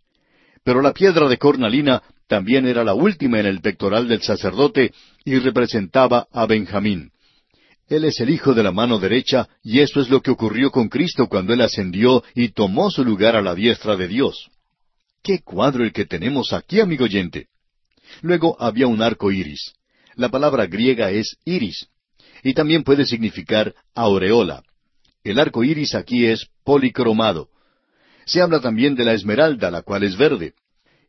Pero 0.64 0.82
la 0.82 0.94
piedra 0.94 1.28
de 1.28 1.38
cornalina 1.38 2.04
también 2.28 2.68
era 2.68 2.84
la 2.84 2.94
última 2.94 3.40
en 3.40 3.46
el 3.46 3.62
pectoral 3.62 4.08
del 4.08 4.22
sacerdote 4.22 4.94
y 5.24 5.40
representaba 5.40 6.28
a 6.32 6.46
Benjamín. 6.46 7.12
Él 7.88 8.04
es 8.04 8.20
el 8.20 8.30
hijo 8.30 8.54
de 8.54 8.64
la 8.64 8.72
mano 8.72 9.00
derecha, 9.00 9.48
y 9.64 9.80
eso 9.80 10.02
es 10.02 10.10
lo 10.10 10.22
que 10.22 10.32
ocurrió 10.32 10.72
con 10.72 10.90
Cristo 10.90 11.28
cuando 11.28 11.54
Él 11.54 11.62
ascendió 11.62 12.24
y 12.36 12.50
tomó 12.50 12.92
su 12.92 13.04
lugar 13.06 13.38
a 13.38 13.42
la 13.42 13.56
diestra 13.56 13.96
de 13.96 14.10
Dios. 14.10 14.50
¡Qué 15.24 15.40
cuadro 15.40 15.84
el 15.84 15.94
que 15.94 16.06
tenemos 16.06 16.52
aquí, 16.52 16.82
amigo 16.82 17.06
oyente! 17.06 17.48
Luego 18.22 18.58
había 18.60 18.88
un 18.88 19.02
arco 19.02 19.32
iris. 19.32 19.74
La 20.16 20.30
palabra 20.30 20.66
griega 20.66 21.12
es 21.12 21.38
iris, 21.46 21.88
y 22.44 22.54
también 22.54 22.84
puede 22.84 23.06
significar 23.06 23.74
aureola. 23.96 24.64
El 25.24 25.40
arco 25.40 25.64
iris 25.64 25.96
aquí 25.96 26.26
es 26.26 26.48
policromado. 26.64 27.50
Se 28.26 28.42
habla 28.42 28.60
también 28.60 28.96
de 28.96 29.06
la 29.06 29.14
esmeralda, 29.14 29.72
la 29.72 29.82
cual 29.82 30.04
es 30.04 30.18
verde. 30.18 30.54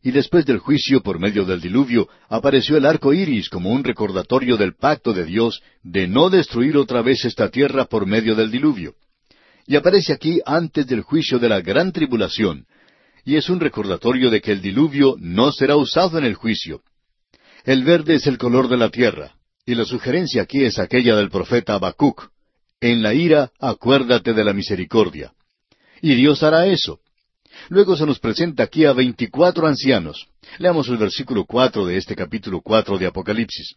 Y 0.02 0.12
después 0.12 0.46
del 0.46 0.58
juicio 0.58 1.02
por 1.02 1.18
medio 1.18 1.44
del 1.44 1.60
diluvio, 1.60 2.08
apareció 2.28 2.76
el 2.76 2.86
arco 2.86 3.12
iris 3.12 3.48
como 3.48 3.70
un 3.70 3.82
recordatorio 3.82 4.56
del 4.56 4.74
pacto 4.74 5.12
de 5.12 5.24
Dios 5.24 5.60
de 5.82 6.06
no 6.06 6.30
destruir 6.30 6.76
otra 6.76 7.02
vez 7.02 7.24
esta 7.24 7.50
tierra 7.50 7.86
por 7.86 8.06
medio 8.06 8.34
del 8.36 8.50
diluvio. 8.50 8.94
Y 9.66 9.76
aparece 9.76 10.12
aquí 10.12 10.40
antes 10.46 10.86
del 10.86 11.02
juicio 11.02 11.38
de 11.38 11.48
la 11.48 11.60
gran 11.60 11.92
tribulación, 11.92 12.66
y 13.24 13.36
es 13.36 13.50
un 13.50 13.60
recordatorio 13.60 14.30
de 14.30 14.40
que 14.40 14.52
el 14.52 14.62
diluvio 14.62 15.16
no 15.18 15.52
será 15.52 15.76
usado 15.76 16.16
en 16.16 16.24
el 16.24 16.34
juicio. 16.34 16.80
El 17.64 17.84
verde 17.84 18.14
es 18.14 18.26
el 18.26 18.38
color 18.38 18.68
de 18.68 18.78
la 18.78 18.88
tierra, 18.88 19.34
y 19.66 19.74
la 19.74 19.84
sugerencia 19.84 20.42
aquí 20.42 20.64
es 20.64 20.78
aquella 20.78 21.16
del 21.16 21.28
profeta 21.28 21.74
Habacuc. 21.74 22.30
En 22.80 23.02
la 23.02 23.12
ira 23.12 23.50
acuérdate 23.60 24.32
de 24.32 24.44
la 24.44 24.54
misericordia. 24.54 25.32
Y 26.00 26.14
Dios 26.14 26.42
hará 26.42 26.66
eso. 26.66 27.00
Luego 27.68 27.96
se 27.96 28.06
nos 28.06 28.18
presenta 28.18 28.62
aquí 28.62 28.84
a 28.84 28.92
veinticuatro 28.92 29.66
ancianos. 29.66 30.26
Leamos 30.58 30.88
el 30.88 30.96
versículo 30.96 31.44
cuatro 31.44 31.86
de 31.86 31.96
este 31.96 32.16
capítulo 32.16 32.60
cuatro 32.62 32.98
de 32.98 33.06
Apocalipsis. 33.06 33.74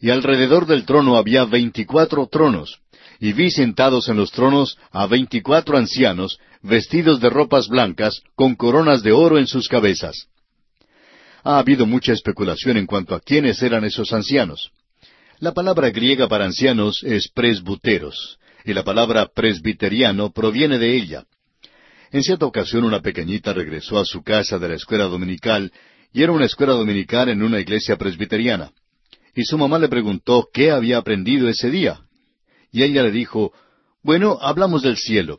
Y 0.00 0.10
alrededor 0.10 0.66
del 0.66 0.84
trono 0.84 1.16
había 1.16 1.44
veinticuatro 1.44 2.28
tronos, 2.30 2.78
y 3.18 3.32
vi 3.32 3.50
sentados 3.50 4.08
en 4.08 4.16
los 4.16 4.30
tronos 4.30 4.78
a 4.92 5.06
veinticuatro 5.06 5.76
ancianos, 5.76 6.38
vestidos 6.62 7.20
de 7.20 7.30
ropas 7.30 7.68
blancas, 7.68 8.22
con 8.34 8.54
coronas 8.54 9.02
de 9.02 9.12
oro 9.12 9.38
en 9.38 9.46
sus 9.46 9.68
cabezas. 9.68 10.28
Ha 11.42 11.58
habido 11.58 11.86
mucha 11.86 12.12
especulación 12.12 12.76
en 12.76 12.86
cuanto 12.86 13.14
a 13.14 13.20
quiénes 13.20 13.62
eran 13.62 13.84
esos 13.84 14.12
ancianos. 14.12 14.70
La 15.40 15.52
palabra 15.52 15.90
griega 15.90 16.28
para 16.28 16.44
ancianos 16.44 17.02
es 17.04 17.28
presbuteros, 17.28 18.38
y 18.64 18.74
la 18.74 18.84
palabra 18.84 19.28
presbiteriano 19.34 20.30
proviene 20.30 20.78
de 20.78 20.96
ella. 20.96 21.24
En 22.10 22.22
cierta 22.22 22.46
ocasión 22.46 22.84
una 22.84 23.00
pequeñita 23.00 23.52
regresó 23.52 23.98
a 23.98 24.04
su 24.04 24.22
casa 24.22 24.58
de 24.58 24.68
la 24.68 24.74
escuela 24.76 25.04
dominical, 25.04 25.72
y 26.12 26.22
era 26.22 26.32
una 26.32 26.46
escuela 26.46 26.72
dominical 26.72 27.28
en 27.28 27.42
una 27.42 27.60
iglesia 27.60 27.96
presbiteriana. 27.96 28.72
Y 29.34 29.44
su 29.44 29.58
mamá 29.58 29.78
le 29.78 29.88
preguntó 29.88 30.48
qué 30.52 30.70
había 30.70 30.98
aprendido 30.98 31.48
ese 31.48 31.70
día. 31.70 32.00
Y 32.72 32.82
ella 32.82 33.02
le 33.02 33.10
dijo, 33.10 33.52
Bueno, 34.02 34.38
hablamos 34.40 34.82
del 34.82 34.96
cielo. 34.96 35.38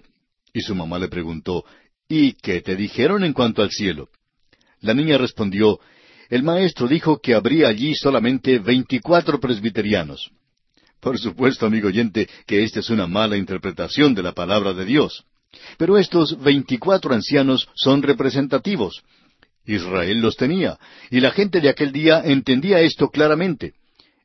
Y 0.53 0.61
su 0.61 0.76
mamá 0.76 0.99
le 0.99 1.07
preguntó, 1.07 1.65
¿Y 2.07 2.34
qué 2.34 2.61
te 2.61 2.76
dijeron 2.76 3.24
en 3.24 3.34
cuanto 3.34 3.61
al 3.61 3.72
cielo? 3.72 4.09
La 4.82 4.93
niña 4.93 5.17
respondió, 5.17 5.80
El 6.30 6.43
maestro 6.43 6.88
dijo 6.88 7.20
que 7.20 7.34
habría 7.34 7.67
allí 7.67 7.95
solamente 7.95 8.59
veinticuatro 8.59 9.39
presbiterianos. 9.39 10.32
Por 10.99 11.17
supuesto, 11.17 11.65
amigo 11.65 11.88
oyente, 11.88 12.30
que 12.45 12.63
esta 12.63 12.82
es 12.82 12.89
una 12.89 13.07
mala 13.07 13.38
interpretación 13.38 14.13
de 14.13 14.24
la 14.24 14.34
palabra 14.34 14.74
de 14.74 14.86
Dios. 14.86 15.26
Pero 15.78 15.97
estos 15.97 16.41
veinticuatro 16.41 17.14
ancianos 17.14 17.68
son 17.76 18.02
representativos. 18.02 19.04
Israel 19.66 20.20
los 20.20 20.36
tenía, 20.36 20.78
y 21.12 21.20
la 21.20 21.32
gente 21.32 21.62
de 21.62 21.70
aquel 21.70 21.91
día 21.91 22.22
entendía 22.24 22.82
esto 22.82 23.10
claramente. 23.10 23.74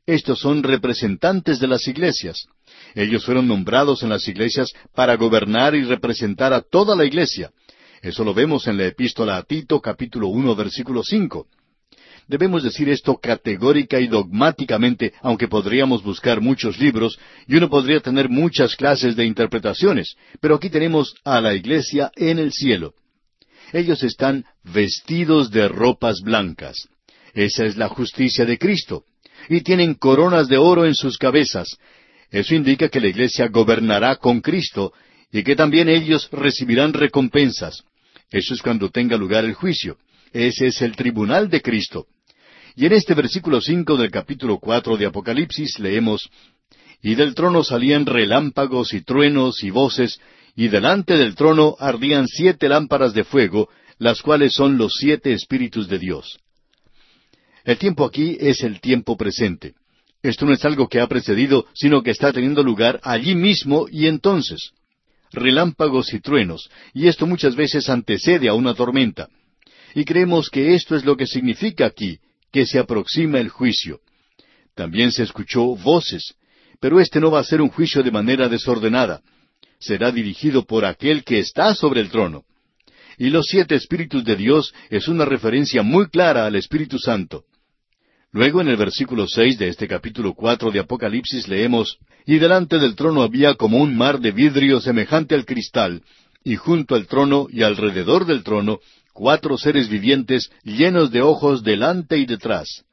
Estos 0.05 0.39
son 0.39 0.63
representantes 0.63 1.59
de 1.59 1.67
las 1.67 1.87
iglesias. 1.87 2.45
Ellos 2.93 3.25
fueron 3.25 3.47
nombrados 3.47 4.03
en 4.03 4.09
las 4.09 4.27
iglesias 4.27 4.73
para 4.93 5.15
gobernar 5.15 5.75
y 5.75 5.83
representar 5.83 6.53
a 6.53 6.61
toda 6.61 6.95
la 6.95 7.05
iglesia. 7.05 7.51
Eso 8.01 8.23
lo 8.23 8.33
vemos 8.33 8.67
en 8.67 8.77
la 8.77 8.85
epístola 8.85 9.37
a 9.37 9.43
Tito 9.43 9.81
capítulo 9.81 10.27
uno 10.27 10.55
versículo 10.55 11.03
cinco. 11.03 11.47
Debemos 12.27 12.63
decir 12.63 12.89
esto 12.89 13.17
categórica 13.17 13.99
y 13.99 14.07
dogmáticamente, 14.07 15.13
aunque 15.21 15.47
podríamos 15.47 16.03
buscar 16.03 16.41
muchos 16.41 16.79
libros 16.79 17.19
y 17.47 17.55
uno 17.55 17.69
podría 17.69 17.99
tener 17.99 18.29
muchas 18.29 18.75
clases 18.75 19.15
de 19.15 19.25
interpretaciones, 19.25 20.15
pero 20.41 20.55
aquí 20.55 20.69
tenemos 20.69 21.13
a 21.23 21.39
la 21.39 21.53
iglesia 21.53 22.11
en 22.15 22.39
el 22.39 22.51
cielo. 22.51 22.95
Ellos 23.73 24.03
están 24.03 24.45
vestidos 24.63 25.51
de 25.51 25.67
ropas 25.67 26.21
blancas. 26.21 26.87
Esa 27.33 27.65
es 27.65 27.77
la 27.77 27.89
justicia 27.89 28.45
de 28.45 28.57
Cristo. 28.57 29.03
Y 29.49 29.61
tienen 29.61 29.93
coronas 29.93 30.47
de 30.47 30.57
oro 30.57 30.85
en 30.85 30.95
sus 30.95 31.17
cabezas. 31.17 31.77
Eso 32.31 32.55
indica 32.55 32.89
que 32.89 33.01
la 33.01 33.07
iglesia 33.07 33.49
gobernará 33.49 34.15
con 34.15 34.41
Cristo 34.41 34.93
y 35.31 35.43
que 35.43 35.55
también 35.55 35.89
ellos 35.89 36.29
recibirán 36.31 36.93
recompensas. 36.93 37.83
Eso 38.31 38.53
es 38.53 38.61
cuando 38.61 38.89
tenga 38.89 39.17
lugar 39.17 39.45
el 39.45 39.53
juicio. 39.53 39.97
Ese 40.31 40.67
es 40.67 40.81
el 40.81 40.95
tribunal 40.95 41.49
de 41.49 41.61
Cristo. 41.61 42.07
Y 42.77 42.85
en 42.85 42.93
este 42.93 43.13
versículo 43.13 43.61
cinco 43.61 43.95
del 43.95 44.11
capítulo 44.11 44.59
cuatro 44.59 44.97
de 44.97 45.05
Apocalipsis 45.05 45.79
leemos 45.79 46.29
Y 47.01 47.15
del 47.15 47.33
trono 47.33 47.63
salían 47.63 48.05
relámpagos 48.05 48.93
y 48.93 49.01
truenos 49.01 49.63
y 49.63 49.69
voces, 49.69 50.19
y 50.57 50.67
delante 50.67 51.15
del 51.15 51.35
trono 51.35 51.77
ardían 51.79 52.27
siete 52.27 52.67
lámparas 52.67 53.13
de 53.13 53.23
fuego, 53.23 53.69
las 53.97 54.21
cuales 54.21 54.53
son 54.53 54.77
los 54.77 54.95
siete 54.97 55.31
espíritus 55.31 55.87
de 55.87 55.99
Dios. 55.99 56.37
El 57.63 57.77
tiempo 57.77 58.03
aquí 58.03 58.37
es 58.41 58.61
el 58.61 58.81
tiempo 58.81 59.15
presente. 59.15 59.75
Esto 60.21 60.45
no 60.45 60.51
es 60.51 60.65
algo 60.65 60.89
que 60.89 60.99
ha 60.99 61.07
precedido, 61.07 61.65
sino 61.73 62.03
que 62.03 62.11
está 62.11 62.33
teniendo 62.33 62.61
lugar 62.61 62.99
allí 63.03 63.35
mismo 63.35 63.87
y 63.89 64.07
entonces. 64.07 64.71
Relámpagos 65.31 66.13
y 66.13 66.19
truenos, 66.19 66.69
y 66.93 67.07
esto 67.07 67.25
muchas 67.25 67.55
veces 67.55 67.89
antecede 67.89 68.49
a 68.49 68.53
una 68.53 68.73
tormenta. 68.73 69.29
Y 69.93 70.03
creemos 70.03 70.49
que 70.49 70.75
esto 70.75 70.95
es 70.95 71.05
lo 71.05 71.15
que 71.15 71.25
significa 71.25 71.85
aquí, 71.85 72.19
que 72.55 72.65
se 72.65 72.79
aproxima 72.79 73.37
el 73.41 73.49
juicio. 73.49 73.99
También 74.75 75.11
se 75.11 75.23
escuchó 75.23 75.75
voces, 75.75 76.35
pero 76.79 77.01
este 77.01 77.19
no 77.19 77.29
va 77.29 77.41
a 77.41 77.43
ser 77.43 77.61
un 77.61 77.67
juicio 77.67 78.01
de 78.01 78.11
manera 78.11 78.47
desordenada. 78.47 79.21
Será 79.77 80.09
dirigido 80.09 80.63
por 80.63 80.85
aquel 80.85 81.25
que 81.25 81.39
está 81.39 81.75
sobre 81.75 81.99
el 81.99 82.09
trono. 82.09 82.45
Y 83.17 83.29
los 83.29 83.47
siete 83.47 83.75
espíritus 83.75 84.23
de 84.23 84.37
Dios 84.37 84.73
es 84.89 85.09
una 85.09 85.25
referencia 85.25 85.83
muy 85.83 86.07
clara 86.07 86.45
al 86.45 86.55
Espíritu 86.55 86.97
Santo. 86.97 87.43
Luego 88.31 88.61
en 88.61 88.69
el 88.69 88.77
versículo 88.77 89.27
seis 89.27 89.57
de 89.57 89.67
este 89.67 89.85
capítulo 89.85 90.33
cuatro 90.33 90.71
de 90.71 90.79
Apocalipsis 90.79 91.49
leemos 91.49 91.97
Y 92.25 92.37
delante 92.37 92.79
del 92.79 92.95
trono 92.95 93.21
había 93.21 93.55
como 93.55 93.79
un 93.79 93.97
mar 93.97 94.21
de 94.21 94.31
vidrio 94.31 94.79
semejante 94.79 95.35
al 95.35 95.43
cristal, 95.43 96.03
y 96.41 96.55
junto 96.55 96.95
al 96.95 97.05
trono 97.05 97.47
y 97.49 97.63
alrededor 97.63 98.25
del 98.25 98.43
trono 98.43 98.79
cuatro 99.15 99.57
seres 99.57 99.87
vivientes 99.87 100.51
llenos 100.63 101.09
de 101.09 101.21
ojos 101.21 101.63
delante 101.63 102.17
y 102.17 102.25
detrás. 102.25 102.83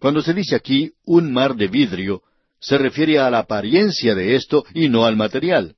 Cuando 0.00 0.20
se 0.22 0.34
dice 0.34 0.56
aquí 0.56 0.90
un 1.04 1.32
mar 1.32 1.54
de 1.54 1.68
vidrio, 1.68 2.22
se 2.60 2.76
refiere 2.76 3.20
a 3.20 3.30
la 3.30 3.38
apariencia 3.38 4.16
de 4.16 4.34
esto 4.34 4.64
y 4.74 4.88
no 4.88 5.06
al 5.06 5.16
material. 5.16 5.76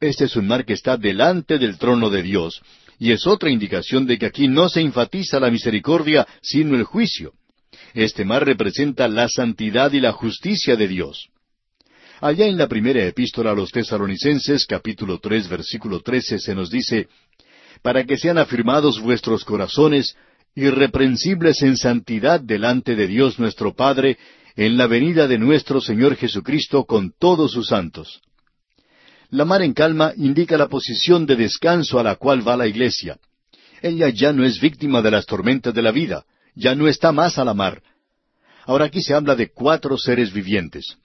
Este 0.00 0.24
es 0.24 0.34
un 0.34 0.48
mar 0.48 0.64
que 0.64 0.72
está 0.72 0.96
delante 0.96 1.58
del 1.58 1.78
trono 1.78 2.10
de 2.10 2.22
Dios, 2.22 2.60
y 2.98 3.12
es 3.12 3.24
otra 3.24 3.50
indicación 3.50 4.04
de 4.06 4.18
que 4.18 4.26
aquí 4.26 4.48
no 4.48 4.68
se 4.68 4.80
enfatiza 4.80 5.38
la 5.38 5.50
misericordia, 5.50 6.26
sino 6.42 6.74
el 6.74 6.82
juicio. 6.82 7.34
Este 7.94 8.24
mar 8.24 8.44
representa 8.44 9.06
la 9.06 9.28
santidad 9.28 9.92
y 9.92 10.00
la 10.00 10.12
justicia 10.12 10.74
de 10.74 10.88
Dios. 10.88 11.28
Allá 12.20 12.46
en 12.46 12.58
la 12.58 12.66
primera 12.66 13.04
epístola 13.04 13.52
a 13.52 13.54
los 13.54 13.70
tesalonicenses, 13.70 14.66
capítulo 14.66 15.20
tres, 15.20 15.48
versículo 15.48 16.00
trece, 16.00 16.40
se 16.40 16.54
nos 16.54 16.68
dice, 16.68 17.08
para 17.82 18.04
que 18.04 18.16
sean 18.16 18.38
afirmados 18.38 19.00
vuestros 19.00 19.44
corazones, 19.44 20.16
irreprensibles 20.54 21.62
en 21.62 21.76
santidad 21.76 22.40
delante 22.40 22.96
de 22.96 23.06
Dios 23.06 23.38
nuestro 23.38 23.74
Padre, 23.74 24.18
en 24.56 24.76
la 24.76 24.86
venida 24.86 25.26
de 25.26 25.38
nuestro 25.38 25.80
Señor 25.80 26.16
Jesucristo 26.16 26.84
con 26.84 27.12
todos 27.18 27.52
sus 27.52 27.68
santos. 27.68 28.20
La 29.30 29.44
mar 29.44 29.62
en 29.62 29.74
calma 29.74 30.12
indica 30.16 30.56
la 30.56 30.68
posición 30.68 31.24
de 31.24 31.36
descanso 31.36 32.00
a 32.00 32.02
la 32.02 32.16
cual 32.16 32.46
va 32.46 32.56
la 32.56 32.66
iglesia. 32.66 33.18
Ella 33.80 34.08
ya 34.08 34.32
no 34.32 34.44
es 34.44 34.60
víctima 34.60 35.02
de 35.02 35.12
las 35.12 35.24
tormentas 35.24 35.72
de 35.72 35.82
la 35.82 35.92
vida, 35.92 36.24
ya 36.54 36.74
no 36.74 36.88
está 36.88 37.12
más 37.12 37.38
a 37.38 37.44
la 37.44 37.54
mar. 37.54 37.82
Ahora 38.66 38.86
aquí 38.86 39.00
se 39.00 39.14
habla 39.14 39.36
de 39.36 39.50
cuatro 39.52 39.96
seres 39.96 40.32
vivientes. 40.32 40.96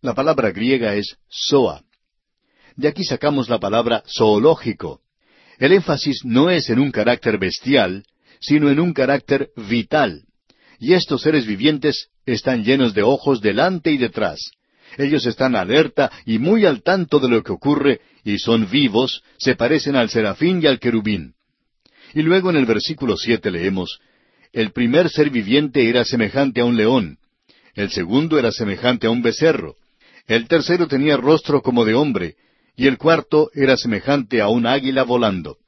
La 0.00 0.14
palabra 0.14 0.50
griega 0.50 0.94
es 0.94 1.16
soa. 1.28 1.82
De 2.76 2.88
aquí 2.88 3.04
sacamos 3.04 3.48
la 3.48 3.58
palabra 3.58 4.02
zoológico, 4.06 5.00
el 5.58 5.72
énfasis 5.72 6.24
no 6.24 6.50
es 6.50 6.68
en 6.70 6.78
un 6.78 6.90
carácter 6.90 7.38
bestial, 7.38 8.04
sino 8.40 8.70
en 8.70 8.80
un 8.80 8.92
carácter 8.92 9.50
vital. 9.68 10.22
Y 10.78 10.94
estos 10.94 11.22
seres 11.22 11.46
vivientes 11.46 12.08
están 12.26 12.64
llenos 12.64 12.94
de 12.94 13.02
ojos 13.02 13.40
delante 13.40 13.90
y 13.92 13.98
detrás. 13.98 14.50
Ellos 14.98 15.26
están 15.26 15.56
alerta 15.56 16.10
y 16.24 16.38
muy 16.38 16.66
al 16.66 16.82
tanto 16.82 17.18
de 17.18 17.28
lo 17.28 17.42
que 17.42 17.52
ocurre, 17.52 18.00
y 18.24 18.38
son 18.38 18.70
vivos, 18.70 19.22
se 19.38 19.56
parecen 19.56 19.96
al 19.96 20.10
serafín 20.10 20.60
y 20.62 20.66
al 20.66 20.78
querubín. 20.78 21.34
Y 22.14 22.22
luego 22.22 22.50
en 22.50 22.56
el 22.56 22.66
versículo 22.66 23.16
siete 23.16 23.50
leemos, 23.50 23.98
El 24.52 24.72
primer 24.72 25.08
ser 25.10 25.30
viviente 25.30 25.88
era 25.88 26.04
semejante 26.04 26.60
a 26.60 26.64
un 26.64 26.76
león, 26.76 27.18
el 27.74 27.90
segundo 27.90 28.38
era 28.38 28.52
semejante 28.52 29.08
a 29.08 29.10
un 29.10 29.20
becerro, 29.20 29.76
el 30.26 30.46
tercero 30.46 30.86
tenía 30.86 31.16
rostro 31.16 31.60
como 31.60 31.84
de 31.84 31.94
hombre, 31.94 32.36
y 32.76 32.86
el 32.86 32.98
cuarto 32.98 33.50
era 33.54 33.76
semejante 33.76 34.40
a 34.40 34.48
un 34.48 34.66
águila 34.66 35.04
volando. 35.04 35.58